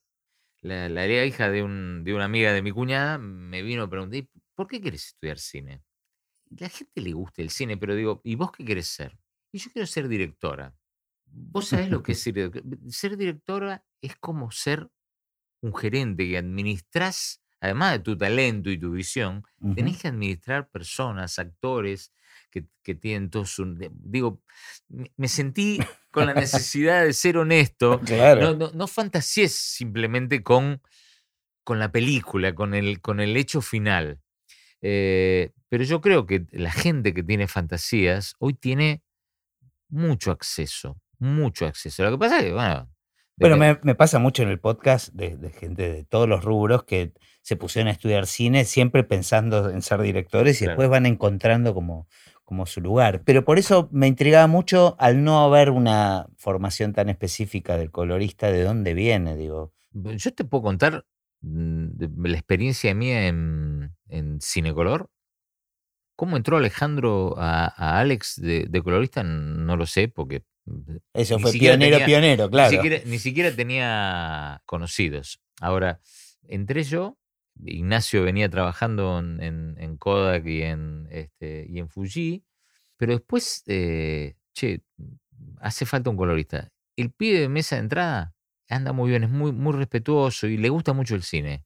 la, 0.63 0.89
la 0.89 1.07
hija 1.27 1.51
de, 1.51 1.63
un- 1.63 2.05
de 2.05 2.15
una 2.15 2.27
amiga 2.27 2.53
de 2.53 2.63
mi 2.63 2.73
cuñada 2.73 3.19
me 3.19 3.63
vino 3.63 3.85
a 3.85 3.91
preguntar, 3.91 4.19
"¿Y 4.21 4.31
¿por 4.55 4.69
qué 4.69 4.81
quieres 4.81 5.07
estudiar 5.09 5.39
cine? 5.39 5.83
La 6.59 6.69
gente 6.69 7.01
le 7.01 7.13
gusta 7.13 7.43
el 7.43 7.51
cine, 7.51 7.77
pero 7.77 7.95
digo, 7.95 8.21
¿y 8.25 8.35
vos 8.37 8.53
qué 8.53 8.65
querés 8.65 8.89
ser? 8.89 9.19
Y 9.53 9.59
yo 9.59 9.71
quiero 9.73 9.87
ser 9.87 10.09
directora. 10.09 10.75
¿Vos 11.27 11.69
sabés 11.69 11.91
lo 11.91 12.03
que 12.03 12.13
es 12.13 12.21
ser 12.23 12.35
directora? 12.35 12.65
Ser 12.89 13.17
directora 13.17 13.87
es 14.03 14.17
como 14.17 14.51
ser 14.51 14.91
un 15.61 15.75
gerente 15.75 16.29
que 16.29 16.39
administras, 16.39 17.43
además 17.61 17.93
de 17.93 17.99
tu 18.01 18.17
talento 18.17 18.71
y 18.71 18.79
tu 18.79 18.93
visión, 18.93 19.45
tenés 19.75 19.99
que 19.99 20.09
administrar 20.09 20.69
personas, 20.71 21.39
actores 21.39 22.13
que, 22.51 22.67
que 22.83 22.95
tienen 22.95 23.31
todo 23.31 23.45
su... 23.45 23.77
Digo, 23.93 24.43
me, 24.89 25.29
sentí 25.29 25.79
con 26.11 26.27
la 26.27 26.35
necesidad 26.35 27.05
de 27.05 27.13
ser 27.13 27.37
honesto. 27.39 28.01
Claro. 28.01 28.55
No, 28.55 28.71
no, 28.73 28.89
simplemente 29.49 30.43
con, 30.43 30.83
con 31.65 31.79
la 31.79 31.93
película, 31.93 32.55
con 32.55 32.75
el, 32.75 33.01
con 33.01 33.21
el 33.21 33.37
hecho 33.37 33.61
final. 33.61 34.21
Eh, 34.83 35.53
pero 35.69 35.85
yo 35.85 36.01
creo 36.01 36.27
que 36.27 36.47
la 36.53 36.73
gente 36.73 37.13
que 37.13 37.23
tiene 37.23 37.47
fantasías 37.47 38.35
hoy 38.39 38.55
tiene 38.55 39.03
mucho 39.89 40.31
acceso, 40.31 41.01
mucho 41.19 41.67
acceso. 41.67 42.03
Lo 42.05 42.13
que 42.13 42.19
pasa 42.19 42.39
es 42.39 42.45
que, 42.45 42.53
bueno... 42.53 42.91
Bueno, 43.41 43.57
me, 43.57 43.79
me, 43.83 43.95
pasa 43.95 44.19
mucho 44.19 44.43
en 44.43 44.51
el 44.51 44.61
podcast 44.61 45.13
de, 45.15 45.37
de, 45.37 45.51
gente 45.51 45.91
de 45.91 46.05
todos 46.05 46.29
los 46.29 46.45
rubros 46.45 46.85
que 46.85 47.13
se 47.43 47.57
pusieron 47.57 47.89
a 47.89 47.93
estudiar 47.93 48.27
cine 48.27 48.65
siempre 48.65 49.03
pensando 49.03 49.71
en 49.71 49.83
ser 49.83 50.01
directores 50.03 50.57
y 50.61 50.65
Claro. 50.65 50.73
después 50.73 50.91
van 50.91 51.07
encontrando 51.07 51.73
como, 51.75 52.07
como 52.45 52.67
su 52.67 52.81
lugar. 52.81 53.23
Pero 53.25 53.45
por 53.45 53.59
eso 53.59 53.89
me 53.93 54.07
intrigaba 54.07 54.47
mucho 54.47 54.95
al 54.99 55.25
no 55.25 55.41
haber 55.41 55.71
una 55.71 56.27
formación 56.37 56.93
tan 56.93 57.09
específica 57.09 57.77
del 57.79 57.91
colorista, 57.91 58.53
de 58.53 58.63
dónde 58.63 58.93
viene, 58.95 59.37
digo. 59.37 59.73
Yo 59.93 60.35
te 60.35 60.45
puedo 60.45 60.63
contar 60.63 61.07
mm, 61.41 61.87
la 62.27 62.37
experiencia 62.37 62.95
mía 62.95 63.27
en, 63.27 63.97
en 64.09 64.41
Cinecolor. 64.41 65.09
¿Cómo 66.15 66.37
entró 66.37 66.59
Alejandro 66.59 67.35
a, 67.39 67.65
a 67.75 67.99
Alex 67.99 68.39
de, 68.41 68.67
de 68.69 68.83
colorista? 68.83 69.23
No 69.23 69.77
lo 69.77 69.87
sé, 69.87 70.09
porque 70.09 70.43
Eso 71.15 71.37
Ni 71.37 71.43
fue 71.43 71.53
pionero, 71.53 71.97
tenía- 71.99 72.07
pionero, 72.07 72.51
claro. 72.51 72.71
ni, 72.71 72.77
siquiera, 72.77 73.05
ni 73.07 73.19
siquiera 73.19 73.55
tenía 73.57 74.63
conocidos. 74.67 75.41
Ahora, 75.61 76.01
entré 76.49 76.83
yo, 76.85 77.17
Ignacio 77.63 78.23
venía 78.23 78.49
trabajando 78.49 79.19
en, 79.19 79.43
en- 79.43 79.77
en 79.79 79.97
Kodak 79.97 80.47
y 80.47 80.63
en, 80.63 81.09
este, 81.11 81.67
y 81.69 81.79
en 81.79 81.89
Fuji, 81.89 82.45
pero 82.97 83.13
después, 83.13 83.63
eh, 83.67 84.37
che, 84.55 84.83
hace 85.61 85.85
falta 85.87 86.11
un 86.11 86.17
colorista. 86.17 86.71
El 86.97 87.11
pibe 87.13 87.41
de 87.41 87.49
mesa 87.49 87.77
de 87.77 87.83
entrada 87.83 88.35
anda 88.69 88.93
muy 88.93 89.11
bien, 89.11 89.25
es 89.25 89.31
muy, 89.31 89.53
muy 89.53 89.73
respetuoso 89.75 90.47
y 90.47 90.57
le 90.57 90.69
gusta 90.69 90.93
mucho 90.93 91.15
el 91.15 91.23
cine. 91.23 91.65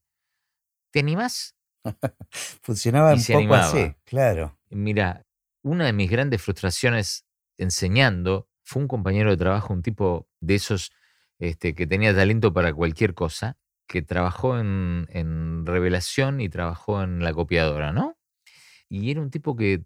¿Te 0.91 0.99
animás? 0.99 1.55
Funcionaba 2.61 3.11
Y 3.11 3.15
un 3.15 3.19
se 3.21 3.33
poco 3.33 3.39
animaba. 3.41 3.67
así, 3.67 3.95
claro. 4.05 4.57
Mira, 4.69 5.25
una 5.61 5.85
de 5.85 5.93
mis 5.93 6.09
grandes 6.09 6.41
frustraciones 6.41 7.25
enseñando 7.57 8.47
fue 8.65 8.83
un 8.83 8.89
compañero 8.89 9.31
de 9.31 9.37
trabajo, 9.37 9.73
un 9.73 9.83
tipo 9.83 10.29
de 10.41 10.55
esos 10.55 10.91
este, 11.39 11.75
que 11.75 11.87
tenía 11.87 12.15
talento 12.15 12.53
para 12.53 12.73
cualquier 12.73 13.15
cosa, 13.15 13.57
que 13.87 14.01
trabajó 14.03 14.59
en, 14.59 15.07
en 15.11 15.65
revelación 15.65 16.41
y 16.41 16.49
trabajó 16.49 17.03
en 17.03 17.23
la 17.23 17.33
copiadora, 17.33 17.93
¿no? 17.93 18.17
Y 18.89 19.11
era 19.11 19.21
un 19.21 19.31
tipo 19.31 19.55
que, 19.55 19.85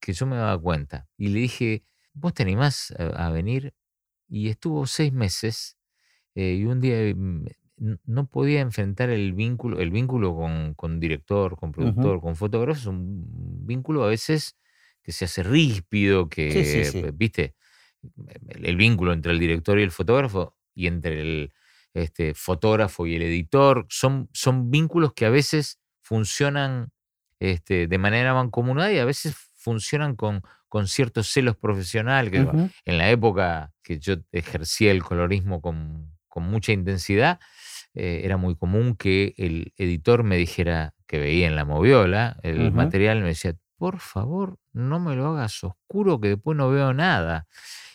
que 0.00 0.12
yo 0.12 0.26
me 0.26 0.36
daba 0.36 0.58
cuenta. 0.60 1.08
Y 1.16 1.28
le 1.28 1.40
dije, 1.40 1.84
¿vos 2.14 2.34
te 2.34 2.42
animás 2.42 2.92
a, 2.98 3.26
a 3.26 3.30
venir? 3.30 3.74
Y 4.28 4.48
estuvo 4.50 4.86
seis 4.86 5.12
meses 5.12 5.78
eh, 6.34 6.54
y 6.54 6.66
un 6.66 6.80
día 6.80 6.98
n- 7.00 7.46
no 8.04 8.28
podía 8.28 8.60
enfrentar 8.60 9.10
el 9.10 9.32
vínculo, 9.34 9.80
el 9.80 9.90
vínculo 9.90 10.36
con, 10.36 10.74
con 10.74 11.00
director, 11.00 11.56
con 11.56 11.72
productor, 11.72 12.20
con 12.20 12.36
fotógrafo, 12.36 12.80
es 12.80 12.86
un 12.86 13.66
vínculo 13.66 14.04
a 14.04 14.08
veces 14.08 14.56
que 15.02 15.12
se 15.12 15.26
hace 15.26 15.42
ríspido, 15.42 16.28
que, 16.28 16.42
Sí, 16.48 16.64
sí, 16.64 16.84
sí. 16.84 17.08
eh, 17.08 17.12
viste, 17.14 17.54
el, 18.48 18.66
el 18.66 18.76
vínculo 18.76 19.12
entre 19.12 19.32
el 19.32 19.38
director 19.38 19.78
y 19.78 19.82
el 19.82 19.90
fotógrafo 19.90 20.56
y 20.74 20.86
entre 20.86 21.20
el 21.20 21.52
este, 21.94 22.34
fotógrafo 22.34 23.06
y 23.06 23.16
el 23.16 23.22
editor, 23.22 23.86
son, 23.88 24.28
son 24.32 24.70
vínculos 24.70 25.12
que 25.12 25.26
a 25.26 25.30
veces 25.30 25.80
funcionan 26.02 26.92
este, 27.38 27.86
de 27.86 27.98
manera 27.98 28.34
mancomunada 28.34 28.92
y 28.92 28.98
a 28.98 29.04
veces 29.04 29.34
funcionan 29.54 30.16
con, 30.16 30.42
con 30.68 30.86
ciertos 30.86 31.28
celos 31.28 31.56
que 31.56 32.40
Ujú. 32.40 32.70
en 32.84 32.98
la 32.98 33.10
época 33.10 33.72
que 33.82 33.98
yo 33.98 34.14
ejercía 34.32 34.92
el 34.92 35.02
colorismo 35.02 35.60
con, 35.60 36.16
con 36.28 36.44
mucha 36.44 36.72
intensidad, 36.72 37.40
eh, 37.94 38.22
era 38.24 38.36
muy 38.36 38.56
común 38.56 38.94
que 38.96 39.34
el 39.36 39.72
editor 39.76 40.22
me 40.22 40.36
dijera 40.36 40.94
que 41.06 41.18
veía 41.18 41.48
en 41.48 41.56
la 41.56 41.64
moviola 41.64 42.38
el 42.42 42.72
material, 42.72 43.20
me 43.20 43.28
decía, 43.28 43.56
por 43.76 43.98
favor, 43.98 44.58
no 44.72 45.00
me 45.00 45.16
lo 45.16 45.26
hagas 45.26 45.64
oscuro 45.64 46.20
que 46.20 46.28
después 46.28 46.56
no 46.56 46.70
veo 46.70 46.94
nada. 46.94 47.46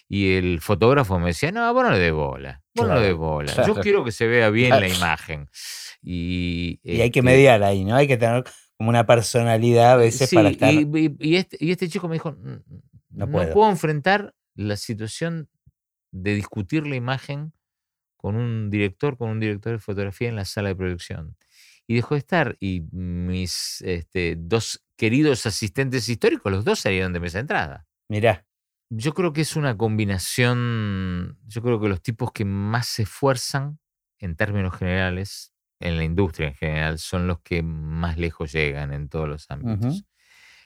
Y 0.07 0.33
el 0.35 0.61
fotógrafo 0.61 1.17
me 1.19 1.27
decía, 1.27 1.51
no, 1.51 1.73
vos 1.73 1.83
no 1.83 1.91
le 1.91 1.99
des 1.99 2.13
bola, 2.13 2.61
vos 2.75 2.87
no 2.87 2.93
le 2.93 2.99
Claro, 2.99 3.07
des 3.07 3.15
bola. 3.15 3.51
Yo 3.51 3.63
claro. 3.63 3.81
quiero 3.81 4.03
que 4.05 4.11
se 4.11 4.27
vea 4.27 4.49
bien 4.51 4.69
la 4.69 4.87
imagen. 4.97 5.49
Y, 6.01 6.79
Y 6.83 7.01
hay 7.01 7.09
que 7.11 7.19
este, 7.19 7.21
mediar 7.23 7.63
ahí, 7.63 7.83
¿no? 7.83 7.95
Hay 7.95 8.07
que 8.07 8.17
tener 8.17 8.43
como 8.77 8.89
una 8.89 9.05
personalidad 9.05 9.93
a 9.93 9.95
veces 9.95 10.31
para 10.33 10.49
estar. 10.49 10.71
y, 10.73 10.79
y- 10.93 11.15
y 11.19 11.35
este, 11.37 11.57
y 11.59 11.71
este 11.71 11.89
chico 11.89 12.07
me 12.07 12.15
dijo, 12.15 12.29
"N- 12.43 12.59
No 13.09 13.25
no, 13.25 13.31
puedo". 13.31 13.53
puedo 13.53 13.69
enfrentar 13.71 14.35
la 14.55 14.77
situación 14.77 15.49
de 16.11 16.35
discutir 16.35 16.85
la 16.85 16.95
imagen 16.95 17.53
con 18.17 18.35
un 18.35 18.69
director, 18.69 19.17
con 19.17 19.29
un 19.29 19.39
director 19.39 19.73
de 19.73 19.79
fotografía 19.79 20.29
en 20.29 20.35
la 20.35 20.45
sala 20.45 20.69
de 20.69 20.75
producción. 20.75 21.35
Y 21.87 21.95
dejó 21.95 22.15
de 22.15 22.19
estar. 22.19 22.57
Y 22.59 22.81
mis 22.91 23.81
este, 23.81 24.35
dos 24.37 24.83
queridos 24.97 25.45
asistentes 25.45 26.07
históricos, 26.09 26.51
los 26.51 26.63
dos 26.65 26.79
salieron 26.79 27.13
de 27.13 27.19
mesa 27.19 27.37
de 27.39 27.41
entrada. 27.41 27.87
Mirá, 28.09 28.45
Yo 28.89 29.13
creo 29.13 29.33
que 29.33 29.41
es 29.41 29.55
una 29.55 29.77
combinación, 29.77 31.39
yo 31.47 31.61
creo 31.61 31.79
que 31.81 31.89
los 31.89 32.01
tipos 32.01 32.31
que 32.31 32.45
más 32.45 32.87
se 32.87 33.03
esfuerzan 33.03 33.79
en 34.19 34.35
términos 34.35 34.75
generales, 34.77 35.53
en 35.79 35.97
la 35.97 36.03
industria 36.03 36.49
en 36.49 36.55
general, 36.55 36.99
son 36.99 37.27
los 37.27 37.39
que 37.41 37.63
más 37.63 38.17
lejos 38.17 38.51
llegan 38.51 38.93
en 38.93 39.09
todos 39.09 39.27
los 39.27 39.49
ámbitos. 39.49 40.05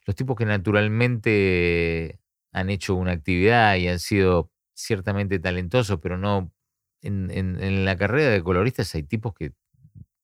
Los 0.05 0.15
tipos 0.15 0.35
que 0.37 0.45
naturalmente 0.45 2.19
han 2.53 2.69
hecho 2.69 2.95
una 2.95 3.11
actividad 3.13 3.75
y 3.77 3.87
han 3.87 3.99
sido 3.99 4.51
ciertamente 4.75 5.39
talentosos, 5.39 5.99
pero 6.01 6.17
no... 6.17 6.53
En, 7.01 7.31
en- 7.31 7.61
en 7.63 7.85
la 7.85 7.95
carrera 7.95 8.29
de 8.31 8.43
coloristas 8.43 8.93
hay 8.95 9.03
tipos 9.03 9.33
que 9.33 9.53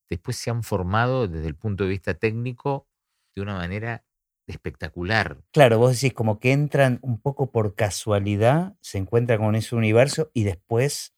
después 0.10 0.38
se 0.38 0.50
han 0.52 0.64
formado 0.64 1.28
desde 1.28 1.48
el 1.48 1.56
punto 1.56 1.84
de 1.86 1.90
vista 1.92 2.14
técnico 2.16 2.88
de 3.36 3.42
una 3.42 3.56
manera 3.56 4.06
espectacular. 4.48 5.38
claro, 5.52 5.80
vos 5.80 5.94
decís 6.00 6.14
como 6.14 6.40
que 6.40 6.52
entran 6.52 7.00
un 7.02 7.20
poco 7.20 7.52
por 7.52 7.76
casualidad, 7.76 8.76
se 8.82 8.98
encuentran 8.98 9.40
con 9.40 9.56
ese 9.56 9.76
universo 9.76 10.30
y 10.34 10.44
después 10.44 11.14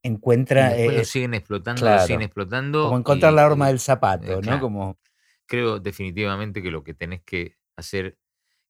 Y 0.00 0.04
encuentra 0.08 0.68
después 0.68 0.94
eh, 0.94 0.98
lo 0.98 1.04
siguen 1.04 1.34
explotando, 1.34 1.90
lo 1.90 1.98
siguen 2.00 2.22
explotando. 2.22 2.82
como 2.84 2.98
encontrar 2.98 3.32
y- 3.32 3.36
la 3.36 3.46
horma 3.46 3.68
del 3.68 3.78
zapato, 3.78 4.24
eh, 4.24 4.36
¿no? 4.36 4.42
claro. 4.42 4.60
Como, 4.60 4.98
creo 5.46 5.78
definitivamente 5.78 6.62
que 6.62 6.70
lo 6.70 6.82
que 6.82 6.94
tenés 6.94 7.22
que 7.22 7.56
hacer 7.76 8.18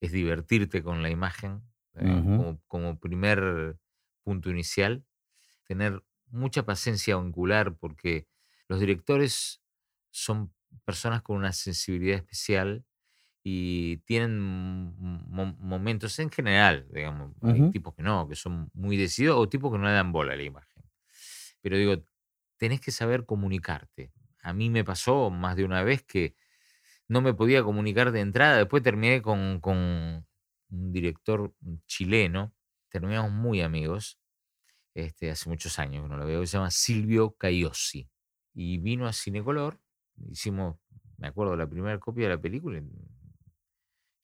es 0.01 0.13
divertirte 0.13 0.83
con 0.83 1.03
la 1.03 1.11
imagen 1.11 1.63
eh, 1.95 2.23
como, 2.37 2.61
como 2.67 2.99
primer 2.99 3.77
punto 4.25 4.51
inicial, 4.51 5.05
tener 5.67 6.03
mucha 6.29 6.65
paciencia 6.65 7.15
angular 7.17 7.77
porque 7.77 8.27
los 8.69 8.81
directores 8.81 9.63
son 10.11 10.53
personas 10.85 11.23
con 11.23 11.37
una 11.37 11.53
sensibilidad 11.53 12.17
especial 12.19 12.85
y 13.45 13.99
tienen 13.99 14.39
mo- 14.41 15.57
momentos 15.59 16.19
en 16.19 16.31
general, 16.31 16.89
digamos, 16.93 17.33
hay 17.43 17.63
tipos 17.65 17.95
que 17.95 18.03
no, 18.03 18.29
que 18.29 18.37
son 18.37 18.71
muy 18.75 18.97
decididos 18.97 19.39
o 19.39 19.49
tipos 19.49 19.73
que 19.73 19.79
no 19.79 19.87
le 19.87 19.93
dan 19.93 20.13
bola 20.13 20.35
a 20.35 20.37
la 20.37 20.43
imagen. 20.45 20.85
Pero 21.61 21.77
digo, 21.77 22.05
tenés 22.59 22.81
que 22.81 22.91
saber 22.93 23.25
comunicarte. 23.27 24.13
A 24.43 24.53
mí 24.53 24.71
me 24.71 24.85
pasó 24.85 25.31
más 25.31 25.57
de 25.57 25.65
una 25.65 25.83
vez 25.83 26.03
que 26.03 26.37
no 27.09 27.21
me 27.23 27.35
podía 27.35 27.63
comunicar 27.65 28.13
de 28.13 28.21
entrada. 28.21 28.59
Después 28.59 28.83
terminé 28.83 29.23
con, 29.23 29.61
con 29.61 29.77
un 29.79 30.93
director 30.93 31.55
chileno, 31.87 32.55
terminamos 32.91 33.33
muy 33.33 33.63
amigos, 33.63 34.21
este, 34.95 35.31
hace 35.31 35.49
muchos 35.49 35.79
años 35.79 36.03
que 36.05 36.09
no 36.09 36.17
lo 36.17 36.27
veo, 36.27 36.47
se 36.47 36.57
llama 36.59 36.71
Silvio 36.71 37.33
Caiosi. 37.37 38.11
Y 38.55 38.79
vino 38.79 39.07
a 39.07 39.13
Cinecolor, 39.13 39.81
hicimos, 40.31 40.77
me 41.19 41.29
acuerdo, 41.29 41.57
la 41.57 41.69
primera 41.69 41.99
copia 42.01 42.25
de 42.29 42.37
la 42.37 42.41
película. 42.43 42.83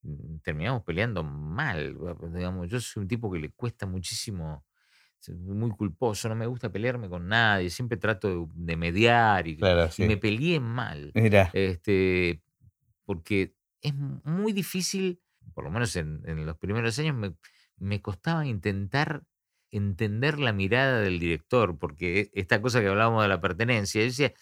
Mm, 0.03 0.39
Terminamos 0.43 0.83
peleando 0.85 1.23
mal, 1.25 1.97
digamos. 2.35 2.69
Yo 2.69 2.81
soy 2.81 3.03
un 3.03 3.09
tipo 3.09 3.31
que 3.31 3.39
le 3.39 3.51
cuesta 3.53 3.87
muchísimo, 3.87 4.65
muy 5.29 5.71
culposo, 5.73 6.29
no 6.29 6.35
me 6.37 6.47
gusta 6.47 6.71
pelearme 6.73 7.09
con 7.09 7.29
nadie, 7.29 7.71
siempre 7.71 7.99
trato 7.99 8.29
de, 8.29 8.47
de 8.55 8.77
mediar 8.77 9.47
y, 9.49 9.59
claro, 9.59 9.91
y 9.97 10.05
sí. 10.05 10.05
me 10.05 10.17
peleé 10.17 10.61
mal 10.61 11.15
Mirá, 11.15 11.45
este, 11.53 12.43
porque 13.05 13.55
es 13.81 13.95
muy 13.95 14.53
difícil, 14.53 15.23
por 15.55 15.65
lo 15.65 15.71
menos 15.71 15.95
en, 15.97 16.23
en 16.27 16.47
los 16.47 16.57
primeros 16.59 16.99
años, 16.99 17.17
me, 17.17 17.35
me 17.79 18.03
costaba 18.03 18.47
intentar 18.47 19.25
entender 19.71 20.39
la 20.39 20.53
mirada 20.53 21.01
del 21.01 21.19
director, 21.21 21.79
porque 21.79 22.21
e- 22.21 22.31
esta 22.35 22.61
cosa 22.63 22.81
que 22.81 22.89
hablábamos 22.89 23.23
de 23.23 23.29
la 23.29 23.41
pertenencia, 23.41 24.01
yo 24.03 24.07
decía, 24.07 24.35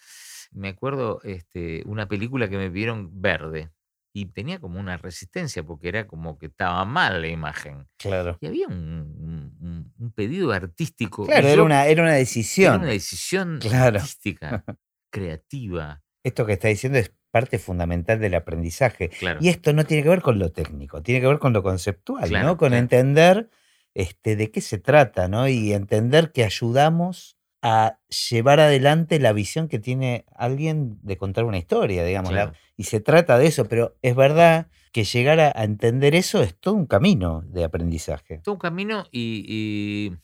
me 0.51 0.69
acuerdo 0.69 1.21
este, 1.23 1.83
una 1.85 2.07
película 2.07 2.49
que 2.49 2.57
me 2.57 2.71
pidieron 2.71 3.21
verde 3.21 3.71
y 4.19 4.25
tenía 4.25 4.59
como 4.59 4.79
una 4.79 4.97
resistencia 4.97 5.63
porque 5.63 5.89
era 5.89 6.07
como 6.07 6.37
que 6.39 6.47
estaba 6.47 6.83
mal 6.85 7.21
la 7.21 7.27
imagen. 7.27 7.87
claro. 7.97 8.37
Y 8.41 8.47
había 8.47 8.67
un, 8.67 9.53
un- 9.99 10.11
pedido 10.15 10.51
artístico. 10.51 11.25
Claro, 11.27 11.47
era 11.47 11.61
una, 11.63 11.85
era 11.85 12.01
una 12.01 12.11
era 12.11 12.17
decisión. 12.19 12.81
una 12.81 12.89
decisión 12.89 13.59
Claro. 13.61 13.97
artística, 13.99 14.63
creativa. 15.11 16.01
Esto 16.23 16.45
que 16.45 16.53
está 16.53 16.67
diciendo 16.67 16.97
es 16.99 17.11
parte 17.31 17.59
fundamental 17.59 18.19
del 18.19 18.35
aprendizaje. 18.35 19.09
Claro. 19.09 19.39
Y 19.41 19.49
esto 19.49 19.73
no 19.73 19.85
tiene 19.85 20.03
que 20.03 20.09
ver 20.09 20.21
con 20.21 20.39
lo 20.39 20.51
técnico, 20.51 21.01
tiene 21.03 21.21
que 21.21 21.27
ver 21.27 21.39
con 21.39 21.53
lo 21.53 21.61
conceptual, 21.63 22.27
Claro, 22.29 22.47
¿no? 22.47 22.57
Con 22.57 22.73
entender 22.73 23.49
este, 23.93 24.35
de 24.35 24.51
qué 24.51 24.61
se 24.61 24.77
trata, 24.79 25.27
¿no? 25.27 25.47
Y 25.47 25.73
entender 25.73 26.31
que 26.31 26.43
ayudamos 26.43 27.36
a 27.61 27.99
llevar 28.29 28.59
adelante 28.59 29.19
la 29.19 29.33
visión 29.33 29.67
que 29.67 29.79
tiene 29.79 30.25
alguien 30.35 30.99
de 31.01 31.17
contar 31.17 31.45
una 31.45 31.57
historia, 31.57 32.03
digamos. 32.03 32.33
la- 32.33 32.53
y 32.75 32.83
se 32.83 32.99
trata 32.99 33.37
de 33.37 33.47
eso, 33.47 33.65
pero 33.67 33.97
es 34.01 34.15
verdad 34.15 34.67
que 34.91 35.03
llegar 35.03 35.39
a, 35.39 35.51
a 35.55 35.63
entender 35.63 36.13
eso 36.15 36.41
es 36.41 36.55
todo 36.55 36.75
un 36.75 36.85
camino 36.85 37.41
de 37.47 37.63
aprendizaje. 37.63 38.39
todo 38.43 38.53
un 38.55 38.59
camino 38.59 39.05
y, 39.11 39.43
y- 39.47 40.17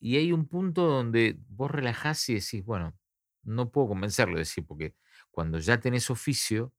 y 0.00 0.16
hay 0.16 0.32
un 0.32 0.46
punto 0.46 0.86
donde 0.86 1.36
vos 1.48 1.70
relajás 1.70 2.28
y 2.28 2.34
decís, 2.34 2.64
bueno, 2.64 2.94
no 3.44 3.70
puedo 3.70 3.88
convencerlo, 3.88 4.38
decir, 4.38 4.64
porque 4.66 4.94
cuando 5.30 5.58
ya 5.58 5.78
tenés 5.80 6.10
oficio 6.10 6.72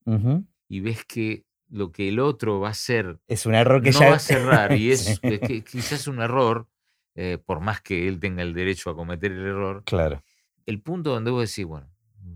y 0.68 0.80
ves 0.82 1.06
que 1.06 1.46
lo 1.70 1.92
que 1.92 2.10
el 2.10 2.20
otro 2.20 2.60
va 2.60 2.70
a 2.70 2.72
hacer 2.72 3.20
Es 3.28 3.46
un 3.46 3.56
error 3.56 3.82
que 3.82 3.92
no 3.92 4.00
ya... 4.00 4.10
va 4.10 4.16
a 4.16 4.20
cerrar 4.20 4.74
y 4.74 4.92
es, 4.92 5.02
Sí, 5.06 5.20
es 5.30 5.40
que 5.42 5.64
quizás 5.64 6.08
un 6.08 6.22
error, 6.22 6.68
eh, 7.16 7.38
por 7.44 7.60
más 7.60 7.82
que 7.82 8.08
él 8.08 8.20
tenga 8.20 8.42
el 8.42 8.54
derecho 8.54 8.90
a 8.90 8.96
cometer 8.96 9.32
el 9.32 9.46
error, 9.46 9.84
Claro. 9.86 10.24
el 10.66 10.82
punto 10.82 11.12
donde 11.12 11.32
vos 11.32 11.48
decís, 11.50 11.66
bueno, 11.66 11.88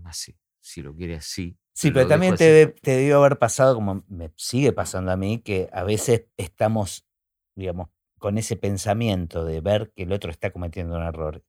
así, 0.04 0.36
si 0.60 0.82
lo 0.82 0.94
quiere 0.94 1.16
así. 1.16 1.56
Sí, 1.72 1.90
pero 1.92 2.06
también 2.08 2.34
así". 2.34 2.44
te, 2.44 2.66
te 2.66 2.90
debió 2.96 3.18
haber 3.18 3.38
pasado, 3.38 3.74
como 3.74 4.04
me 4.08 4.30
sigue 4.36 4.72
pasando 4.72 5.12
a 5.12 5.16
mí, 5.16 5.38
que 5.38 5.68
a 5.72 5.84
veces 5.84 6.26
estamos, 6.36 7.06
digamos, 7.54 7.88
con 8.18 8.36
ese 8.36 8.56
pensamiento 8.56 9.44
de 9.44 9.60
ver 9.60 9.92
que 9.94 10.02
el 10.02 10.12
otro 10.12 10.30
está 10.30 10.50
cometiendo 10.50 10.96
un 10.96 11.02
error 11.04 11.42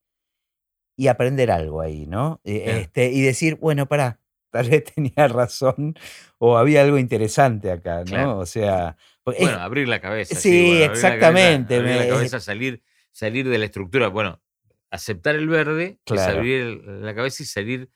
y 0.96 1.08
aprender 1.08 1.50
algo 1.52 1.82
ahí, 1.82 2.06
¿no? 2.06 2.42
Eh, 2.44 2.64
Claro. 2.64 2.80
Este, 2.80 3.12
y 3.12 3.22
decir, 3.22 3.56
bueno, 3.56 3.88
pará, 3.88 4.20
tal 4.52 4.70
vez 4.70 4.84
tenía 4.84 5.28
razón 5.28 5.96
o 6.38 6.58
había 6.58 6.82
algo 6.84 6.98
interesante 6.98 7.72
acá, 7.72 8.00
¿no? 8.00 8.06
Claro. 8.06 8.38
O 8.40 8.46
sea, 8.46 8.98
porque 9.24 9.40
es- 9.44 9.50
Bueno, 9.50 9.64
abrir 9.64 9.88
la 9.88 10.00
cabeza. 10.02 10.36
sí, 10.40 10.50
bueno, 10.50 10.68
abrir 10.68 10.80
la 10.82 10.88
cabeza, 10.88 11.08
exactamente, 11.08 11.76
abrir 11.78 11.96
la 11.96 12.08
cabeza, 12.08 12.40
salir, 12.40 12.84
salir 13.12 13.48
de 13.48 13.58
la 13.58 13.66
estructura. 13.66 14.08
Bueno, 14.10 14.42
aceptar 14.92 15.36
el 15.36 15.48
verde 15.48 16.00
Claro. 16.06 16.32
es 16.32 16.38
abrir 16.38 16.84
la 16.86 17.14
cabeza 17.16 17.44
y 17.44 17.46
salir 17.46 17.90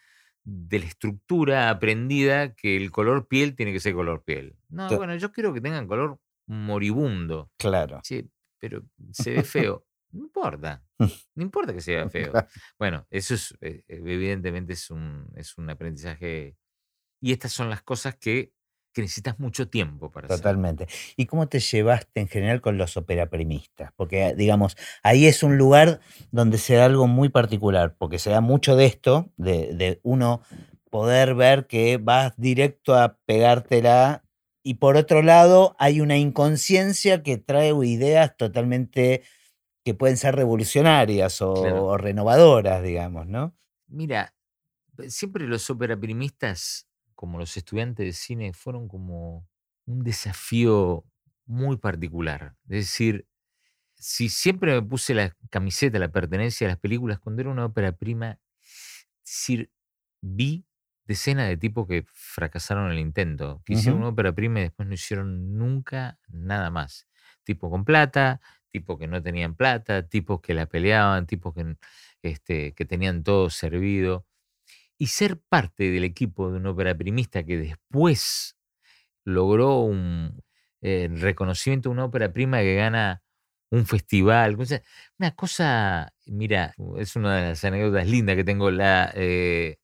de 0.46 0.80
la 0.80 0.86
estructura 0.86 1.70
aprendida 1.70 2.54
que 2.54 2.76
el 2.76 2.92
color 2.92 3.28
piel 3.28 3.56
tiene 3.56 3.72
que 3.72 3.80
ser 3.80 3.94
color 3.94 4.24
piel. 4.24 4.56
No, 4.70 4.90
bueno, 4.98 5.16
yo 5.16 5.32
quiero 5.32 5.54
que 5.54 5.62
tengan 5.62 5.88
color 5.88 6.20
moribundo. 6.48 7.52
claro. 7.58 8.02
Che, 8.04 8.28
pero 8.60 8.84
se 9.12 9.32
ve 9.32 9.44
feo. 9.44 9.86
No 10.12 10.26
importa. 10.26 10.84
No 11.00 11.44
importa 11.44 11.74
que 11.74 11.82
se 11.82 11.96
vea 11.96 12.08
feo. 12.10 12.32
Bueno, 12.78 13.08
eso 13.10 13.34
es, 13.34 13.58
eh, 13.62 13.84
evidentemente 13.88 14.74
es 14.74 14.92
un, 14.92 15.28
es 15.36 15.58
un 15.58 15.70
aprendizaje. 15.70 16.56
Y 17.20 17.32
estas 17.32 17.52
son 17.52 17.70
las 17.72 17.82
cosas 17.82 18.16
que, 18.18 18.52
que 18.94 19.02
necesitas 19.02 19.40
mucho 19.40 19.68
tiempo 19.68 20.12
para 20.12 20.28
hacer. 20.28 20.38
Totalmente. 20.40 20.88
¿Y 21.18 21.26
cómo 21.26 21.48
te 21.48 21.60
llevaste 21.60 22.22
en 22.22 22.28
general 22.28 22.62
con 22.62 22.78
los 22.78 22.96
operaprimistas? 22.96 23.92
Porque, 23.96 24.36
digamos, 24.36 24.78
ahí 25.02 25.26
es 25.26 25.44
un 25.44 25.58
lugar 25.58 26.00
donde 26.32 26.58
se 26.58 26.76
da 26.76 26.86
algo 26.86 27.08
muy 27.08 27.30
particular, 27.30 27.96
porque 27.98 28.20
se 28.20 28.30
da 28.30 28.42
mucho 28.42 28.76
de 28.76 28.86
esto, 28.86 29.32
de, 29.38 29.74
de 29.74 30.00
uno 30.04 30.42
poder 30.90 31.34
ver 31.36 31.66
que 31.66 31.98
vas 31.98 32.34
directo 32.38 32.96
a 32.96 33.18
pegártela, 33.26 34.24
y 34.66 34.76
por 34.76 34.96
otro 34.96 35.22
lado 35.24 35.76
hay 35.80 36.00
una 36.00 36.18
inconsciencia 36.18 37.22
que 37.24 37.38
trae 37.38 37.74
ideas 37.86 38.38
totalmente 38.38 39.24
que 39.84 39.94
pueden 39.94 40.16
ser 40.16 40.36
revolucionarias 40.36 41.42
o, 41.42 41.54
Claro. 41.56 41.86
o 41.88 41.98
renovadoras, 41.98 42.82
digamos, 42.82 43.28
¿no? 43.28 43.54
Mira, 43.88 44.34
siempre 45.10 45.46
los 45.48 45.70
operaprimistas, 45.70 46.88
como 47.24 47.40
los 47.40 47.56
estudiantes 47.56 48.06
de 48.06 48.12
cine, 48.12 48.52
fueron 48.52 48.90
como 48.90 49.48
un 49.86 50.04
desafío 50.04 51.06
muy 51.46 51.78
particular. 51.78 52.58
Es 52.66 52.88
decir, 52.88 53.26
si 53.96 54.28
siempre 54.28 54.74
me 54.74 54.82
puse 54.82 55.14
la 55.14 55.34
camiseta, 55.50 56.00
la 56.00 56.12
pertenencia 56.12 56.68
a 56.68 56.72
las 56.72 56.80
películas, 56.80 57.20
cuando 57.20 57.42
era 57.42 57.50
una 57.50 57.64
ópera 57.64 57.94
prima, 57.94 58.40
decir, 59.26 59.72
vi 60.22 60.66
decenas 61.06 61.48
de 61.48 61.56
tipos 61.56 61.88
que 61.88 62.04
fracasaron 62.12 62.88
en 62.88 62.92
el 62.92 63.00
intento, 63.00 63.62
que 63.64 63.76
hicieron 63.76 64.02
una 64.02 64.10
ópera 64.10 64.36
prima 64.36 64.60
y 64.60 64.64
después 64.64 64.86
no 64.86 64.94
hicieron 64.94 65.58
nunca 65.58 66.20
nada 66.28 66.72
más. 66.72 67.08
Tipo 67.46 67.70
con 67.70 67.86
plata, 67.86 68.42
tipos 68.70 69.00
que 69.00 69.08
no 69.08 69.24
tenían 69.24 69.56
plata, 69.56 70.10
tipos 70.10 70.42
que 70.42 70.54
la 70.54 70.66
peleaban, 70.66 71.26
tipos 71.26 71.54
que, 71.54 71.78
este, 72.22 72.74
que 72.74 72.84
tenían 72.84 73.24
todo 73.24 73.50
servido. 73.50 74.26
Y 74.98 75.08
ser 75.08 75.40
parte 75.50 75.90
del 75.90 76.04
equipo 76.04 76.52
de 76.52 76.58
un 76.58 76.68
ópera 76.68 76.96
primista 76.96 77.44
que 77.44 77.58
después 77.58 78.56
logró 79.26 79.80
un 79.80 80.42
eh, 80.82 81.10
reconocimiento 81.12 81.90
de 81.90 81.94
una 81.94 82.06
ópera 82.06 82.32
prima 82.32 82.60
que 82.60 82.76
gana 82.76 83.24
un 83.72 83.86
festival. 83.86 84.58
Una 85.18 85.32
cosa, 85.36 86.14
mira, 86.28 86.76
es 86.98 87.16
una 87.16 87.38
de 87.38 87.50
las 87.50 87.64
anécdotas 87.66 88.08
lindas 88.08 88.36
que 88.36 88.44
tengo. 88.44 88.70
La, 88.70 89.12
eh, 89.16 89.78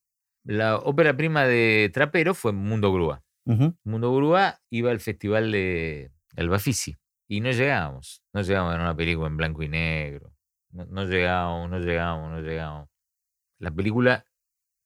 la 0.43 0.77
ópera 0.77 1.17
prima 1.17 1.45
de 1.45 1.89
Trapero 1.93 2.33
fue 2.33 2.51
Mundo 2.53 2.93
Grúa. 2.93 3.23
Mundo 3.83 4.13
Grúa 4.15 4.59
iba 4.69 4.91
al 4.91 4.99
festival 4.99 5.51
de 5.51 6.11
El 6.35 6.49
Bafisi 6.49 6.97
y 7.27 7.41
no 7.41 7.49
llegábamos. 7.49 8.21
No 8.31 8.41
llegábamos 8.43 8.75
a 8.75 8.81
una 8.81 8.95
película 8.95 9.27
en 9.27 9.37
blanco 9.37 9.63
y 9.63 9.69
negro. 9.69 10.31
No, 10.71 10.85
no 10.85 11.05
llegábamos, 11.05 11.69
no 11.71 11.79
llegábamos, 11.79 12.31
no 12.31 12.41
llegábamos. 12.41 12.89
La 13.57 13.71
película 13.71 14.23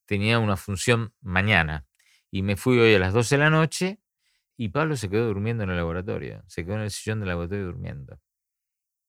tenía 0.05 0.39
una 0.39 0.57
función 0.57 1.13
mañana 1.21 1.85
y 2.31 2.41
me 2.41 2.55
fui 2.55 2.79
hoy 2.79 2.95
a 2.95 2.99
las 2.99 3.13
12 3.13 3.35
de 3.35 3.39
la 3.43 3.49
noche 3.49 3.99
y 4.57 4.69
Pablo 4.69 4.95
se 4.95 5.09
quedó 5.09 5.27
durmiendo 5.27 5.63
en 5.63 5.69
el 5.71 5.77
laboratorio. 5.77 6.43
Se 6.47 6.63
quedó 6.65 6.75
en 6.75 6.81
el 6.81 6.91
sillón 6.91 7.19
del 7.19 7.29
laboratorio 7.29 7.65
durmiendo. 7.65 8.19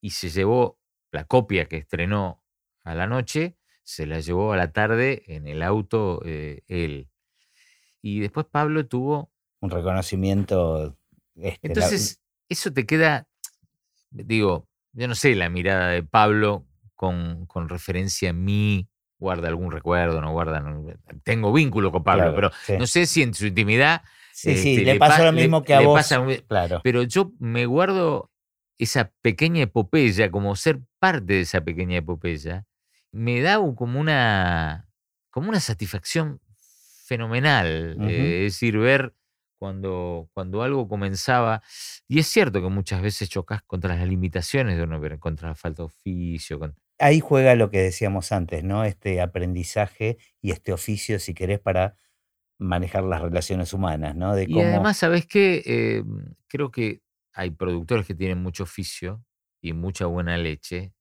Y 0.00 0.10
se 0.10 0.28
llevó 0.30 0.78
la 1.12 1.24
copia 1.24 1.66
que 1.66 1.76
estrenó 1.76 2.42
a 2.82 2.94
la 2.94 3.06
noche, 3.06 3.56
se 3.82 4.06
la 4.06 4.20
llevó 4.20 4.52
a 4.52 4.56
la 4.56 4.72
tarde 4.72 5.22
en 5.26 5.46
el 5.46 5.62
auto 5.62 6.20
eh, 6.24 6.62
él. 6.68 7.08
Y 8.02 8.20
después 8.20 8.46
Pablo 8.46 8.86
tuvo 8.86 9.32
Un 9.60 9.70
reconocimiento. 9.70 10.98
este, 11.34 11.68
la- 11.68 11.74
entonces, 11.74 12.20
eso 12.48 12.72
te 12.72 12.84
queda, 12.86 13.26
digo, 14.10 14.68
yo 14.92 15.08
no 15.08 15.14
sé 15.14 15.34
la 15.34 15.48
mirada 15.48 15.88
de 15.90 16.02
Pablo 16.02 16.66
con, 16.94 17.46
con 17.46 17.68
referencia 17.68 18.30
a 18.30 18.34
mí, 18.34 18.88
guarda 19.24 19.48
algún 19.48 19.72
recuerdo, 19.72 20.20
no 20.20 20.30
guarda, 20.32 20.60
no- 20.60 20.86
tengo 21.22 21.52
vínculo 21.52 21.90
con 21.90 22.04
Pablo, 22.04 22.24
claro, 22.32 22.36
pero 22.36 22.50
sí. 22.66 22.74
no 22.78 22.86
sé 22.86 23.06
si 23.06 23.22
en 23.22 23.32
su 23.34 23.46
intimidad, 23.46 24.02
Sí, 24.32 24.56
sí, 24.56 24.70
este, 24.74 24.84
le 24.84 24.92
le 24.94 24.98
pasó 24.98 25.18
pa- 25.18 25.24
lo 25.24 25.32
le- 25.32 25.40
mismo 25.42 25.62
que 25.62 25.74
a 25.74 25.80
vos. 25.80 25.98
pasa 25.98 26.22
claro. 26.46 26.80
pero 26.84 27.02
yo 27.04 27.32
me 27.38 27.66
guardo 27.66 28.30
esa 28.78 29.10
pequeña 29.22 29.62
epopeya, 29.62 30.30
como 30.30 30.54
ser 30.56 30.80
parte 30.98 31.32
de 31.34 31.40
esa 31.40 31.60
pequeña 31.62 31.96
epopeya, 31.98 32.66
me 33.12 33.40
da 33.40 33.56
como 33.76 33.98
una, 34.00 34.88
como 35.30 35.48
una 35.48 35.60
satisfacción 35.60 36.40
fenomenal. 37.06 37.96
Eh, 38.08 38.46
es 38.46 38.52
decir, 38.54 38.78
ver 38.78 39.14
cuando, 39.58 40.28
cuando 40.34 40.62
algo 40.62 40.88
comenzaba. 40.88 41.62
Y 42.08 42.18
es 42.18 42.26
cierto 42.26 42.60
que 42.60 42.68
muchas 42.68 43.00
veces 43.02 43.28
chocas 43.28 43.62
contra 43.62 43.94
las 43.96 44.08
limitaciones 44.08 44.76
de 44.76 44.82
uno, 44.82 45.00
contra 45.20 45.48
la 45.50 45.54
falta 45.54 45.82
de 45.82 45.86
oficio. 45.86 46.58
con- 46.58 46.74
Ahí 46.98 47.20
juega 47.20 47.54
lo 47.54 47.70
que 47.70 47.80
decíamos 47.82 48.32
antes, 48.32 48.62
¿no? 48.64 48.84
Este 48.84 49.20
aprendizaje 49.20 50.18
y 50.40 50.52
este 50.52 50.72
oficio, 50.72 51.18
si 51.18 51.34
querés, 51.34 51.58
para 51.60 51.96
manejar 52.58 53.04
las 53.04 53.20
relaciones 53.22 53.72
humanas, 53.72 54.16
¿no? 54.16 54.34
De 54.34 54.44
Y 54.44 54.60
además, 54.60 54.98
¿sabes 54.98 55.26
qué? 55.26 55.62
Eh, 55.66 56.04
creo 56.48 56.70
que 56.70 57.02
hay 57.32 57.50
productores 57.50 58.06
que 58.06 58.14
tienen 58.14 58.42
mucho 58.42 58.62
oficio 58.64 59.24
y 59.60 59.72
mucha 59.72 60.06
buena 60.06 60.36
leche, 60.38 60.92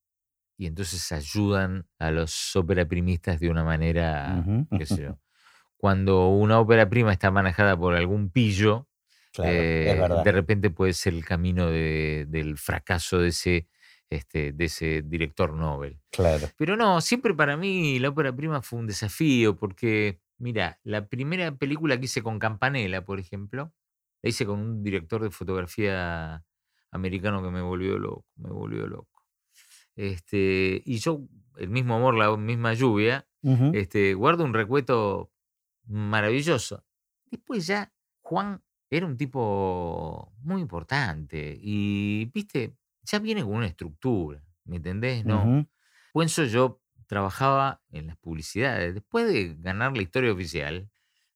y 0.58 0.68
entonces 0.68 1.12
ayudan 1.12 1.88
a 2.00 2.12
los 2.12 2.56
ópera 2.56 2.86
primistas 2.88 3.40
de 3.40 3.50
una 3.50 3.64
manera, 3.64 4.46
Ujú. 4.48 4.68
qué 4.78 4.86
sé 4.86 5.04
yo. 5.04 5.18
Cuando 5.78 6.30
una 6.30 6.60
ópera 6.60 6.90
prima 6.90 7.12
está 7.14 7.32
manejada 7.32 7.78
por 7.78 7.96
algún 7.96 8.30
pillo, 8.32 8.88
Claro, 9.34 9.50
eh, 9.50 9.96
de 10.24 10.32
repente 10.32 10.70
puede 10.72 10.94
ser 10.94 11.14
el 11.14 11.26
camino 11.26 11.70
de- 11.70 12.26
del 12.30 12.58
fracaso 12.58 13.20
de 13.20 13.30
ese, 13.30 13.68
este, 14.16 14.52
de 14.52 14.66
ese 14.66 15.02
director 15.04 15.54
Nobel. 15.54 16.00
Claro. 16.12 16.48
Pero 16.58 16.76
no, 16.76 17.02
siempre 17.02 17.34
para 17.34 17.58
mí 17.58 18.00
la 18.00 18.10
ópera 18.10 18.36
prima 18.36 18.62
fue 18.62 18.80
un 18.80 18.88
desafío, 18.88 19.56
porque, 19.56 20.20
mira, 20.38 20.80
la 20.84 21.08
primera 21.08 21.56
película 21.56 21.98
que 21.98 22.06
hice 22.06 22.22
con 22.24 22.40
Campanella, 22.40 23.04
por 23.06 23.20
ejemplo, 23.20 23.74
la 24.22 24.30
hice 24.30 24.46
con 24.46 24.60
un 24.60 24.84
director 24.84 25.22
de 25.22 25.30
fotografía 25.32 26.46
americano 26.92 27.42
que 27.44 27.50
me 27.50 27.62
volvió 27.62 27.98
loco, 27.98 28.26
me 28.36 28.50
volvió 28.50 28.88
loco. 28.88 29.24
Este, 29.96 30.82
y 30.86 30.98
yo, 30.98 31.22
el 31.58 31.70
mismo 31.70 31.96
amor, 31.96 32.16
la 32.16 32.36
misma 32.38 32.74
lluvia, 32.74 33.28
Ujú. 33.42 33.72
este, 33.74 34.14
guardo 34.14 34.44
un 34.44 34.54
recueto 34.54 35.32
maravilloso. 35.86 36.84
Después 37.30 37.68
ya, 37.68 37.92
Juan 38.22 38.64
era 38.90 39.06
un 39.06 39.18
tipo 39.18 40.34
muy 40.44 40.62
importante 40.62 41.58
y, 41.60 42.26
viste, 42.34 42.76
ya 43.04 43.20
viene 43.20 43.44
con 43.44 43.54
una 43.54 43.68
estructura, 43.68 44.42
¿me 44.66 44.78
entendés? 44.78 45.26
No, 45.26 45.44
Ujú. 45.44 45.68
Puenzo 46.14 46.44
yo 46.46 46.82
trabajaba 47.08 47.82
en 47.92 48.08
las 48.08 48.18
publicidades. 48.18 48.94
Después 48.94 49.28
de 49.28 49.56
ganar 49.60 49.96
la 49.96 50.04
historia 50.04 50.32
oficial, 50.32 50.90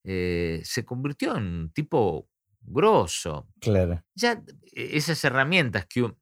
eh, 0.03 0.61
se 0.63 0.85
convirtió 0.85 1.35
en 1.35 1.43
un 1.43 1.71
tipo 1.71 2.29
grosso. 2.61 3.47
Claro. 3.59 4.03
Ya 4.15 4.33
eh, 4.73 4.89
esas 4.93 5.23
herramientas 5.23 5.85
que, 5.87 6.03
un- 6.03 6.17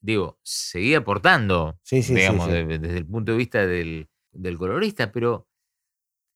digo, 0.00 0.38
seguía 0.42 0.98
aportando, 0.98 1.78
Sí, 1.82 2.02
sí, 2.02 2.08
sí, 2.08 2.14
digamos, 2.14 2.46
sí. 2.46 2.52
de- 2.52 2.78
desde 2.78 2.98
el 2.98 3.06
punto 3.06 3.32
de 3.32 3.38
vista 3.38 3.66
del 3.66 4.08
del 4.34 4.56
colorista, 4.56 5.12
pero 5.12 5.46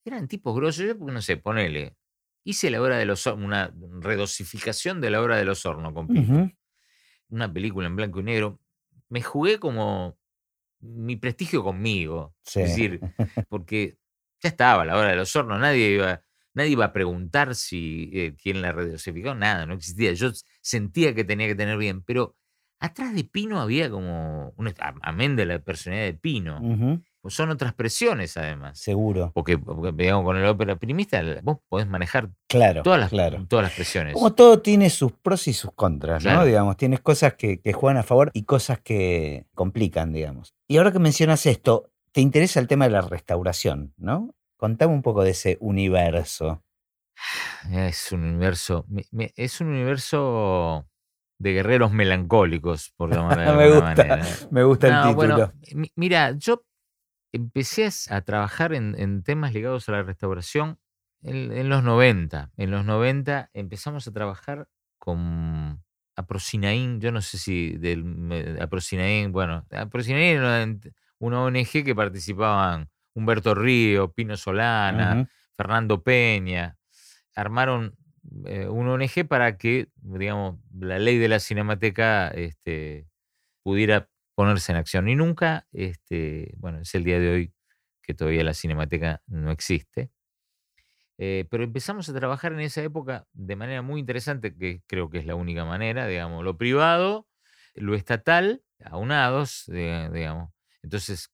eran 0.05 0.29
tipos 0.29 0.55
grosos. 0.55 0.85
Yo, 0.87 0.99
porque 0.99 1.13
no 1.15 1.23
sé, 1.23 1.37
ponele. 1.39 1.97
Hice 2.45 2.71
la 2.71 2.81
hora 2.83 2.99
de 2.99 3.07
los 3.07 3.27
una 3.27 3.73
redosificación 4.01 5.01
de 5.01 5.11
la 5.11 5.21
hora 5.23 5.37
de 5.37 5.45
los 5.47 5.65
hornos 5.67 5.93
con 5.95 6.07
Pinto. 6.07 6.56
Una 7.29 7.53
película 7.53 7.87
en 7.87 7.97
blanco 7.97 8.21
y 8.21 8.25
negro. 8.25 8.61
Me 9.09 9.23
jugué 9.23 9.59
como 9.59 10.17
mi 10.81 11.17
prestigio 11.17 11.63
conmigo. 11.65 12.35
Sí. 12.45 12.61
Es 12.61 12.69
decir, 12.71 13.01
porque 13.49 13.99
ya 14.43 14.49
estaba 14.51 14.85
la 14.85 14.97
hora 14.97 15.11
de 15.11 15.17
los 15.17 15.35
hornos, 15.35 15.59
nadie 15.61 15.91
iba, 15.91 16.21
nadie 16.55 16.71
iba 16.71 16.85
a 16.87 16.93
preguntar 16.93 17.55
si 17.55 18.11
eh, 18.13 18.35
quién 18.41 18.63
la 18.63 18.73
redosificó, 18.73 19.35
nada, 19.35 19.67
no 19.67 19.75
existía. 19.75 20.13
Yo 20.13 20.31
sentía 20.61 21.15
que 21.15 21.25
tenía 21.25 21.47
que 21.47 21.55
tener 21.55 21.79
bien, 21.79 22.03
pero 22.03 22.37
atrás 22.79 23.15
de 23.15 23.25
Pino 23.25 23.61
había 23.61 23.91
como, 23.91 24.53
un, 24.57 24.69
a- 24.69 24.95
amén 25.03 25.35
de 25.37 25.47
la 25.47 25.59
personalidad 25.61 26.07
de 26.07 26.15
Pino, 26.15 26.61
son 27.29 27.51
otras 27.51 27.75
presiones 27.75 28.37
además. 28.37 28.79
Seguro. 28.79 29.33
Porque, 29.35 29.59
porque, 29.59 29.93
digamos, 29.93 30.25
con 30.25 30.37
el 30.37 30.47
ópera 30.47 30.77
primista 30.77 31.23
vos 31.43 31.59
podés 31.69 31.87
manejar 31.87 32.31
Claro. 32.49 32.83
todas 32.83 33.01
las, 33.01 33.11
claro. 33.11 33.45
todas 33.49 33.65
las 33.65 33.73
presiones. 33.73 34.15
Como 34.15 34.33
todo 34.35 34.61
tiene 34.61 34.91
sus 34.91 35.13
pros 35.13 35.49
y 35.49 35.53
sus 35.53 35.73
contras, 35.73 36.25
¿no? 36.25 36.45
Digamos, 36.45 36.77
tienes 36.77 37.01
cosas 37.01 37.35
que, 37.35 37.61
que 37.61 37.73
juegan 37.73 37.97
a 37.99 38.03
favor 38.03 38.31
y 38.35 38.45
cosas 38.45 38.81
que 38.81 39.47
complican, 39.55 40.13
digamos. 40.13 40.55
Y 40.69 40.77
ahora 40.79 40.93
que 40.93 40.99
mencionas 40.99 41.47
esto, 41.47 41.91
te 42.13 42.21
interesa 42.21 42.61
el 42.61 42.67
tema 42.69 42.85
de 42.87 42.93
la 42.93 43.01
restauración, 43.03 43.93
¿no? 43.97 44.35
Contame 44.57 44.95
un 44.95 45.03
poco 45.03 45.23
de 45.25 45.31
ese 45.31 45.59
universo. 45.61 46.63
Es 47.73 48.13
un 48.13 48.23
universo, 48.25 48.87
es 49.37 49.61
un 49.61 49.69
universo 49.69 50.87
de 51.39 51.53
guerreros 51.53 51.93
melancólicos, 51.93 52.93
por 52.97 53.11
llamarlo 53.15 53.53
de 53.53 53.57
Me 53.57 53.65
alguna 53.65 53.87
gusta, 53.89 54.05
manera. 54.07 54.29
me 54.51 54.65
gusta 54.65 54.87
el 54.87 54.93
No, 54.95 55.03
título. 55.09 55.35
bueno, 55.37 55.53
mira, 55.97 56.33
yo 56.39 56.63
empecé 57.33 57.89
a 58.11 58.21
trabajar 58.23 58.73
en, 58.73 58.95
en 58.99 59.23
temas 59.23 59.53
ligados 59.53 59.89
a 59.89 59.93
la 59.93 60.03
restauración 60.03 60.79
en, 61.23 61.53
en 61.53 61.69
los 61.69 61.83
90. 61.83 62.53
En 62.57 62.71
los 62.71 62.85
90 62.85 63.51
empezamos 63.53 64.07
a 64.07 64.13
trabajar 64.13 64.69
con 64.99 65.83
Aprocinaín, 66.17 67.01
yo 67.01 67.13
no 67.13 67.21
sé 67.21 67.39
si 67.39 67.77
del 67.77 68.59
Aprocinaín, 68.61 69.33
bueno, 69.33 69.67
Aprocinaín 69.71 70.39
era 70.39 70.67
una, 71.19 71.43
ONG 71.43 71.85
que 71.85 71.95
participaban 71.95 72.89
Humberto 73.15 73.55
Río, 73.55 74.13
Pino 74.13 74.37
Solana. 74.37 75.29
Fernando 75.57 76.03
Peña, 76.03 76.77
armaron 77.35 77.97
eh, 78.45 78.69
una 78.69 78.93
ONG 78.93 79.27
para 79.27 79.57
que, 79.57 79.89
digamos, 79.97 80.59
la 80.79 80.99
ley 80.99 81.19
de 81.19 81.29
la 81.29 81.41
cinemateca 81.41 82.29
este, 82.29 83.09
pudiera 83.63 84.09
ponerse 84.37 84.71
en 84.71 84.79
acción. 84.79 85.09
Y 85.09 85.17
nunca, 85.17 85.67
este, 85.73 86.53
bueno, 86.59 86.79
es 86.81 86.95
el 86.95 87.03
día 87.03 87.19
de 87.19 87.31
hoy 87.31 87.53
que 88.03 88.15
todavía 88.15 88.45
la 88.45 88.55
cinemateca 88.55 89.23
no 89.27 89.51
existe. 89.51 90.11
Eh, 91.19 91.47
pero 91.51 91.65
empezamos 91.65 92.09
a 92.09 92.15
trabajar 92.15 92.53
en 92.53 92.61
esa 92.61 92.83
época 92.83 93.27
de 93.33 93.57
manera 93.57 93.81
muy 93.83 93.99
interesante, 94.01 94.55
que 94.55 94.83
creo 94.87 95.09
que 95.09 95.19
es 95.19 95.27
la 95.27 95.35
única 95.35 95.65
manera, 95.65 96.07
digamos, 96.07 96.45
lo 96.45 96.59
privado, 96.59 97.27
lo 97.75 97.95
estatal, 97.95 98.63
aunados, 98.85 99.65
diga- 99.67 100.11
digamos. 100.11 100.51
Entonces, 100.83 101.31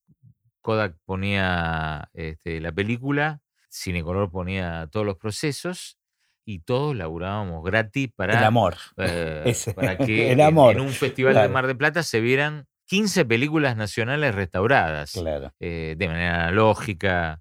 Kodak 0.60 0.96
ponía 1.04 2.08
este, 2.14 2.60
la 2.60 2.70
película, 2.70 3.40
Cinecolor 3.70 4.30
ponía 4.30 4.88
todos 4.92 5.04
los 5.04 5.16
procesos 5.16 5.98
y 6.44 6.60
todos 6.60 6.94
laburábamos 6.94 7.64
gratis 7.64 8.10
para, 8.14 8.38
El 8.38 8.44
amor. 8.44 8.76
eh, 8.98 9.52
para 9.74 9.98
que 9.98 10.30
el 10.30 10.38
en- 10.40 10.46
amor, 10.46 10.76
en, 10.76 10.80
un 10.82 10.88
festival 10.90 11.32
de 11.34 11.40
claro. 11.40 11.52
Mar 11.54 11.66
de 11.66 11.74
Plata 11.74 12.04
se 12.04 12.20
vieran 12.20 12.66
15 12.92 13.24
películas 13.24 13.74
nacionales 13.74 14.34
restauradas 14.34 15.12
Claro. 15.12 15.54
eh, 15.60 15.94
de 15.96 16.08
manera 16.08 16.42
analógica. 16.48 17.40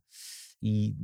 Y 0.62 0.95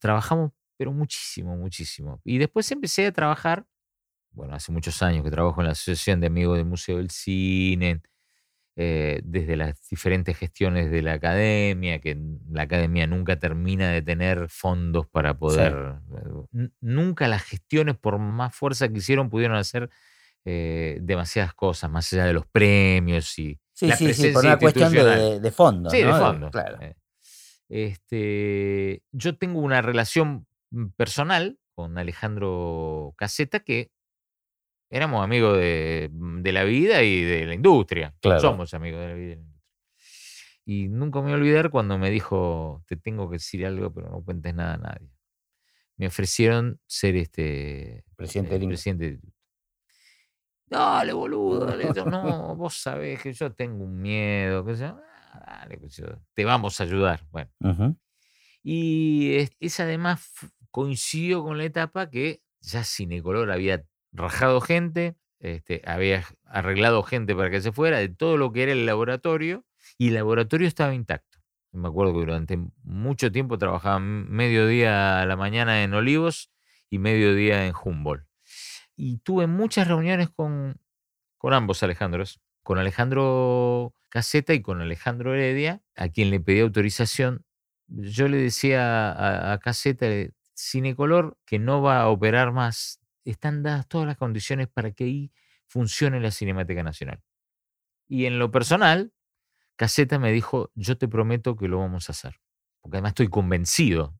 trabajamos, 0.00 0.50
pero 0.76 0.90
muchísimo, 0.92 1.56
muchísimo. 1.56 2.20
Y 2.24 2.38
después 2.38 2.68
empecé 2.72 3.06
a 3.06 3.12
trabajar, 3.12 3.66
bueno, 4.32 4.56
hace 4.56 4.72
muchos 4.72 5.00
años 5.00 5.22
que 5.22 5.30
trabajo 5.30 5.60
en 5.60 5.66
la 5.66 5.72
Asociación 5.74 6.20
de 6.20 6.26
Amigos 6.26 6.56
del 6.56 6.66
Museo 6.66 6.96
del 6.96 7.10
Cine, 7.10 8.02
eh, 8.74 9.20
desde 9.22 9.56
las 9.56 9.88
diferentes 9.88 10.36
gestiones 10.36 10.90
de 10.90 11.00
la 11.00 11.12
academia, 11.12 12.00
que 12.00 12.18
la 12.50 12.62
academia 12.62 13.06
nunca 13.06 13.38
termina 13.38 13.90
de 13.90 14.02
tener 14.02 14.48
fondos 14.48 15.06
para 15.06 15.38
poder... 15.38 16.00
Nunca 16.80 17.28
las 17.28 17.44
gestiones, 17.44 17.96
por 17.96 18.18
más 18.18 18.56
fuerza 18.56 18.88
que 18.88 18.98
hicieron, 18.98 19.30
pudieron 19.30 19.56
hacer 19.56 19.88
eh, 20.44 20.98
demasiadas 21.00 21.54
cosas, 21.54 21.88
más 21.92 22.12
allá 22.12 22.24
de 22.24 22.32
los 22.32 22.46
premios 22.46 23.38
y... 23.38 23.60
Sí, 23.74 23.88
la 23.88 23.96
sí, 23.96 24.14
sí, 24.14 24.30
por 24.30 24.44
una 24.44 24.58
cuestión 24.58 24.92
de, 24.92 25.40
de 25.40 25.50
fondo. 25.50 25.90
Sí, 25.90 25.98
de 25.98 26.04
¿no? 26.04 26.18
fondo. 26.18 26.50
Claro. 26.50 26.80
eh. 26.80 26.96
Este, 27.68 29.02
yo 29.10 29.36
tengo 29.36 29.60
una 29.60 29.82
relación 29.82 30.46
mm, 30.70 30.88
personal 30.96 31.58
con 31.74 31.98
Alejandro 31.98 33.14
Caseta 33.16 33.60
que 33.60 33.90
éramos 34.90 35.24
amigos 35.24 35.58
de, 35.58 36.08
mm, 36.12 36.42
de 36.42 36.52
la 36.52 36.62
vida 36.62 37.02
y 37.02 37.22
de 37.22 37.46
la 37.46 37.54
industria. 37.54 38.14
Claro. 38.20 38.40
Somos 38.40 38.74
amigos 38.74 39.00
de 39.00 39.08
la 39.08 39.14
vida 39.14 39.24
y 39.24 39.28
de 39.30 39.36
la 39.36 39.42
industria. 39.42 39.54
Y 40.66 40.88
nunca 40.88 41.18
me 41.18 41.24
voy 41.24 41.32
a 41.32 41.36
olvidar 41.36 41.70
cuando 41.70 41.98
me 41.98 42.10
dijo, 42.10 42.84
te 42.86 42.96
tengo 42.96 43.28
que 43.28 43.34
decir 43.36 43.66
algo, 43.66 43.92
pero 43.92 44.08
no 44.08 44.22
cuentes 44.22 44.54
nada 44.54 44.74
a 44.74 44.78
nadie. 44.78 45.10
Me 45.96 46.06
ofrecieron 46.06 46.80
ser 46.86 47.16
este 47.16 48.04
Presidente 48.16 48.54
eh, 48.54 48.58
del 48.58 48.68
presidente 48.68 49.20
Dale, 50.66 51.12
boludo, 51.12 51.66
dale. 51.66 51.84
Yo, 51.94 52.04
no, 52.10 52.56
vos 52.56 52.74
sabés 52.74 53.22
que 53.22 53.32
yo 53.32 53.52
tengo 53.52 53.84
un 53.84 54.00
miedo. 54.00 54.64
Que 54.64 54.74
yo, 54.76 54.86
"Ah, 55.32 55.60
dale, 55.62 55.78
que 55.78 55.88
yo- 55.88 56.06
te 56.34 56.44
vamos 56.44 56.80
a 56.80 56.84
ayudar. 56.84 57.20
Bueno, 57.30 57.50
y 58.62 59.34
es, 59.36 59.50
es 59.60 59.80
además 59.80 60.30
coincidió 60.70 61.42
con 61.42 61.58
la 61.58 61.64
etapa 61.64 62.08
que 62.10 62.40
ya 62.60 62.82
Cinecolor 62.84 63.50
había 63.50 63.84
rajado 64.12 64.60
gente, 64.60 65.16
este, 65.38 65.82
había 65.86 66.24
arreglado 66.44 67.02
gente 67.02 67.34
para 67.36 67.50
que 67.50 67.60
se 67.60 67.72
fuera 67.72 67.98
de 67.98 68.08
todo 68.08 68.36
lo 68.38 68.52
que 68.52 68.62
era 68.62 68.72
el 68.72 68.86
laboratorio 68.86 69.64
y 69.98 70.08
el 70.08 70.14
laboratorio 70.14 70.66
estaba 70.66 70.94
intacto. 70.94 71.38
Me 71.72 71.88
acuerdo 71.88 72.12
que 72.14 72.20
durante 72.20 72.58
mucho 72.84 73.30
tiempo 73.30 73.58
trabajaba 73.58 73.98
mediodía 73.98 75.20
a 75.20 75.26
la 75.26 75.36
mañana 75.36 75.82
en 75.82 75.92
Olivos 75.92 76.50
y 76.88 76.98
mediodía 76.98 77.66
en 77.66 77.74
Humboldt. 77.84 78.26
Y 78.96 79.18
tuve 79.18 79.46
muchas 79.46 79.88
reuniones 79.88 80.30
con, 80.30 80.80
con 81.38 81.52
ambos 81.52 81.82
Alejandros, 81.82 82.40
con 82.62 82.78
Alejandro 82.78 83.94
Caseta 84.08 84.54
y 84.54 84.62
con 84.62 84.80
Alejandro 84.80 85.34
Heredia, 85.34 85.82
a 85.96 86.08
quien 86.08 86.30
le 86.30 86.40
pedí 86.40 86.60
autorización. 86.60 87.44
Yo 87.88 88.28
le 88.28 88.38
decía 88.38 89.12
a, 89.12 89.52
a 89.52 89.58
Caseta, 89.58 90.06
Cinecolor, 90.56 91.36
que 91.44 91.58
no 91.58 91.82
va 91.82 92.00
a 92.00 92.08
operar 92.08 92.52
más, 92.52 93.00
están 93.24 93.62
dadas 93.62 93.88
todas 93.88 94.06
las 94.06 94.16
condiciones 94.16 94.68
para 94.68 94.92
que 94.92 95.04
ahí 95.04 95.32
funcione 95.66 96.20
la 96.20 96.30
Cinemateca 96.30 96.82
Nacional. 96.82 97.20
Y 98.06 98.26
en 98.26 98.38
lo 98.38 98.50
personal, 98.50 99.12
Caseta 99.76 100.18
me 100.18 100.30
dijo, 100.30 100.70
yo 100.74 100.96
te 100.96 101.08
prometo 101.08 101.56
que 101.56 101.68
lo 101.68 101.78
vamos 101.78 102.08
a 102.08 102.12
hacer, 102.12 102.40
porque 102.80 102.98
además 102.98 103.10
estoy 103.10 103.28
convencido. 103.28 104.16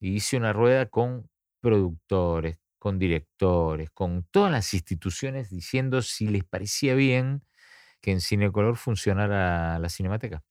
Y 0.00 0.16
hice 0.16 0.36
una 0.36 0.52
rueda 0.52 0.86
con 0.86 1.30
productores, 1.60 2.58
con 2.82 2.98
directores, 2.98 3.92
con 3.92 4.24
todas 4.32 4.50
las 4.50 4.74
instituciones 4.74 5.50
diciendo 5.50 6.02
si 6.02 6.26
les 6.26 6.42
parecía 6.42 6.96
bien 6.96 7.44
que 8.00 8.10
en 8.10 8.20
Cinecolor 8.20 8.76
funcionara 8.76 9.78
la 9.78 9.88
cinemateca. 9.88 10.42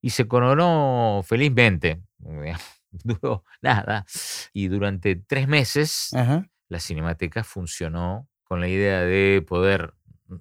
Y 0.00 0.08
se 0.08 0.26
coronó 0.26 1.20
felizmente, 1.22 2.00
duró 2.90 3.44
nada, 3.60 4.06
y 4.54 4.68
durante 4.68 5.14
tres 5.14 5.46
meses 5.46 6.14
Ajá. 6.14 6.48
la 6.70 6.80
cinemateca 6.80 7.44
funcionó 7.44 8.30
con 8.44 8.58
la 8.60 8.68
idea 8.68 9.02
de 9.02 9.44
poder, 9.46 9.92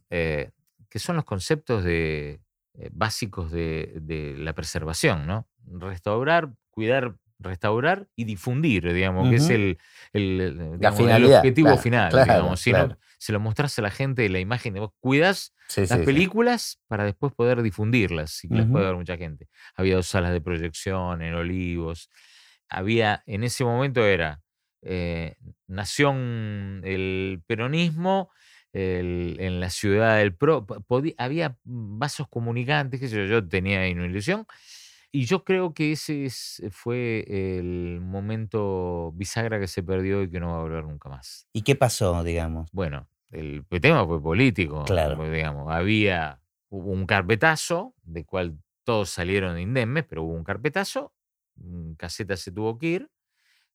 eh, 0.09 0.51
que 0.89 0.99
son 0.99 1.17
los 1.17 1.25
conceptos 1.25 1.83
de, 1.83 2.39
eh, 2.75 2.89
básicos 2.93 3.51
de, 3.51 3.97
de 4.01 4.37
la 4.37 4.53
preservación, 4.53 5.27
¿no? 5.27 5.49
Restaurar, 5.65 6.53
cuidar, 6.69 7.17
restaurar 7.41 8.07
y 8.15 8.25
difundir, 8.25 8.91
digamos, 8.93 9.29
que 9.29 9.35
es 9.37 9.49
el, 9.49 9.77
el- 10.13 10.77
digamos, 10.77 10.99
objetivo 11.01 11.65
claro, 11.67 11.81
final, 11.81 12.11
claro, 12.11 12.25
digamos. 12.25 12.59
Si 12.61 12.71
no, 12.71 12.97
se 13.17 13.31
lo 13.33 13.39
mostrás 13.39 13.77
a 13.79 13.81
la 13.81 13.91
gente 13.91 14.27
la 14.29 14.39
imagen 14.39 14.73
de 14.73 14.79
vos 14.79 14.91
cuidas 14.99 15.53
Sí, 15.67 15.81
las 15.81 15.89
sí, 15.89 15.97
sí. 15.99 16.05
películas 16.05 16.79
para 16.87 17.05
después 17.05 17.33
poder 17.33 17.61
difundirlas 17.61 18.43
y 18.43 18.49
que 18.49 18.55
las 18.55 18.67
pueda 18.67 18.87
ver 18.87 18.95
mucha 18.95 19.17
gente. 19.17 19.47
Había 19.75 19.95
dos 19.95 20.07
salas 20.07 20.31
de 20.33 20.41
proyección 20.41 21.21
en 21.21 21.33
Olivos. 21.35 22.09
Había, 22.69 23.23
en 23.25 23.43
ese 23.43 23.63
momento 23.63 24.05
era 24.05 24.41
eh, 24.83 25.35
Nación 25.67 26.81
el 26.83 27.41
peronismo, 27.47 28.31
el- 28.73 29.37
en 29.39 29.59
la 29.59 29.69
ciudad 29.69 30.17
del 30.17 30.35
PRO. 30.35 30.65
había 31.17 31.57
vasos 31.63 32.27
comunicantes, 32.29 32.99
qué 32.99 33.07
sé 33.07 33.15
yo, 33.17 33.25
yo 33.25 33.47
tenía 33.47 33.81
ahí 33.81 33.93
una 33.93 34.05
ilusión. 34.05 34.45
Y 35.13 35.25
yo 35.25 35.43
creo 35.43 35.73
que 35.73 35.91
ese 35.91 36.25
es- 36.25 36.61
fue 36.71 37.25
el 37.27 37.99
momento 38.01 39.11
bisagra 39.13 39.59
que 39.59 39.67
se 39.67 39.83
perdió 39.83 40.23
y 40.23 40.29
que 40.29 40.39
no 40.39 40.51
va 40.53 40.59
a 40.59 40.61
volver 40.61 40.83
nunca 40.85 41.09
más. 41.09 41.47
¿Y 41.51 41.63
qué 41.63 41.75
pasó, 41.75 42.23
digamos? 42.23 42.69
Bueno, 42.71 43.07
el 43.31 43.65
tema 43.81 44.05
fue 44.05 44.21
político. 44.21 44.85
Claro. 44.85 45.29
Digamos, 45.29 45.71
había 45.71 46.39
hubo 46.69 46.91
un 46.91 47.05
carpetazo, 47.05 47.93
de 48.03 48.23
cual 48.23 48.57
todos 48.85 49.09
salieron 49.09 49.59
indemnes, 49.59 50.05
pero 50.07 50.23
hubo 50.23 50.33
un 50.33 50.43
carpetazo, 50.45 51.13
Caseta 51.97 52.37
se 52.37 52.51
tuvo 52.53 52.77
que 52.79 52.87
ir, 52.87 53.09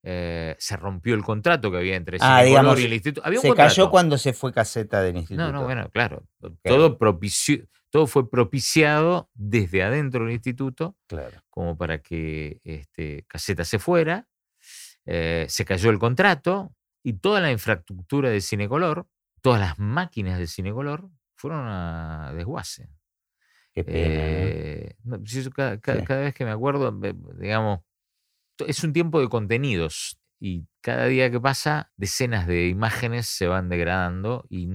eh, 0.03 0.57
se 0.59 0.77
rompió 0.77 1.15
el 1.15 1.23
contrato 1.23 1.71
que 1.71 1.77
había 1.77 1.97
entre 1.97 2.17
Ah, 2.21 2.43
digamos, 2.43 2.81
y 2.81 2.85
el 2.85 2.93
instituto. 2.95 3.27
Había 3.27 3.39
un 3.41 3.43
Se 3.43 3.49
contrato. 3.49 3.69
cayó 3.75 3.91
cuando 3.91 4.17
se 4.19 4.33
fue 4.33 4.53
caseta 4.53 5.03
del 5.03 5.17
instituto. 5.19 5.53
No, 5.53 5.53
no, 5.53 5.65
bueno, 5.65 5.91
claro. 5.91 6.25
Todo, 6.65 6.97
propició, 6.97 7.59
todo 7.97 8.07
fue 8.07 8.29
propiciado 8.29 9.31
desde 9.33 9.83
adentro 9.83 10.25
del 10.27 10.35
instituto 10.35 10.99
Claro. 11.07 11.41
como 11.49 11.79
para 11.79 12.03
que 12.03 12.61
este, 12.63 13.25
Caseta 13.27 13.65
se 13.65 13.79
fuera. 13.79 14.29
eh, 15.07 15.47
se 15.49 15.65
cayó 15.65 15.89
el 15.91 15.99
contrato 15.99 16.75
y 17.05 17.15
toda 17.15 17.41
la 17.41 17.51
infraestructura 17.53 18.29
de 18.29 18.41
Cinecolor, 18.41 19.07
todas 19.41 19.61
las 19.61 19.79
máquinas 19.79 20.39
de 20.39 20.47
Cinecolor 20.49 21.09
fueron 21.37 21.65
a 21.69 22.33
desguace. 22.35 22.91
Qué 23.73 23.85
pena. 23.85 23.99
¿no? 23.99 24.15
Eh, 24.15 24.97
no, 25.05 25.23
yo 25.23 25.51
cada, 25.53 25.81
cada- 25.81 26.01
Sí. 26.01 26.05
cada 26.07 26.21
vez 26.23 26.35
que 26.35 26.45
me 26.45 26.51
acuerdo, 26.51 26.93
digamos, 27.39 27.81
es 28.67 28.83
un 28.85 28.93
tiempo 28.93 29.21
de 29.21 29.29
contenidos 29.29 30.19
y 30.41 30.67
cada 30.83 31.07
día 31.07 31.31
que 31.31 31.41
pasa, 31.41 31.93
decenas 31.97 32.47
de 32.47 32.67
imágenes 32.69 33.27
se 33.27 33.47
van 33.47 33.69
degradando 33.71 34.45
y 34.51 34.67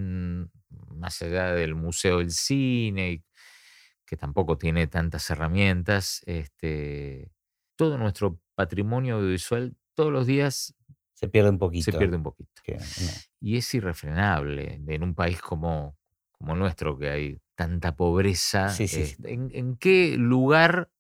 más 1.02 1.22
allá 1.22 1.52
del 1.54 1.76
Museo 1.76 2.20
del 2.20 2.32
Cine, 2.32 3.24
que 4.06 4.16
tampoco 4.18 4.58
tiene 4.58 4.88
tantas 4.88 5.30
herramientas, 5.30 6.22
este, 6.26 7.32
todo 7.76 7.97
nuestro 7.97 8.39
patrimonio 8.56 9.16
audiovisual 9.16 9.76
todos 9.95 10.12
los 10.14 10.28
días 10.28 10.76
Se 11.16 11.28
pierde 11.28 11.49
un 11.49 11.58
poquito. 11.58 11.91
se 11.91 11.97
pierde 11.97 12.16
un 12.18 12.24
poquito. 12.24 12.52
Que- 12.64 12.78
no. 12.78 13.12
Y 13.39 13.58
es 13.58 13.74
irrefrenable 13.74 14.82
en 14.88 15.04
un 15.04 15.16
país 15.16 15.41
como, 15.41 15.97
como 16.32 16.56
nuestro, 16.56 16.97
que 16.97 17.10
hay 17.10 17.41
tanta 17.56 17.95
pobreza. 17.95 18.70
Sí, 18.70 18.88
sí, 18.88 18.95
sí. 19.06 19.12
este, 19.14 19.34
¿en, 19.34 19.49
en 19.54 19.76
qué 19.78 20.16
lugar 20.18 20.91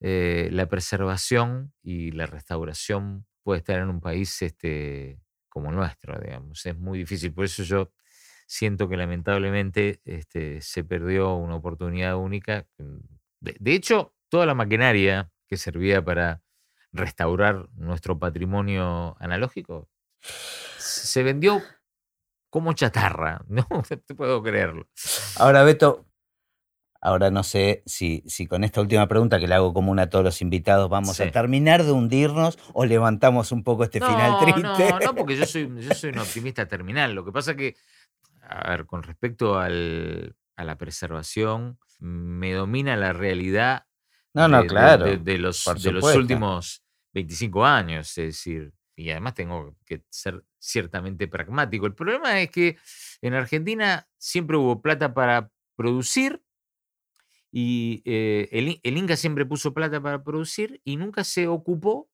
eh, 0.00 0.48
la 0.52 0.66
preservación 0.66 1.72
y 1.82 2.10
la 2.12 2.26
restauración 2.26 3.26
puede 3.42 3.58
estar 3.58 3.78
en 3.78 3.88
un 3.90 4.00
país 4.00 4.42
este, 4.42 5.20
como 5.48 5.70
el 5.70 5.76
nuestro? 5.76 6.18
Digamos? 6.20 6.64
Es 6.66 6.76
muy 6.76 6.98
difícil. 6.98 7.32
Por 7.32 7.44
eso 7.44 7.62
yo 7.62 7.92
siento 8.54 8.88
que 8.88 8.96
lamentablemente 8.96 10.00
este, 10.04 10.60
se 10.60 10.84
perdió 10.84 11.34
una 11.34 11.56
oportunidad 11.56 12.16
única. 12.16 12.66
mm, 12.78 12.98
De, 13.40 13.56
de 13.58 13.74
hecho, 13.74 14.14
toda 14.28 14.46
la 14.46 14.54
maquinaria 14.54 15.28
que 15.48 15.56
servía 15.56 16.04
para 16.04 16.40
restaurar 16.92 17.68
nuestro 17.74 18.16
patrimonio 18.18 19.16
analógico 19.18 19.88
se 20.78 21.22
vendió 21.24 21.60
como 22.50 22.72
chatarra. 22.74 23.44
No, 23.48 23.66
te 24.06 24.14
puedo 24.14 24.40
creerlo. 24.42 24.86
Ahora, 25.36 25.64
Beto, 25.64 26.06
ahora 27.00 27.30
no 27.32 27.42
sé 27.42 27.82
si, 27.86 28.22
si 28.26 28.46
con 28.46 28.62
esta 28.62 28.80
última 28.80 29.08
pregunta 29.08 29.38
que 29.40 29.48
le 29.48 29.54
hago 29.56 29.74
común 29.74 29.98
a 29.98 30.08
todos 30.08 30.24
los 30.24 30.40
invitados 30.40 30.88
vamos 30.88 31.16
Sí. 31.16 31.24
a 31.24 31.30
terminar 31.32 31.82
de 31.82 31.90
hundirnos 31.92 32.56
o 32.72 32.84
levantamos 32.86 33.50
un 33.52 33.64
poco 33.64 33.82
este 33.84 33.98
final 34.00 34.38
triste. 34.40 34.62
no, 34.90 34.98
no, 35.00 35.14
porque 35.16 35.36
yo 35.36 35.44
soy, 35.44 35.68
yo 35.82 35.92
soy 35.94 36.10
un 36.10 36.18
optimista 36.20 36.66
terminal. 36.66 37.12
Lo 37.14 37.24
que 37.24 37.32
pasa 37.32 37.54
que, 37.56 37.74
a 38.48 38.70
ver, 38.70 38.86
con 38.86 39.02
respecto 39.02 39.58
al- 39.58 40.36
a 40.56 40.64
la 40.64 40.76
preservación, 40.78 41.78
me 41.98 42.52
domina 42.52 42.96
la 42.96 43.12
realidad 43.12 43.86
No, 44.34 44.48
no, 44.48 44.60
de, 44.62 44.66
claro. 44.68 45.04
de, 45.06 45.18
de 45.18 45.38
los, 45.38 45.64
de 45.82 45.90
últimos 46.18 46.82
25 47.12 47.64
años, 47.64 48.08
es 48.18 48.26
decir, 48.26 48.72
y 48.96 49.10
además 49.10 49.34
tengo 49.34 49.76
que 49.84 50.02
ser 50.10 50.44
ciertamente 50.58 51.26
pragmático. 51.28 51.86
El 51.86 51.94
problema 51.94 52.40
es 52.40 52.50
que 52.50 52.76
en 53.22 53.34
Argentina 53.34 54.06
siempre 54.18 54.56
hubo 54.56 54.80
plata 54.82 55.12
para 55.14 55.50
producir 55.76 56.42
y 57.50 58.02
eh, 58.04 58.48
el, 58.52 58.68
In- 58.68 58.80
el 58.82 58.96
Inca 58.98 59.16
siempre 59.16 59.46
puso 59.46 59.72
plata 59.74 60.00
para 60.00 60.22
producir 60.24 60.80
y 60.84 60.96
nunca 60.96 61.24
se 61.24 61.46
ocupó 61.46 62.10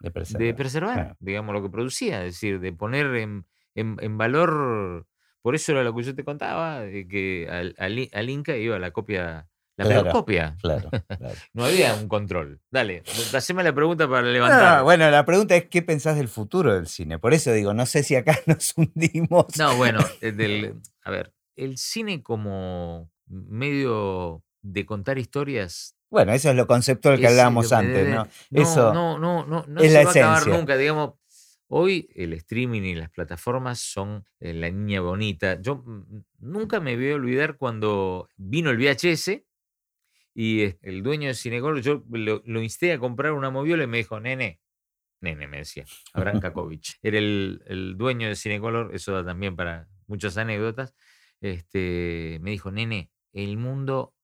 de 0.00 0.10
de 0.10 0.12
preservar. 0.14 0.56
preservar, 0.56 0.94
claro. 0.94 1.16
digamos, 1.20 1.54
lo 1.54 1.62
que 1.62 1.70
producía, 1.70 2.24
es 2.24 2.34
decir, 2.34 2.60
de 2.60 2.72
poner 2.72 3.06
en, 3.16 3.46
en- 3.74 3.96
en 4.00 4.18
valor. 4.18 5.06
Por 5.42 5.54
eso 5.54 5.72
era 5.72 5.82
lo 5.84 5.94
que 5.94 6.02
yo 6.02 6.14
te 6.14 6.24
contaba, 6.24 6.80
de 6.80 7.06
que 7.08 7.48
al, 7.50 7.74
al 8.12 8.30
Inca 8.30 8.56
iba 8.56 8.78
la 8.78 8.90
copia, 8.90 9.46
la 9.76 9.84
Claro, 9.84 10.02
peor 10.02 10.12
copia. 10.12 10.56
Claro, 10.60 10.90
claro. 11.18 11.34
No 11.54 11.64
había 11.64 11.94
un 11.94 12.08
control. 12.08 12.60
Dale, 12.70 13.02
haceme 13.32 13.62
la 13.62 13.72
pregunta 13.72 14.08
para 14.08 14.22
levantar. 14.26 14.78
no, 14.78 14.84
bueno, 14.84 15.10
la 15.10 15.24
pregunta 15.24 15.54
es 15.56 15.66
qué 15.68 15.82
pensás 15.82 16.16
del 16.16 16.28
futuro 16.28 16.74
del 16.74 16.88
cine. 16.88 17.18
Por 17.18 17.32
eso 17.34 17.52
digo, 17.52 17.72
no 17.74 17.86
sé 17.86 18.02
si 18.02 18.16
acá 18.16 18.36
nos 18.46 18.74
hundimos. 18.76 19.46
No, 19.56 19.76
bueno, 19.76 20.00
eh, 20.20 20.32
del- 20.32 20.74
a 21.04 21.10
ver, 21.10 21.32
el 21.56 21.78
cine 21.78 22.22
como 22.22 23.10
medio 23.26 24.42
de 24.62 24.84
contar 24.86 25.18
historias. 25.18 25.94
Bueno, 26.10 26.32
eso 26.32 26.48
es 26.50 26.56
lo 26.56 26.66
conceptual 26.66 27.16
que 27.18 27.24
es 27.24 27.30
hablábamos 27.30 27.70
antes, 27.72 28.08
¿no? 28.08 28.24
No, 28.50 28.62
Eso 28.62 28.92
no, 28.94 29.18
no, 29.18 29.44
no, 29.46 29.64
no 29.68 29.80
es 29.82 29.88
se 29.92 29.94
la 29.98 30.04
va 30.04 30.08
a 30.08 30.12
acabar 30.12 30.38
esencia. 30.38 30.58
nunca. 30.58 30.76
Digamos, 30.76 31.12
hoy 31.68 32.08
el 32.14 32.32
streaming 32.34 32.82
y 32.82 32.94
las 32.94 33.10
plataformas 33.10 33.80
son 33.80 34.24
eh, 34.40 34.54
la 34.54 34.70
niña 34.70 35.00
bonita. 35.00 35.60
Yo 35.60 35.76
mm, 35.76 36.24
nunca 36.40 36.80
me 36.80 36.96
voy 36.96 37.10
a 37.12 37.14
olvidar 37.16 37.56
cuando 37.56 38.28
vino 38.36 38.70
el 38.70 38.78
VHS 38.78 39.42
y 40.34 40.74
el 40.82 41.02
dueño 41.02 41.28
de 41.28 41.34
Cinegol, 41.34 41.82
yo 41.82 42.04
lo, 42.10 42.42
lo 42.44 42.62
insté 42.62 42.92
a 42.92 42.98
comprar 42.98 43.32
una 43.32 43.50
moviola 43.50 43.84
y 43.84 43.88
me 43.88 43.98
dijo, 43.98 44.20
nene, 44.20 44.60
nene, 45.20 45.48
me 45.48 45.58
decía, 45.58 45.84
Abraham 46.12 46.40
Kakovich. 46.40 46.98
Era 47.02 47.18
el, 47.18 47.62
el 47.66 47.96
dueño 47.96 48.28
de 48.28 48.36
Cinecolor, 48.36 48.94
eso 48.94 49.12
da 49.12 49.24
también 49.24 49.56
para 49.56 49.88
muchas 50.06 50.36
anécdotas. 50.36 50.94
Este, 51.40 52.38
me 52.40 52.50
dijo, 52.52 52.70
nene, 52.70 53.10
el 53.32 53.56
mundo 53.56 54.14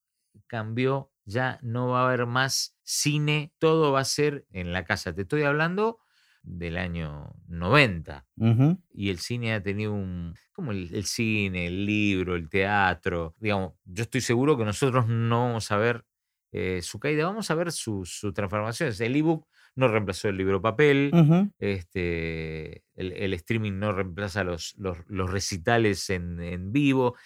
cambió, 0.47 1.13
ya 1.25 1.59
no 1.63 1.89
va 1.89 2.03
a 2.03 2.07
haber 2.07 2.27
más 2.27 2.79
cine, 2.83 3.53
todo 3.59 3.93
va 3.93 4.01
a 4.01 4.05
ser 4.05 4.47
en 4.51 4.73
la 4.73 4.85
casa. 4.85 5.15
Te 5.15 5.23
estoy 5.23 5.43
hablando 5.43 5.99
del 6.45 6.77
año 6.77 7.35
90 7.49 8.27
ujú, 8.37 8.79
y 8.93 9.11
el 9.11 9.19
cine 9.19 9.55
ha 9.55 9.63
tenido 9.63 9.93
un, 9.95 10.35
como 10.53 10.73
el, 10.73 10.95
el 10.95 11.05
cine, 11.07 11.67
el 11.67 11.87
libro, 11.87 12.37
el 12.37 12.49
teatro, 12.49 13.35
digamos, 13.39 13.75
yo 13.85 14.03
estoy 14.05 14.21
seguro 14.21 14.57
que 14.57 14.65
nosotros 14.65 15.09
no 15.09 15.47
vamos 15.47 15.71
a 15.73 15.79
ver 15.79 16.05
eh, 16.53 16.83
su 16.83 17.01
caída, 17.01 17.27
vamos 17.27 17.51
a 17.51 17.55
ver 17.55 17.73
sus 17.73 18.11
su 18.19 18.33
transformaciones. 18.33 19.01
El 19.01 19.17
ebook 19.17 19.47
no 19.75 19.89
reemplazó 19.89 20.29
el 20.29 20.37
libro 20.37 20.63
papel, 20.63 21.17
este, 21.59 22.85
el, 22.95 23.13
el 23.13 23.35
streaming 23.35 23.73
no 23.79 23.93
reemplaza 23.93 24.45
los, 24.45 24.75
los, 24.79 24.99
los 25.09 25.31
recitales 25.31 26.11
en, 26.11 26.41
en 26.41 26.73
vivo, 26.73 27.17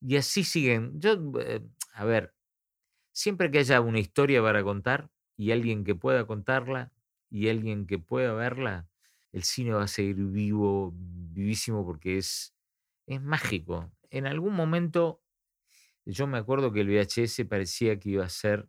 y 0.00 0.16
así 0.16 0.44
siguen. 0.44 1.00
Yo, 1.00 1.32
eh, 1.40 1.60
a 1.92 2.04
ver, 2.04 2.34
siempre 3.12 3.50
que 3.50 3.58
haya 3.60 3.80
una 3.80 3.98
historia 4.00 4.42
para 4.42 4.62
contar 4.62 5.10
y 5.36 5.50
alguien 5.52 5.84
que 5.84 5.94
pueda 5.94 6.26
contarla 6.26 6.92
y 7.30 7.48
alguien 7.48 7.86
que 7.86 7.98
pueda 7.98 8.32
verla, 8.32 8.88
el 9.32 9.42
cine 9.42 9.72
va 9.72 9.84
a 9.84 9.88
seguir 9.88 10.16
vivo, 10.16 10.92
vivísimo, 10.96 11.84
porque 11.84 12.18
es, 12.18 12.54
es 13.06 13.20
mágico. 13.20 13.90
En 14.10 14.26
algún 14.26 14.54
momento, 14.54 15.22
yo 16.04 16.26
me 16.26 16.38
acuerdo 16.38 16.72
que 16.72 16.80
el 16.80 16.88
VHS 16.88 17.44
parecía 17.44 17.98
que 17.98 18.10
iba 18.10 18.24
a 18.24 18.28
ser 18.30 18.68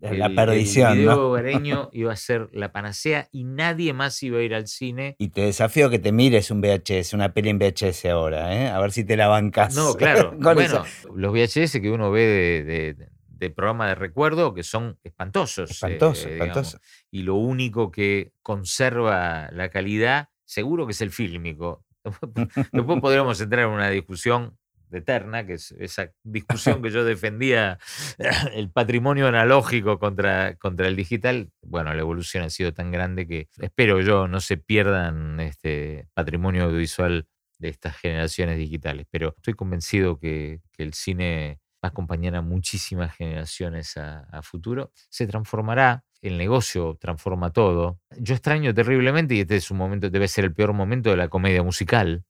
La 0.00 0.26
el- 0.26 0.34
perdición, 0.34 0.92
El 0.92 0.98
video 0.98 1.16
¿no? 1.60 1.90
iba 1.92 2.12
a 2.12 2.16
ser 2.16 2.48
la 2.52 2.72
panacea 2.72 3.28
y 3.32 3.44
nadie 3.44 3.92
más 3.92 4.22
iba 4.22 4.38
a 4.38 4.42
ir 4.42 4.54
al 4.54 4.66
cine. 4.68 5.16
Y 5.18 5.28
te 5.28 5.42
desafío 5.42 5.90
que 5.90 5.98
te 5.98 6.12
mires 6.12 6.50
un 6.50 6.60
VHS, 6.62 7.14
una 7.14 7.34
peli 7.34 7.50
en 7.50 7.58
VHS 7.58 8.06
ahora, 8.08 8.54
¿eh? 8.54 8.68
A 8.68 8.78
ver 8.80 8.92
si 8.92 9.04
te 9.04 9.16
la 9.16 9.26
bancas. 9.28 9.74
No, 9.76 9.94
claro. 9.94 10.34
bueno, 10.38 10.84
los 11.14 11.32
VHS 11.32 11.80
que 11.80 11.90
uno 11.90 12.10
ve 12.10 12.22
de, 12.22 12.94
de, 12.94 13.08
de 13.38 13.50
programa 13.50 13.88
de 13.88 13.94
recuerdo 13.94 14.52
que 14.54 14.62
son 14.62 14.98
espantosos. 15.04 15.70
eh, 15.70 15.72
Espantoso, 15.74 16.28
digamos. 16.28 16.48
espantoso. 16.48 16.78
Y 17.10 17.22
lo 17.22 17.36
único 17.36 17.90
que 17.90 18.32
conserva 18.42 19.48
la 19.52 19.70
calidad, 19.70 20.28
seguro 20.44 20.86
que 20.86 20.92
es 20.92 21.00
el 21.00 21.10
fílmico. 21.10 21.84
Después 22.72 23.00
podríamos 23.02 23.40
entrar 23.40 23.64
en 23.66 23.70
una 23.70 23.90
discusión 23.90 24.56
eterna, 24.90 25.44
que 25.46 25.54
es 25.54 25.72
esa 25.72 26.10
discusión 26.22 26.82
que 26.82 26.90
yo 26.90 27.04
defendía, 27.04 27.78
el 28.54 28.70
patrimonio 28.70 29.26
analógico 29.28 29.98
contra, 29.98 30.56
contra 30.56 30.88
el 30.88 30.96
digital. 30.96 31.50
Bueno, 31.62 31.92
la 31.92 32.00
evolución 32.00 32.44
ha 32.44 32.50
sido 32.50 32.72
tan 32.72 32.90
grande 32.90 33.26
que 33.26 33.48
espero 33.58 34.00
yo 34.00 34.28
no 34.28 34.40
se 34.40 34.56
pierdan 34.56 35.40
este 35.40 36.08
patrimonio 36.14 36.64
audiovisual 36.64 37.26
de 37.58 37.68
estas 37.68 37.96
generaciones 37.96 38.56
digitales, 38.56 39.06
pero 39.10 39.34
estoy 39.36 39.54
convencido 39.54 40.18
que, 40.18 40.60
que 40.72 40.84
el 40.84 40.94
cine 40.94 41.58
va 41.84 41.88
a 41.88 41.88
acompañar 41.88 42.34
a 42.36 42.42
muchísimas 42.42 43.14
generaciones 43.14 43.96
a, 43.96 44.20
a 44.30 44.42
futuro. 44.42 44.90
Se 45.08 45.26
transformará, 45.26 46.04
el 46.20 46.36
negocio 46.38 46.96
transforma 47.00 47.50
todo. 47.52 48.00
Yo 48.18 48.34
extraño 48.34 48.74
terriblemente, 48.74 49.34
y 49.34 49.40
este 49.40 49.56
es 49.56 49.70
un 49.70 49.78
momento, 49.78 50.10
debe 50.10 50.28
ser 50.28 50.44
el 50.44 50.54
peor 50.54 50.72
momento 50.72 51.10
de 51.10 51.16
la 51.16 51.28
comedia 51.28 51.62
musical, 51.62 52.24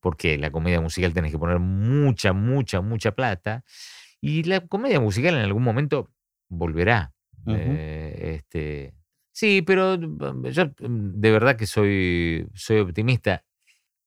porque 0.00 0.38
la 0.38 0.50
comedia 0.50 0.80
musical 0.80 1.12
tenés 1.12 1.32
que 1.32 1.38
poner 1.38 1.58
mucha, 1.58 2.32
mucha, 2.32 2.80
mucha 2.80 3.12
plata. 3.12 3.62
Y 4.20 4.42
la 4.44 4.60
comedia 4.66 5.00
musical 5.00 5.34
en 5.34 5.42
algún 5.42 5.62
momento 5.62 6.10
volverá. 6.48 7.12
Eh, 7.46 8.34
este, 8.36 8.94
sí, 9.32 9.62
pero 9.62 9.96
mm, 9.98 10.46
yo 10.48 10.66
mm, 10.66 11.20
de 11.20 11.30
verdad 11.30 11.56
que 11.56 11.66
soy, 11.66 12.46
soy 12.54 12.80
optimista. 12.80 13.44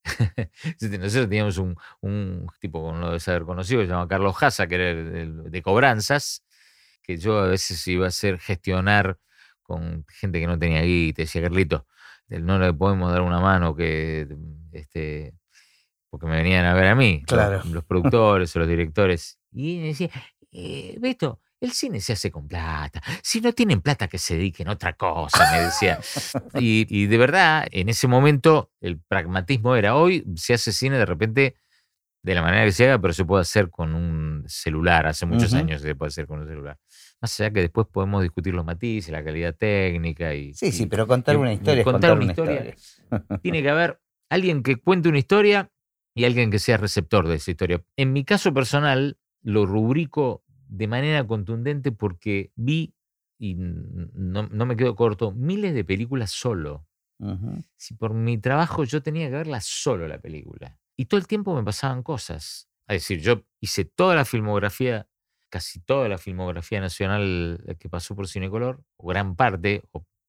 Nosotros 0.81 1.29
teníamos 1.29 1.57
un, 1.57 1.75
un 2.01 2.47
tipo, 2.59 2.81
como 2.81 2.97
lo 2.99 3.07
debes 3.07 3.27
haber 3.27 3.43
conocido, 3.43 3.79
que 3.81 3.87
se 3.87 3.91
llama 3.93 4.07
Carlos 4.07 4.35
Haza, 4.41 4.67
que 4.67 4.75
era 4.75 4.89
el- 4.89 5.51
de 5.51 5.61
cobranzas, 5.61 6.43
que 7.01 7.17
yo 7.17 7.39
a 7.39 7.47
veces 7.47 7.85
iba 7.87 8.05
a 8.05 8.09
hacer 8.09 8.39
gestionar 8.39 9.17
con 9.61 10.05
gente 10.09 10.39
que 10.39 10.47
no 10.47 10.59
tenía 10.59 10.81
guita, 10.81 11.21
decía, 11.23 11.41
Carlito, 11.41 11.87
no 12.27 12.59
le 12.59 12.73
podemos 12.73 13.11
dar 13.11 13.21
una 13.21 13.39
mano 13.39 13.75
que 13.75 14.27
este 14.71 15.33
porque 16.09 16.27
me 16.27 16.37
venían 16.37 16.65
a 16.65 16.75
ver 16.75 16.89
a 16.89 16.95
mí, 16.95 17.23
los, 17.65 17.83
productores 17.87 18.55
o 18.55 18.59
los 18.59 18.67
directores. 18.67 19.39
Y 19.51 19.77
me 19.79 19.87
decía, 19.87 20.09
eh, 20.51 20.95
Beto, 20.99 21.39
el 21.63 21.71
cine 21.71 21.99
se 21.99 22.13
hace 22.13 22.31
con 22.31 22.47
plata. 22.47 23.01
Si 23.21 23.41
no 23.41 23.53
tienen 23.53 23.81
plata, 23.81 24.07
que 24.07 24.17
se 24.17 24.35
dediquen 24.35 24.67
a 24.67 24.73
otra 24.73 24.93
cosa, 24.93 25.51
me 25.51 25.61
decía. 25.61 25.99
y, 26.55 27.05
de 27.05 27.17
verdad, 27.17 27.65
en 27.71 27.89
ese 27.89 28.07
momento, 28.07 28.71
el 28.81 28.99
pragmatismo 28.99 29.75
era 29.75 29.95
hoy, 29.95 30.25
se 30.35 30.53
hace 30.53 30.71
cine 30.71 30.97
de 30.97 31.05
repente 31.05 31.55
de 32.23 32.35
la 32.35 32.41
manera 32.41 32.63
que 32.63 32.71
se 32.71 32.85
haga, 32.85 32.99
pero 32.99 33.13
se 33.13 33.25
puede 33.25 33.41
hacer 33.41 33.69
con 33.69 33.95
un 33.95 34.43
celular. 34.47 35.07
Hace 35.07 35.25
muchos 35.25 35.53
años 35.53 35.81
se 35.81 35.95
puede 35.95 36.07
hacer 36.07 36.25
con 36.25 36.39
un 36.39 36.47
celular. 36.47 36.77
Más 37.21 37.39
allá 37.39 37.51
que 37.51 37.61
después 37.61 37.87
podemos 37.91 38.21
discutir 38.21 38.53
los 38.53 38.65
matices, 38.65 39.11
la 39.11 39.23
calidad 39.23 39.55
técnica 39.55 40.33
y. 40.33 40.53
Sí, 40.53 40.71
sí, 40.71 40.85
pero 40.85 41.07
contar 41.07 41.37
una 41.37 41.53
historia. 41.53 41.83
contar, 41.83 42.13
una, 42.13 42.25
historia. 42.25 42.75
tiene 43.41 43.61
que 43.61 43.69
haber 43.69 43.99
alguien 44.29 44.63
que 44.63 44.77
cuente 44.77 45.09
una 45.09 45.19
historia 45.19 45.69
y 46.15 46.25
alguien 46.25 46.51
que 46.51 46.59
sea 46.59 46.77
receptor 46.77 47.27
de 47.27 47.35
esa 47.35 47.51
historia. 47.51 47.83
En 47.97 48.13
mi 48.13 48.23
caso 48.23 48.53
personal, 48.53 49.17
lo 49.41 49.65
rubrico 49.65 50.43
de 50.73 50.87
manera 50.87 51.25
contundente 51.27 51.91
porque 51.91 52.51
vi, 52.55 52.95
y 53.37 53.53
no, 53.55 54.47
me 54.49 54.75
quedo 54.75 54.95
corto, 54.95 55.31
miles 55.31 55.75
de 55.75 55.83
películas 55.83 56.31
solo. 56.31 56.87
Si 57.77 57.93
por 57.93 58.13
mi 58.13 58.37
trabajo 58.37 58.83
yo 58.83 59.01
tenía 59.01 59.29
que 59.29 59.35
verla 59.35 59.61
solo 59.61 60.07
la 60.07 60.19
película. 60.19 60.77
Y 60.97 61.05
todo 61.05 61.19
el 61.19 61.27
tiempo 61.27 61.55
me 61.55 61.63
pasaban 61.63 62.03
cosas. 62.03 62.67
Es 62.87 63.03
decir, 63.03 63.21
yo 63.21 63.43
hice 63.61 63.85
toda 63.85 64.15
la 64.15 64.25
filmografía, 64.25 65.07
casi 65.49 65.79
toda 65.79 66.09
la 66.09 66.17
filmografía 66.17 66.81
nacional 66.81 67.77
que 67.79 67.87
pasó 67.87 68.15
por 68.15 68.27
Cinecolor, 68.27 68.83
o 68.97 69.07
gran 69.07 69.35
parte, 69.35 69.83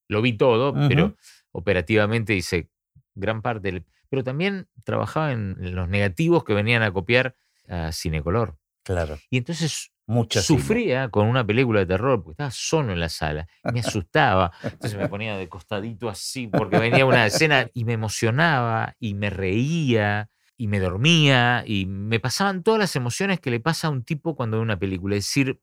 lo 0.09 0.22
vi 0.22 0.34
todo, 0.34 0.74
pero 0.88 1.16
operativamente 1.53 2.36
hice 2.36 2.68
gran 3.14 3.40
parte 3.42 3.84
pero 4.11 4.22
también 4.22 4.68
trabajaba 4.84 5.32
en 5.32 5.74
los 5.74 5.88
negativos 5.88 6.45
que 6.45 6.55
venían 6.55 6.82
a 6.82 6.92
copiar 6.92 7.34
a 7.66 7.90
Cinecolor. 7.90 8.57
Claro. 8.84 9.18
Y 9.30 9.38
entonces 9.38 9.93
sufría 10.31 11.09
con 11.09 11.27
una 11.27 11.47
película 11.47 11.81
de 11.81 11.87
terror 11.87 12.23
porque 12.23 12.33
estaba 12.33 12.51
solo 12.51 12.93
en 12.93 13.01
la 13.01 13.09
sala. 13.09 13.47
Me 13.73 13.81
asustaba. 13.81 14.53
Entonces 14.63 14.97
me 14.97 15.09
ponía 15.09 15.37
de 15.37 15.49
costadito 15.49 16.09
así 16.09 16.47
porque 16.49 16.79
venía 16.79 17.07
una 17.07 17.27
escena 17.27 17.69
y 17.73 17.85
me 17.85 17.95
emocionaba 17.95 18.95
y 18.99 19.15
me 19.15 19.31
reía 19.31 20.29
y 20.57 20.69
me 20.69 20.81
dormía 20.81 21.65
y 21.67 21.87
me 21.87 22.21
pasaban 22.21 22.63
todas 22.63 22.79
las 22.79 22.97
emociones 22.97 23.41
que 23.41 23.51
le 23.51 23.61
pasa 23.61 23.89
a 23.89 23.91
un 23.91 24.05
tipo 24.05 24.37
cuando 24.37 24.59
ve 24.59 24.63
una 24.63 24.79
película. 24.79 25.17
Es 25.17 25.25
decir, 25.25 25.61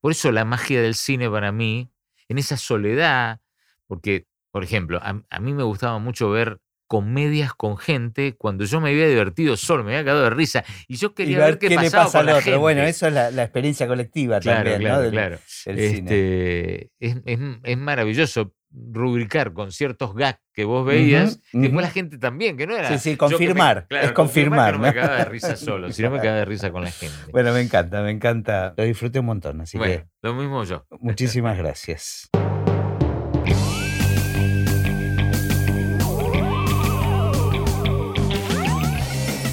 por 0.00 0.12
eso 0.12 0.32
la 0.32 0.44
magia 0.44 0.80
del 0.82 0.94
cine 0.94 1.30
para 1.30 1.52
mí, 1.52 1.90
en 2.28 2.38
esa 2.38 2.56
soledad, 2.56 3.40
porque, 3.86 4.26
por 4.50 4.64
ejemplo, 4.64 5.00
a 5.02 5.40
mí 5.40 5.52
me 5.52 5.62
gustaba 5.62 5.98
mucho 5.98 6.30
ver 6.30 6.60
comedias 6.86 7.52
con 7.54 7.76
gente 7.76 8.34
cuando 8.36 8.64
yo 8.64 8.80
me 8.80 8.90
había 8.90 9.08
divertido 9.08 9.56
solo, 9.56 9.84
me 9.84 9.92
había 9.92 10.04
quedado 10.04 10.24
de 10.24 10.30
risa 10.30 10.64
y 10.88 10.96
yo 10.96 11.14
quería 11.14 11.38
ver, 11.38 11.58
qué, 11.58 11.68
pasaba 11.70 11.82
le 11.82 11.90
pasa 11.90 12.18
al 12.20 12.28
otro. 12.28 12.60
Bueno, 12.60 12.82
eso 12.82 13.08
es 13.08 13.12
la, 13.12 13.42
experiencia 13.42 13.86
colectiva 13.86 14.40
también, 14.40 14.80
claro, 14.80 15.10
claro. 15.10 15.38
Este, 15.64 16.90
es, 17.00 17.78
maravilloso 17.78 18.54
rubricar 18.72 19.52
con 19.52 19.72
ciertos 19.72 20.14
gags 20.14 20.40
que 20.52 20.64
vos 20.64 20.84
veías, 20.84 21.40
que 21.50 21.58
después 21.58 21.84
la 21.84 21.90
gente 21.90 22.18
también, 22.18 22.56
que 22.56 22.66
no 22.66 22.76
era. 22.76 22.88
Sí, 22.88 23.10
sí, 23.10 23.16
confirmar. 23.16 23.86
es 23.90 24.12
confirmar. 24.12 24.74
no 24.74 24.80
me 24.80 24.92
quedaba 24.92 25.16
de 25.16 25.24
risa 25.24 25.56
solo, 25.56 25.90
sino 25.92 26.10
me 26.10 26.20
quedaba 26.20 26.38
de 26.38 26.44
risa 26.44 26.70
con 26.70 26.84
la 26.84 26.90
gente. 26.90 27.16
Bueno, 27.32 27.52
me 27.52 27.60
encanta, 27.60 28.02
me 28.02 28.10
encanta. 28.10 28.74
Lo 28.76 28.84
disfruté 28.84 29.20
un 29.20 29.26
montón, 29.26 29.60
así 29.60 29.78
que. 29.78 30.04
Lo 30.22 30.34
mismo 30.34 30.64
yo. 30.64 30.86
Muchísimas 31.00 31.56
gracias. 31.56 32.28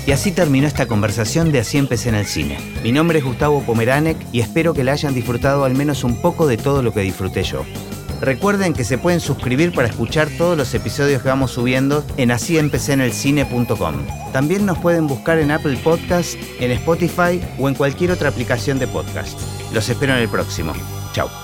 Y 0.05 0.11
así 0.11 0.31
terminó 0.31 0.67
esta 0.67 0.85
conversación 0.85 1.51
de 1.51 1.59
Así 1.59 1.77
empecé 1.77 2.09
en 2.09 2.15
el 2.15 2.25
cine. 2.25 2.57
Mi 2.83 2.91
nombre 2.91 3.19
es 3.19 3.25
Gustavo 3.25 3.61
Pomeranek 3.61 4.17
y 4.31 4.41
espero 4.41 4.73
que 4.73 4.83
la 4.83 4.91
hayan 4.91 5.13
disfrutado 5.13 5.63
al 5.63 5.75
menos 5.75 6.03
un 6.03 6.21
poco 6.21 6.45
de 6.45 6.57
todo 6.57 6.83
lo 6.83 6.93
que 6.93 7.01
disfruté 7.01 7.43
yo. 7.43 7.63
Recuerden 8.19 8.73
que 8.73 8.85
se 8.85 8.97
pueden 8.97 9.19
suscribir 9.19 9.73
para 9.73 9.89
escuchar 9.89 10.29
todos 10.37 10.57
los 10.57 10.73
episodios 10.73 11.21
que 11.21 11.27
vamos 11.27 11.51
subiendo 11.51 12.05
en 12.15 12.31
asíempecénelcine.com. 12.31 13.95
También 14.31 14.65
nos 14.65 14.77
pueden 14.77 15.07
buscar 15.07 15.39
en 15.39 15.51
Apple 15.51 15.77
Podcasts, 15.83 16.37
en 16.59 16.71
Spotify 16.71 17.41
o 17.59 17.67
en 17.67 17.75
cualquier 17.75 18.11
otra 18.11 18.29
aplicación 18.29 18.79
de 18.79 18.87
podcast. 18.87 19.37
Los 19.73 19.89
espero 19.89 20.13
en 20.13 20.19
el 20.19 20.29
próximo. 20.29 20.73
Chao. 21.11 21.42